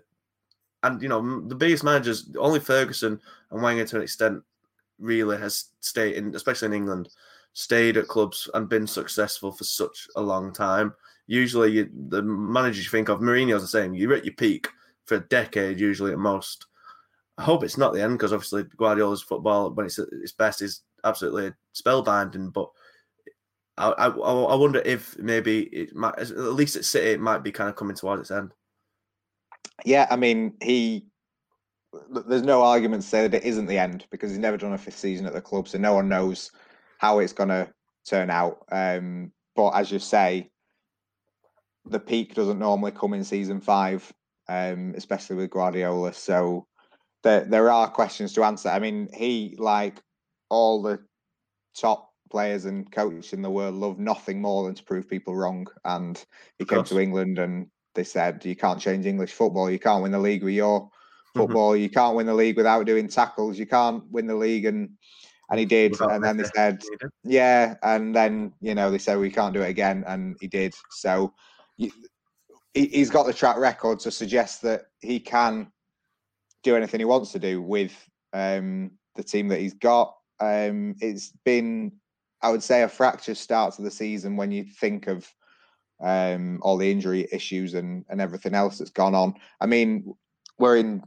And 0.83 1.01
you 1.01 1.09
know 1.09 1.41
the 1.49 1.55
biggest 1.55 1.83
managers, 1.83 2.29
only 2.39 2.61
Ferguson 2.61 3.19
and 3.51 3.63
Wenger 3.63 3.87
to 3.87 3.97
an 3.97 4.03
extent, 4.03 4.43
really 4.99 5.39
has 5.39 5.71
stayed 5.81 6.15
in, 6.17 6.35
especially 6.35 6.67
in 6.67 6.75
England, 6.75 7.09
stayed 7.55 7.97
at 7.97 8.09
clubs 8.09 8.51
and 8.55 8.69
been 8.69 8.87
successful 8.87 9.51
for 9.51 9.65
such 9.65 10.07
a 10.17 10.21
long 10.21 10.53
time 10.53 10.93
usually 11.27 11.73
you, 11.73 11.91
the 12.09 12.23
managers 12.23 12.85
you 12.85 12.91
think 12.91 13.09
of, 13.09 13.21
Mourinho's 13.21 13.63
the 13.63 13.69
same. 13.69 13.95
You're 13.95 14.15
at 14.15 14.25
your 14.25 14.35
peak 14.35 14.69
for 15.07 15.17
a 15.17 15.29
decade, 15.29 15.81
usually 15.81 16.13
at 16.13 16.19
most. 16.19 16.67
I 17.39 17.43
hope 17.43 17.65
it's 17.65 17.79
not 17.79 17.93
the 17.93 18.03
end 18.03 18.15
because 18.15 18.33
obviously 18.33 18.65
Guardiola's 18.77 19.23
football, 19.23 19.71
when 19.71 19.87
it's 19.87 19.99
at 19.99 20.09
its 20.13 20.33
best, 20.33 20.63
is 20.63 20.83
absolutely 21.03 21.53
spellbinding. 21.75 22.53
But 22.53 22.71
I, 23.77 23.91
I, 23.91 24.09
I 24.09 24.55
wonder 24.55 24.81
if 24.85 25.19
maybe 25.19 25.63
it 25.65 25.95
might, 25.95 26.19
at 26.19 26.31
least 26.31 26.77
at 26.77 26.85
City, 26.85 27.11
it 27.11 27.21
might 27.21 27.43
be 27.43 27.53
kind 27.53 27.69
of 27.69 27.77
coming 27.77 27.97
towards 27.97 28.21
its 28.21 28.31
end. 28.31 28.53
Yeah, 29.85 30.07
I 30.11 30.17
mean, 30.17 30.55
he. 30.63 31.07
There's 32.11 32.43
no 32.43 32.63
argument 32.63 33.03
to 33.03 33.09
say 33.09 33.29
that 33.29 33.37
it 33.37 33.47
isn't 33.47 33.67
the 33.67 33.79
end 33.79 34.07
because 34.11 34.31
he's 34.31 34.39
never 34.39 34.57
done 34.57 34.73
a 34.73 34.79
fifth 34.79 34.99
season 34.99 35.27
at 35.27 35.33
the 35.33 35.41
club, 35.41 35.69
so 35.69 35.79
no 35.79 35.95
one 35.95 36.09
knows 36.09 36.51
how 37.05 37.19
it's 37.19 37.35
going 37.35 37.51
to 37.51 37.69
turn 38.09 38.31
out. 38.31 38.65
Um, 38.73 39.31
but 39.55 39.71
as 39.73 39.93
you 39.93 39.99
say, 39.99 40.51
the 41.85 42.01
peak 42.01 42.35
doesn't 42.35 42.59
normally 42.59 42.93
come 42.93 43.13
in 43.13 43.25
season 43.25 43.61
five, 43.61 44.11
um, 44.49 44.95
especially 44.97 45.37
with 45.37 45.51
Guardiola. 45.51 46.15
So 46.15 46.67
there 47.23 47.45
there 47.45 47.71
are 47.71 47.89
questions 47.91 48.33
to 48.33 48.45
answer. 48.45 48.71
I 48.71 48.79
mean, 48.79 49.09
he 49.13 49.55
like 49.59 50.01
all 50.49 50.83
the 50.83 50.99
top 51.79 52.11
players 52.31 52.65
and 52.65 52.91
coaches 52.91 53.35
in 53.35 53.43
the 53.43 53.51
world 53.51 53.75
love 53.75 53.99
nothing 53.99 54.41
more 54.41 54.65
than 54.65 54.75
to 54.75 54.85
prove 54.85 55.07
people 55.07 55.37
wrong. 55.37 55.67
And 55.85 56.17
he 56.59 56.65
came 56.65 56.85
to. 56.85 56.99
England 56.99 57.39
and 57.39 57.67
they 57.95 58.05
said 58.05 58.45
you 58.47 58.57
can't 58.57 58.81
change 58.81 59.05
English 59.05 59.33
football. 59.33 59.71
You 59.71 59.79
can't 59.79 60.03
win 60.03 60.13
the 60.13 60.19
league 60.19 60.43
with 60.43 60.55
your 60.55 60.89
football. 61.37 61.77
You 61.77 61.91
can't 61.91 62.17
win 62.17 62.27
the 62.27 62.35
league 62.35 62.57
without 62.57 62.87
doing 62.87 63.09
tackles. 63.09 63.59
You 63.59 63.67
can't 63.67 64.03
win 64.11 64.27
the 64.27 64.37
league 64.37 64.65
and 64.65 64.91
and 65.51 65.61
he 65.61 65.67
did. 65.67 65.93
Without 65.93 66.13
and 66.13 66.25
then 66.25 66.37
they 66.37 66.45
said 66.55 66.83
yeah, 67.25 67.75
and 67.83 68.15
then 68.15 68.53
you 68.61 68.75
know 68.75 68.91
they 68.91 68.99
said 68.99 69.19
we 69.19 69.31
can't 69.31 69.55
do 69.55 69.63
it 69.63 69.71
again, 69.71 70.05
and 70.07 70.37
he 70.41 70.49
did. 70.49 70.75
So 70.91 71.33
he, 71.77 71.93
he's 72.75 73.11
got 73.11 73.27
the 73.27 73.33
track 73.33 73.57
record 73.57 74.01
to 74.01 74.11
suggest 74.11 74.63
that 74.63 74.87
he 75.01 75.21
can 75.21 75.71
do 76.63 76.77
anything 76.77 77.01
he 77.01 77.05
wants 77.05 77.33
to 77.33 77.39
do 77.39 77.63
with 77.63 77.93
um, 78.33 78.91
the 79.15 79.23
team 79.23 79.49
that 79.49 79.61
he's 79.61 79.75
got. 79.75 80.15
Um, 80.41 80.97
it's 81.01 81.33
been, 81.45 81.93
I 82.43 82.51
would 82.51 82.63
say, 82.63 82.83
a 82.83 82.89
fractious 82.89 83.39
start 83.39 83.75
to 83.75 83.83
the 83.83 83.91
season 83.91 84.37
when 84.37 84.51
you 84.51 84.65
think 84.65 85.07
of 85.07 85.31
um, 86.03 86.59
all 86.63 86.77
the 86.77 86.91
injury 86.91 87.29
issues 87.31 87.75
and 87.75 88.05
and 88.09 88.21
everything 88.21 88.55
else 88.55 88.79
that's 88.79 88.91
gone 88.91 89.15
on. 89.15 89.35
I 89.61 89.67
mean, 89.67 90.15
we're 90.59 90.77
in 90.77 91.03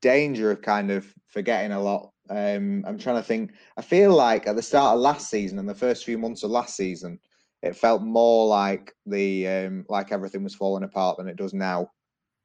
danger 0.00 0.50
of 0.50 0.62
kind 0.62 0.90
of 0.90 1.06
forgetting 1.28 1.72
a 1.72 1.80
lot. 1.80 2.10
Um, 2.30 2.84
I'm 2.86 2.98
trying 2.98 3.16
to 3.16 3.22
think. 3.22 3.52
I 3.76 3.82
feel 3.82 4.14
like 4.14 4.46
at 4.46 4.56
the 4.56 4.62
start 4.62 4.94
of 4.94 5.00
last 5.00 5.28
season 5.30 5.58
and 5.58 5.68
the 5.68 5.74
first 5.74 6.04
few 6.04 6.18
months 6.18 6.42
of 6.42 6.50
last 6.50 6.76
season, 6.76 7.18
it 7.62 7.76
felt 7.76 8.02
more 8.02 8.46
like 8.46 8.94
the 9.06 9.46
um, 9.48 9.86
like 9.88 10.12
everything 10.12 10.42
was 10.42 10.54
falling 10.54 10.84
apart 10.84 11.18
than 11.18 11.28
it 11.28 11.36
does 11.36 11.54
now. 11.54 11.90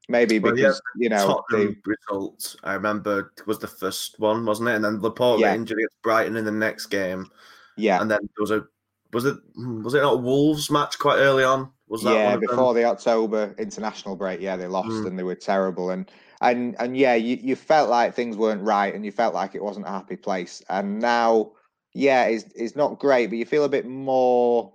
Maybe 0.09 0.39
Well, 0.39 0.57
yeah, 0.57 0.67
because 0.67 0.81
you 0.95 1.09
know 1.09 1.43
the 1.49 1.75
result, 1.85 2.55
I 2.63 2.73
remember, 2.73 3.33
was 3.45 3.59
the 3.59 3.67
first 3.67 4.19
one, 4.19 4.45
wasn't 4.45 4.69
it? 4.69 4.75
And 4.75 4.85
then 4.85 5.01
Laporte 5.01 5.41
Yeah. 5.41 5.53
injury 5.53 5.83
against 5.83 6.01
Brighton 6.01 6.37
in 6.37 6.45
the 6.45 6.51
next 6.51 6.87
game. 6.87 7.29
yeah 7.75 8.01
And 8.01 8.09
then 8.09 8.19
there 8.21 8.41
was 8.41 8.51
a, 8.51 8.65
was 9.13 9.25
it, 9.25 9.35
was 9.55 9.93
it 9.93 10.01
not 10.01 10.13
a 10.15 10.17
Wolves 10.17 10.69
match 10.69 10.99
quite 10.99 11.17
early 11.17 11.43
on? 11.43 11.71
Was 11.87 12.03
that 12.03 12.13
yeah 12.13 12.31
them? 12.31 12.41
before 12.41 12.73
the 12.73 12.83
October 12.83 13.55
international 13.57 14.15
break. 14.15 14.41
Yeah, 14.41 14.57
they 14.57 14.67
lost 14.67 14.89
Mm. 14.89 15.07
and 15.07 15.19
they 15.19 15.23
were 15.23 15.35
terrible 15.35 15.89
and 15.91 16.09
and 16.41 16.75
and 16.79 16.95
yeah, 16.97 17.15
you, 17.15 17.37
you 17.41 17.55
felt 17.55 17.89
like 17.89 18.13
things 18.13 18.37
weren't 18.37 18.61
right 18.61 18.93
and 18.93 19.05
you 19.05 19.11
felt 19.11 19.33
like 19.33 19.55
it 19.55 19.63
wasn't 19.63 19.87
a 19.87 19.91
happy 19.91 20.17
place. 20.17 20.61
And 20.69 20.99
now, 20.99 21.53
yeah, 21.93 22.25
it's 22.25 22.45
it's 22.55 22.75
not 22.75 22.99
great, 22.99 23.27
but 23.27 23.37
you 23.37 23.45
feel 23.45 23.63
a 23.63 23.69
bit 23.69 23.87
more 23.87 24.73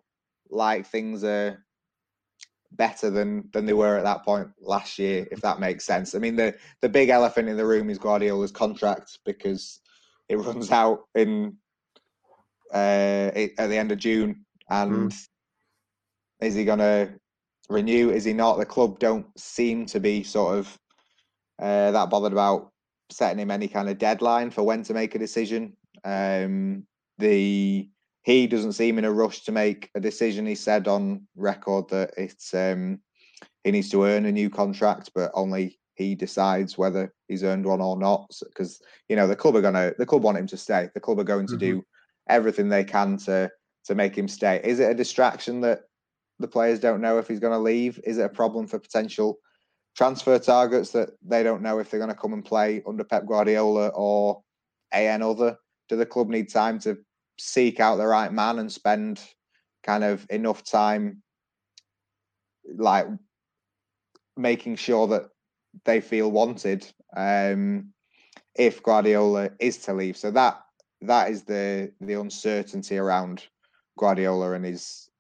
like 0.51 0.87
things 0.87 1.22
are 1.24 1.64
better 2.72 3.11
than 3.11 3.49
than 3.53 3.66
they 3.66 3.74
were 3.74 3.97
at 3.99 4.05
that 4.05 4.24
point 4.24 4.49
last 4.61 4.99
year, 4.99 5.26
if 5.30 5.41
that 5.43 5.61
makes 5.61 5.85
sense. 5.85 6.14
I 6.14 6.18
mean, 6.18 6.37
the 6.37 6.55
the 6.80 6.89
big 6.89 7.11
elephant 7.11 7.49
in 7.49 7.57
the 7.57 7.66
room 7.66 7.91
is 7.91 7.99
Guardiola's 7.99 8.53
contract 8.53 9.18
because 9.24 9.80
it 10.28 10.37
runs 10.39 10.70
out 10.70 11.05
in 11.14 11.57
uh 12.73 13.31
at 13.59 13.68
the 13.68 13.77
end 13.77 13.93
of 13.93 13.99
June, 13.99 14.45
and 14.68 15.12
is 16.41 16.55
he 16.55 16.64
going 16.64 16.79
to 16.81 17.12
renew? 17.68 18.11
Is 18.11 18.25
he 18.25 18.33
not? 18.33 18.59
The 18.59 18.66
club 18.66 18.99
don't 18.99 19.27
seem 19.39 19.87
to 19.87 20.01
be 20.01 20.23
sort 20.23 20.59
of 20.59 20.79
uh, 21.61 21.91
that 21.93 22.11
bothered 22.11 22.33
about 22.33 22.73
setting 23.11 23.39
him 23.39 23.51
any 23.51 23.68
kind 23.68 23.89
of 23.89 23.99
deadline 23.99 24.51
for 24.51 24.62
when 24.62 24.83
to 24.85 24.95
make 24.95 25.14
a 25.14 25.18
decision. 25.18 25.77
Um, 26.05 26.87
the 27.18 27.89
he 28.25 28.47
doesn't 28.47 28.73
seem 28.75 28.99
in 28.99 29.05
a 29.05 29.12
rush 29.12 29.43
to 29.45 29.53
make 29.53 29.91
a 29.95 30.01
decision. 30.01 30.47
He 30.47 30.55
said 30.55 30.89
on 30.89 31.27
record 31.37 31.89
that 31.91 32.12
it's 32.16 32.55
um, 32.55 33.01
he 33.64 33.70
needs 33.70 33.91
to 33.91 34.05
earn 34.05 34.27
a 34.27 34.33
new 34.33 34.49
contract, 34.51 35.11
but 35.14 35.31
only 35.35 35.79
he 35.95 36.14
decides 36.14 36.79
whether 36.79 37.12
he's 37.29 37.45
earned 37.45 37.66
one 37.66 37.81
or 37.81 37.97
not. 37.99 38.31
Because 38.45 38.81
you 39.09 39.16
know 39.16 39.27
the 39.27 39.37
club 39.37 39.57
are 39.57 39.61
gonna 39.61 39.93
the 39.99 40.07
club 40.07 40.23
want 40.23 40.39
him 40.39 40.47
to 40.49 40.57
stay. 40.57 40.89
The 40.95 41.01
club 41.01 41.18
are 41.20 41.25
going 41.25 41.47
to 41.49 41.57
Mhm. 41.57 41.61
do 41.61 41.85
everything 42.29 42.68
they 42.68 42.85
can 42.85 43.16
to 43.18 43.51
to 43.85 43.95
make 43.95 44.16
him 44.16 44.29
stay. 44.29 44.61
Is 44.62 44.79
it 44.79 44.91
a 44.91 44.95
distraction 44.95 45.61
that 45.62 45.81
the 46.39 46.49
players 46.49 46.79
don't 46.79 47.01
know 47.01 47.18
if 47.18 47.27
he's 47.27 47.41
going 47.41 47.53
to 47.53 47.59
leave? 47.59 47.99
Is 48.05 48.18
it 48.18 48.25
a 48.25 48.29
problem 48.29 48.66
for 48.66 48.79
potential 48.79 49.39
transfer 49.97 50.39
targets 50.39 50.91
that 50.91 51.11
they 51.23 51.43
don't 51.43 51.62
know 51.62 51.79
if 51.79 51.91
they're 51.91 52.01
going 52.01 52.12
to 52.12 52.16
come 52.16 52.33
and 52.33 52.45
play 52.45 52.83
under 52.87 53.05
Pep 53.05 53.27
Guardiola 53.27 53.89
or 53.89 54.43
AN 54.93 55.23
other? 55.23 55.57
Do 55.89 55.97
the 55.97 56.07
club 56.07 56.29
need 56.29 56.49
time 56.49 56.79
to 56.81 56.97
seek 57.39 57.81
out 57.81 57.97
the 57.97 58.07
right 58.07 58.33
man 58.33 58.59
and 58.59 58.70
spend 58.70 59.20
kind 59.83 60.05
of 60.05 60.27
enough 60.31 60.62
time 60.62 61.23
like 62.77 63.07
making 64.37 64.77
sure 64.77 65.07
that 65.09 65.29
they 65.85 66.01
feel 66.01 66.31
wanted 66.31 66.87
um 67.16 67.93
if 68.55 68.83
Guardiola 68.83 69.51
is 69.59 69.79
to 69.79 69.95
leave 69.95 70.16
so 70.16 70.31
that 70.31 70.62
that 71.03 71.30
is 71.30 71.42
the 71.44 71.92
the 72.00 72.14
uncertainty 72.14 72.96
around 72.98 73.46
Guardiola 73.98 74.53
and 74.53 74.64
his 74.64 75.11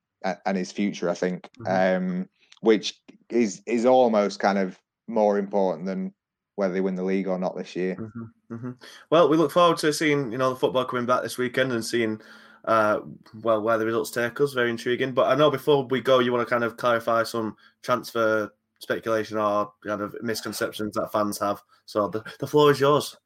and 0.46 0.56
his 0.56 0.72
future 0.72 1.10
I 1.10 1.14
think 1.14 1.48
um 1.66 2.28
which 2.60 3.00
is 3.28 3.62
is 3.66 3.84
almost 3.86 4.38
kind 4.40 4.58
of 4.58 4.78
more 5.08 5.38
important 5.38 5.86
than 5.86 6.12
whether 6.54 6.74
they 6.74 6.80
win 6.80 6.94
the 6.94 7.02
league 7.02 7.28
or 7.28 7.38
not 7.38 7.56
this 7.56 7.74
year 7.76 7.96
Mhm. 7.96 8.30
Mm-hmm. 8.52 8.70
Well, 9.08 9.28
we 9.30 9.38
look 9.38 9.50
forward 9.50 9.78
to 9.78 9.92
seeing 9.92 10.30
you 10.30 10.38
know 10.38 10.50
the 10.50 10.56
football 10.56 10.84
coming 10.84 11.06
back 11.06 11.22
this 11.22 11.38
weekend 11.38 11.72
and 11.72 11.84
seeing 11.84 12.20
uh, 12.66 13.00
well 13.42 13.62
where 13.62 13.78
the 13.78 13.86
results 13.86 14.10
take 14.10 14.38
us. 14.40 14.52
Very 14.52 14.70
intriguing. 14.70 15.12
But 15.12 15.30
I 15.30 15.34
know 15.34 15.50
before 15.50 15.86
we 15.86 16.00
go, 16.00 16.18
you 16.18 16.32
want 16.32 16.46
to 16.46 16.50
kind 16.50 16.62
of 16.62 16.76
clarify 16.76 17.22
some 17.22 17.56
transfer 17.82 18.52
speculation 18.78 19.38
or 19.38 19.72
kind 19.84 20.02
of 20.02 20.14
misconceptions 20.22 20.94
that 20.94 21.10
fans 21.12 21.38
have. 21.38 21.62
So 21.86 22.08
the, 22.08 22.22
the 22.40 22.46
floor 22.46 22.70
is 22.70 22.78
yours. 22.80 23.16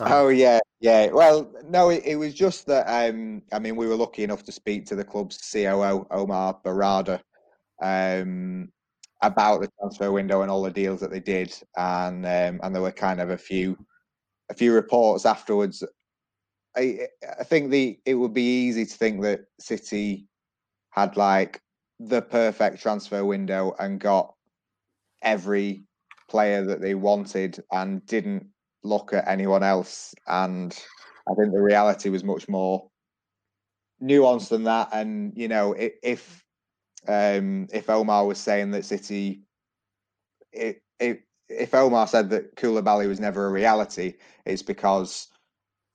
Oh 0.00 0.28
yeah, 0.28 0.60
yeah. 0.80 1.10
Well, 1.10 1.50
no, 1.68 1.90
it, 1.90 2.02
it, 2.04 2.16
was 2.16 2.34
just 2.34 2.66
that. 2.66 2.86
Um, 2.88 3.42
I 3.52 3.58
mean, 3.58 3.76
we 3.76 3.86
were 3.86 3.96
lucky 3.96 4.24
enough 4.24 4.42
to 4.44 4.52
speak 4.52 4.86
to 4.86 4.96
the 4.96 5.04
club's 5.04 5.38
COO 5.52 6.06
Omar 6.10 6.58
Berrada 6.64 7.20
um, 7.82 8.70
about 9.22 9.60
the 9.60 9.70
transfer 9.78 10.10
window 10.10 10.42
and 10.42 10.50
all 10.50 10.62
the 10.62 10.70
deals 10.70 11.00
that 11.00 11.10
they 11.10 11.20
did, 11.20 11.54
and 11.76 12.26
um, 12.26 12.60
and 12.62 12.74
there 12.74 12.82
were 12.82 12.92
kind 12.92 13.20
of 13.20 13.30
a 13.30 13.38
few 13.38 13.76
a 14.50 14.54
few 14.54 14.72
reports 14.72 15.26
afterwards. 15.26 15.84
I 16.76 17.06
I 17.38 17.44
think 17.44 17.70
the 17.70 17.98
it 18.04 18.14
would 18.14 18.34
be 18.34 18.66
easy 18.66 18.86
to 18.86 18.96
think 18.96 19.22
that 19.22 19.42
City 19.60 20.26
had 20.90 21.16
like 21.16 21.60
the 22.00 22.22
perfect 22.22 22.80
transfer 22.80 23.24
window 23.24 23.74
and 23.78 24.00
got 24.00 24.34
every 25.22 25.84
player 26.28 26.64
that 26.64 26.80
they 26.80 26.94
wanted 26.94 27.62
and 27.70 28.04
didn't 28.06 28.46
look 28.84 29.12
at 29.12 29.26
anyone 29.26 29.62
else. 29.62 30.14
And 30.26 30.72
I 31.28 31.34
think 31.34 31.52
the 31.52 31.60
reality 31.60 32.10
was 32.10 32.22
much 32.22 32.48
more 32.48 32.88
nuanced 34.02 34.50
than 34.50 34.64
that. 34.64 34.90
And 34.92 35.32
you 35.36 35.48
know, 35.48 35.74
if 35.78 36.44
um, 37.08 37.66
if 37.72 37.90
Omar 37.90 38.26
was 38.26 38.38
saying 38.38 38.70
that 38.70 38.84
City, 38.84 39.42
it, 40.52 40.82
it 41.00 41.22
if 41.48 41.74
Omar 41.74 42.06
said 42.06 42.30
that 42.30 42.56
Koulibaly 42.56 43.08
was 43.08 43.20
never 43.20 43.46
a 43.46 43.50
reality, 43.50 44.14
it's 44.46 44.62
because 44.62 45.28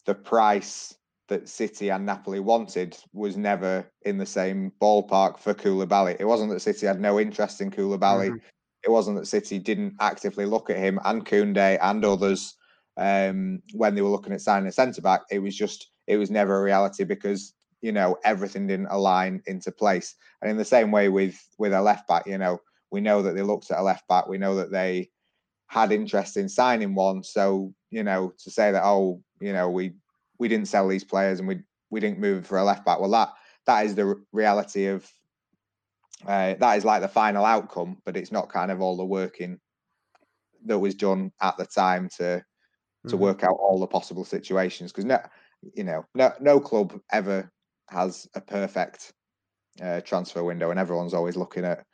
the 0.05 0.15
price 0.15 0.95
that 1.27 1.47
City 1.47 1.89
and 1.89 2.05
Napoli 2.05 2.39
wanted 2.39 2.97
was 3.13 3.37
never 3.37 3.85
in 4.01 4.17
the 4.17 4.25
same 4.25 4.71
ballpark 4.81 5.37
for 5.37 5.53
Koulibaly. 5.53 6.17
It 6.19 6.25
wasn't 6.25 6.49
that 6.51 6.59
City 6.59 6.87
had 6.87 6.99
no 6.99 7.19
interest 7.19 7.61
in 7.61 7.69
Koulibaly. 7.69 8.29
Mm-hmm. 8.29 8.37
It 8.83 8.89
wasn't 8.89 9.17
that 9.17 9.27
City 9.27 9.59
didn't 9.59 9.95
actively 9.99 10.45
look 10.45 10.69
at 10.69 10.77
him 10.77 10.99
and 11.05 11.25
Koundé 11.25 11.77
and 11.81 12.03
others 12.03 12.55
um, 12.99 13.63
when 13.73 13.95
they 13.95 14.01
were 14.01 14.09
looking 14.09 14.33
at 14.33 14.41
signing 14.41 14.67
a 14.67 14.71
centre 14.71 15.01
back. 15.01 15.21
It 15.31 15.39
was 15.39 15.55
just 15.55 15.89
it 16.05 16.17
was 16.17 16.29
never 16.29 16.59
a 16.59 16.63
reality 16.63 17.05
because 17.05 17.53
you 17.81 17.91
know 17.91 18.17
everything 18.23 18.67
didn't 18.67 18.87
align 18.91 19.41
into 19.47 19.71
place. 19.71 20.15
And 20.41 20.51
in 20.51 20.57
the 20.57 20.65
same 20.65 20.91
way 20.91 21.09
with 21.09 21.39
with 21.57 21.73
a 21.73 21.81
left 21.81 22.07
back, 22.07 22.27
you 22.27 22.37
know, 22.37 22.59
we 22.91 23.01
know 23.01 23.21
that 23.21 23.35
they 23.35 23.41
looked 23.41 23.71
at 23.71 23.79
a 23.79 23.83
left 23.83 24.07
back. 24.07 24.27
We 24.27 24.37
know 24.37 24.55
that 24.55 24.71
they 24.71 25.09
had 25.67 25.91
interest 25.91 26.35
in 26.35 26.49
signing 26.49 26.93
one. 26.93 27.23
So 27.23 27.73
you 27.89 28.03
know, 28.03 28.33
to 28.43 28.51
say 28.51 28.71
that 28.71 28.83
oh, 28.83 29.23
you 29.39 29.53
know, 29.53 29.69
we 29.69 29.93
we 30.37 30.49
didn't 30.49 30.67
sell 30.67 30.87
these 30.87 31.05
players 31.05 31.39
and 31.39 31.47
we 31.47 31.61
we 31.89 32.01
didn't 32.01 32.19
move 32.19 32.45
for 32.45 32.57
a 32.57 32.63
left 32.63 32.85
back. 32.85 32.99
Well, 32.99 33.11
that 33.11 33.29
that 33.65 33.85
is 33.85 33.95
the 33.95 34.21
reality 34.33 34.87
of 34.87 35.09
uh, 36.27 36.55
that 36.55 36.77
is 36.77 36.83
like 36.83 37.01
the 37.01 37.07
final 37.07 37.45
outcome, 37.45 38.01
but 38.03 38.17
it's 38.17 38.31
not 38.31 38.51
kind 38.51 38.71
of 38.71 38.81
all 38.81 38.97
the 38.97 39.05
working 39.05 39.57
that 40.65 40.77
was 40.77 40.95
done 40.95 41.31
at 41.41 41.55
the 41.55 41.65
time 41.65 42.09
to 42.17 42.43
to 43.07 43.15
mm-hmm. 43.15 43.23
work 43.23 43.43
out 43.43 43.57
all 43.59 43.79
the 43.79 43.87
possible 43.87 44.25
situations 44.25 44.91
because 44.91 45.05
no, 45.05 45.19
you 45.73 45.83
know, 45.83 46.05
no 46.15 46.33
no 46.39 46.59
club 46.59 46.99
ever 47.11 47.51
has 47.89 48.27
a 48.35 48.41
perfect 48.41 49.13
uh, 49.81 50.01
transfer 50.01 50.43
window, 50.43 50.71
and 50.71 50.79
everyone's 50.79 51.13
always 51.13 51.35
looking 51.35 51.65
at, 51.65 51.85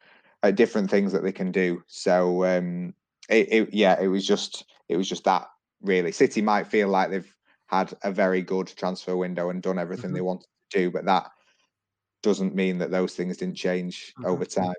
at 0.43 0.55
different 0.55 0.89
things 0.89 1.11
that 1.11 1.23
they 1.23 1.31
can 1.31 1.51
do. 1.51 1.81
So 1.87 2.45
um, 2.45 2.93
it, 3.29 3.47
it, 3.51 3.73
yeah, 3.73 3.99
it 3.99 4.07
was 4.07 4.25
just 4.25 4.65
it 4.89 4.97
was 4.97 5.07
just 5.07 5.23
that 5.25 5.47
really. 5.81 6.11
City 6.11 6.41
might 6.41 6.67
feel 6.67 6.87
like 6.87 7.09
they've 7.09 7.31
had 7.67 7.93
a 8.03 8.11
very 8.11 8.41
good 8.41 8.67
transfer 8.67 9.15
window 9.15 9.49
and 9.49 9.61
done 9.61 9.79
everything 9.79 10.05
mm-hmm. 10.05 10.15
they 10.15 10.21
wanted 10.21 10.47
to 10.71 10.79
do, 10.79 10.91
but 10.91 11.05
that 11.05 11.29
doesn't 12.23 12.55
mean 12.55 12.79
that 12.79 12.91
those 12.91 13.13
things 13.13 13.37
didn't 13.37 13.55
change 13.55 14.13
mm-hmm. 14.17 14.29
over 14.29 14.45
time. 14.45 14.73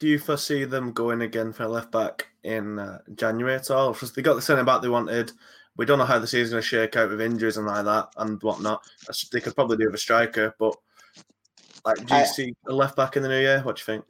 Do 0.00 0.08
you 0.08 0.18
foresee 0.18 0.64
them 0.64 0.92
going 0.92 1.20
again 1.20 1.52
for 1.52 1.64
a 1.64 1.68
left 1.68 1.92
back 1.92 2.26
in 2.42 2.78
uh, 2.78 2.98
January 3.14 3.54
at 3.54 3.70
all? 3.70 3.92
Because 3.92 4.12
they 4.12 4.22
got 4.22 4.34
the 4.34 4.42
centre 4.42 4.64
back 4.64 4.82
they 4.82 4.88
wanted. 4.88 5.30
We 5.76 5.86
don't 5.86 5.98
know 5.98 6.04
how 6.04 6.18
the 6.18 6.26
season's 6.26 6.50
going 6.50 6.62
to 6.62 6.66
shake 6.66 6.96
out 6.96 7.10
with 7.10 7.20
injuries 7.20 7.58
and 7.58 7.66
like 7.66 7.84
that 7.84 8.08
and 8.16 8.42
whatnot. 8.42 8.82
They 9.30 9.40
could 9.40 9.54
probably 9.54 9.76
do 9.76 9.86
with 9.86 9.94
a 9.94 9.98
striker, 9.98 10.54
but 10.58 10.74
like, 11.84 11.98
do 11.98 12.14
you 12.14 12.20
I, 12.20 12.24
see 12.24 12.54
a 12.66 12.72
left 12.72 12.96
back 12.96 13.16
in 13.16 13.22
the 13.22 13.28
new 13.28 13.38
year? 13.38 13.60
What 13.62 13.76
do 13.76 13.80
you 13.80 13.84
think? 13.84 14.04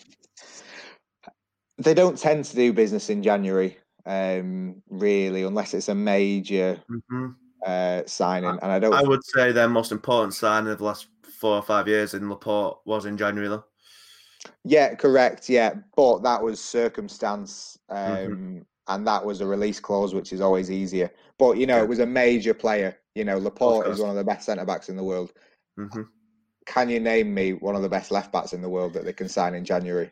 They 1.79 1.95
don't 1.95 2.19
tend 2.19 2.45
to 2.47 2.57
do 2.57 2.73
business 2.73 3.11
in 3.11 3.23
January, 3.23 3.79
um, 4.07 4.83
really, 4.89 5.43
unless 5.43 5.75
it's 5.75 5.89
a 5.89 5.95
major 5.95 6.81
mm-hmm. 6.91 7.29
uh, 7.67 8.03
signing. 8.07 8.59
And 8.63 8.73
I 8.73 8.79
don't. 8.79 8.95
I 8.95 9.03
would 9.03 9.25
say 9.25 9.53
their 9.53 9.69
most 9.69 9.93
important 9.93 10.35
signing 10.35 10.73
of 10.73 10.79
the 10.79 10.85
last 10.85 11.09
four 11.23 11.57
or 11.57 11.63
five 11.63 11.89
years 11.89 12.15
in 12.15 12.29
Laporte 12.29 12.79
was 12.85 13.07
in 13.07 13.17
January, 13.17 13.49
though. 13.49 13.65
Yeah, 14.65 14.95
correct. 14.95 15.49
Yeah, 15.49 15.75
but 15.97 16.21
that 16.21 16.43
was 16.43 16.63
circumstance. 16.63 17.79
Mm-hmm. 17.91 18.13
Um, 18.13 18.31
mm-hmm 18.31 18.59
and 18.91 19.07
that 19.07 19.25
was 19.25 19.41
a 19.41 19.47
release 19.47 19.81
clause, 19.81 20.15
which 20.15 20.33
is 20.33 20.41
always 20.41 20.71
easier. 20.71 21.11
But 21.39 21.57
you 21.57 21.67
know, 21.67 21.77
yeah. 21.77 21.85
it 21.85 21.89
was 21.89 22.01
a 22.01 22.07
major 22.07 22.53
player. 22.53 22.99
You 23.15 23.25
know, 23.25 23.39
Laporte 23.39 23.87
is 23.87 24.01
one 24.01 24.11
of 24.11 24.17
the 24.17 24.25
best 24.25 24.47
centre 24.47 24.65
backs 24.65 24.89
in 24.89 24.97
the 24.97 25.05
world. 25.05 25.33
Mm-hmm. 25.79 26.03
Can 26.67 26.89
you 26.89 27.01
name 27.01 27.33
me 27.33 27.53
one 27.53 27.77
of 27.77 27.83
the 27.83 27.89
best 27.89 28.11
left 28.11 28.33
backs 28.33 28.53
in 28.53 28.61
the 28.61 28.69
world 28.69 28.93
that 28.95 29.05
they 29.05 29.13
can 29.13 29.29
sign 29.29 29.55
in 29.55 29.65
January? 29.65 30.11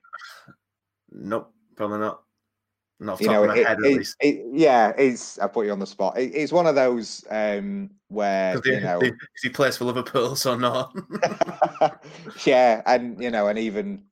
Nope, 1.11 1.53
probably 1.77 1.99
not. 1.99 2.23
Not 3.01 3.21
you 3.21 3.29
know, 3.29 3.45
it, 3.45 3.65
head, 3.65 3.79
it, 3.83 4.09
it, 4.21 4.45
yeah, 4.53 4.93
it's 4.99 5.39
I 5.39 5.47
put 5.47 5.67
you 5.67 5.73
on 5.73 5.79
the 5.79 5.87
spot. 5.87 6.15
it's 6.17 6.53
one 6.53 6.67
of 6.67 6.75
those 6.75 7.25
um, 7.31 7.91
where 8.09 8.61
you 8.65 8.81
know 8.81 9.01
he 9.41 9.49
plays 9.49 9.77
for 9.77 9.85
Liverpool, 9.85 10.35
so 10.37 10.57
not. 10.57 10.97
yeah, 12.45 12.83
and 12.87 13.21
you 13.23 13.31
know, 13.31 13.47
and 13.47 13.57
even 13.57 14.03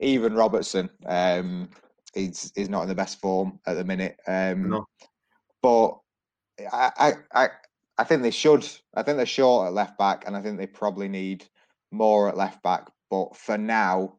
even 0.00 0.34
Robertson, 0.34 0.90
um, 1.06 1.68
he's 2.14 2.52
he's 2.54 2.68
not 2.68 2.82
in 2.82 2.88
the 2.88 2.94
best 2.94 3.20
form 3.20 3.58
at 3.66 3.74
the 3.74 3.84
minute. 3.84 4.18
Um, 4.26 4.70
no. 4.70 4.86
But 5.62 5.98
I, 6.72 7.14
I 7.32 7.48
I 7.98 8.04
think 8.04 8.22
they 8.22 8.30
should. 8.30 8.66
I 8.94 9.02
think 9.02 9.16
they're 9.16 9.26
short 9.26 9.66
at 9.66 9.72
left 9.72 9.98
back, 9.98 10.24
and 10.26 10.36
I 10.36 10.42
think 10.42 10.58
they 10.58 10.66
probably 10.66 11.08
need 11.08 11.44
more 11.90 12.28
at 12.28 12.36
left 12.36 12.62
back. 12.62 12.90
But 13.10 13.36
for 13.36 13.56
now, 13.56 14.16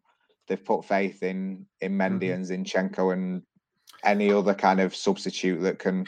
they've 0.47 0.63
put 0.63 0.85
faith 0.85 1.23
in 1.23 1.65
in 1.81 1.97
Mendy 1.97 2.29
mm-hmm. 2.29 2.51
and 2.51 2.65
Zinchenko 2.65 3.13
and 3.13 3.41
any 4.03 4.31
other 4.31 4.53
kind 4.53 4.79
of 4.79 4.95
substitute 4.95 5.61
that 5.61 5.79
can. 5.79 6.05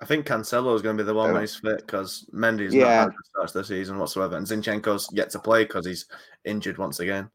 I 0.00 0.04
think 0.04 0.26
Cancelo 0.26 0.76
is 0.76 0.82
going 0.82 0.96
to 0.96 1.02
be 1.02 1.06
the 1.06 1.14
one 1.14 1.34
uh, 1.34 1.40
he's 1.40 1.56
fit 1.56 1.78
because 1.78 2.24
Mendy's 2.32 2.72
yeah. 2.72 3.06
not 3.06 3.14
had 3.40 3.52
the 3.52 3.64
season 3.64 3.98
whatsoever, 3.98 4.36
and 4.36 4.46
Zinchenko's 4.46 5.08
yet 5.12 5.30
to 5.30 5.40
play 5.40 5.64
because 5.64 5.86
he's 5.86 6.06
injured 6.44 6.78
once 6.78 7.00
again. 7.00 7.30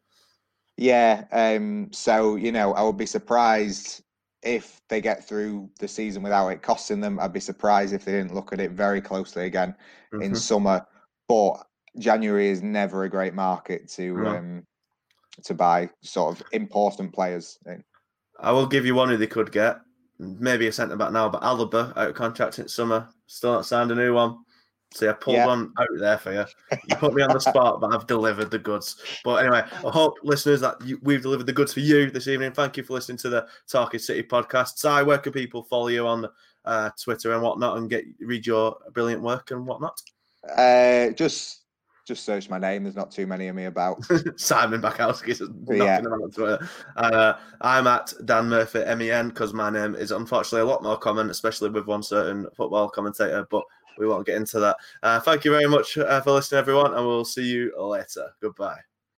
Yeah, 0.78 1.26
um, 1.32 1.90
so 1.92 2.36
you 2.36 2.52
know, 2.52 2.74
I 2.74 2.84
would 2.84 2.98
be 2.98 3.06
surprised 3.06 4.04
if 4.42 4.82
they 4.90 5.00
get 5.02 5.26
through 5.26 5.70
the 5.80 5.88
season 5.88 6.22
without 6.22 6.50
it 6.50 6.62
costing 6.62 7.00
them. 7.00 7.20
I'd 7.20 7.34
be 7.34 7.40
surprised 7.40 7.94
if 7.94 8.06
they 8.06 8.12
didn't 8.12 8.36
look 8.36 8.54
at 8.54 8.60
it 8.60 8.72
very 8.72 9.02
closely 9.02 9.46
again 9.46 9.76
mm-hmm. 10.14 10.22
in 10.22 10.36
summer. 10.36 10.86
But 11.28 11.64
January 11.98 12.50
is 12.50 12.62
never 12.62 13.04
a 13.04 13.10
great 13.10 13.34
market 13.34 13.90
to 13.92 14.18
no. 14.18 14.38
um, 14.38 14.64
to 15.44 15.54
buy 15.54 15.90
sort 16.02 16.40
of 16.40 16.46
important 16.52 17.14
players. 17.14 17.58
In. 17.66 17.84
I 18.40 18.52
will 18.52 18.68
give 18.68 18.86
you 18.86 18.96
one 18.96 19.10
who 19.10 19.18
they 19.18 19.28
could 19.28 19.52
get, 19.52 19.80
maybe 20.20 20.68
a 20.68 20.72
centre 20.72 20.96
back 20.96 21.12
now, 21.12 21.30
but 21.30 21.42
Alaba 21.42 21.96
out 21.96 22.10
of 22.10 22.16
contract 22.16 22.60
in 22.60 22.68
summer, 22.68 23.08
still 23.28 23.54
not 23.54 23.66
signed 23.66 23.92
a 23.92 23.96
new 23.96 24.14
one. 24.14 24.40
See, 24.94 25.08
I 25.08 25.14
pulled 25.14 25.38
yeah. 25.38 25.48
one 25.48 25.74
out 25.80 25.88
there 25.98 26.18
for 26.20 26.34
you. 26.34 26.46
You 26.88 26.96
put 26.98 27.14
me 27.14 27.24
on 27.24 27.34
the 27.34 27.40
spot, 27.40 27.82
but 27.82 27.94
I've 27.94 28.06
delivered 28.06 28.52
the 28.52 28.60
goods. 28.60 29.02
But 29.24 29.38
anyway, 29.38 29.64
I 29.72 29.90
hope 29.90 30.20
listeners 30.22 30.62
that 30.62 30.80
you, 30.86 31.00
we've 31.02 31.22
delivered 31.22 31.48
the 31.48 31.54
goods 31.54 31.74
for 31.74 31.80
you 31.80 32.12
this 32.12 32.28
evening. 32.28 32.52
Thank 32.52 32.78
you 32.78 32.84
for 32.84 32.94
listening 32.94 33.18
to 33.20 33.30
the 33.30 33.48
Talking 33.68 34.00
City 34.00 34.22
podcast. 34.22 34.78
Si, 34.78 35.04
where 35.04 35.18
can 35.18 35.34
people 35.34 35.64
follow 35.64 35.88
you 35.88 36.06
on 36.08 36.28
uh, 36.66 36.92
Twitter 37.02 37.34
and 37.34 37.42
whatnot 37.42 37.78
and 37.78 37.90
get 37.90 38.06
read 38.20 38.46
your 38.46 38.78
brilliant 38.94 39.24
work 39.24 39.50
and 39.50 39.66
whatnot? 39.66 40.00
Uh, 40.56 41.10
just 41.12 41.62
just 42.06 42.26
search 42.26 42.50
my 42.50 42.60
name. 42.60 42.84
There's 42.84 42.96
not 42.96 43.12
too 43.12 43.26
many 43.26 43.48
of 43.48 43.56
me 43.56 43.66
about. 43.66 44.04
Simon 44.36 44.82
Bajkowski 44.82 45.50
yeah. 45.72 46.00
on 46.00 46.32
Twitter. 46.32 46.70
Uh, 46.98 47.34
I'm 47.62 47.88
at 47.88 48.14
Dan 48.26 48.50
Murphy 48.50 48.84
MEN 48.96 49.30
because 49.30 49.54
my 49.54 49.70
name 49.70 49.96
is 49.96 50.12
unfortunately 50.12 50.68
a 50.68 50.72
lot 50.72 50.84
more 50.84 50.98
common, 50.98 51.30
especially 51.30 51.70
with 51.70 51.88
one 51.88 52.04
certain 52.04 52.46
football 52.56 52.90
commentator. 52.90 53.48
But 53.50 53.64
we 53.98 54.08
won't 54.08 54.26
get 54.26 54.36
into 54.36 54.60
that. 54.60 54.78
Uh, 55.02 55.20
thank 55.20 55.46
you 55.46 55.52
very 55.52 55.68
much 55.68 55.98
uh, 55.98 56.22
for 56.22 56.32
listening, 56.32 56.60
everyone, 56.60 56.94
and 56.94 57.06
we'll 57.06 57.26
see 57.26 57.46
you 57.46 57.74
later. 57.78 58.30
Goodbye. 58.42 58.80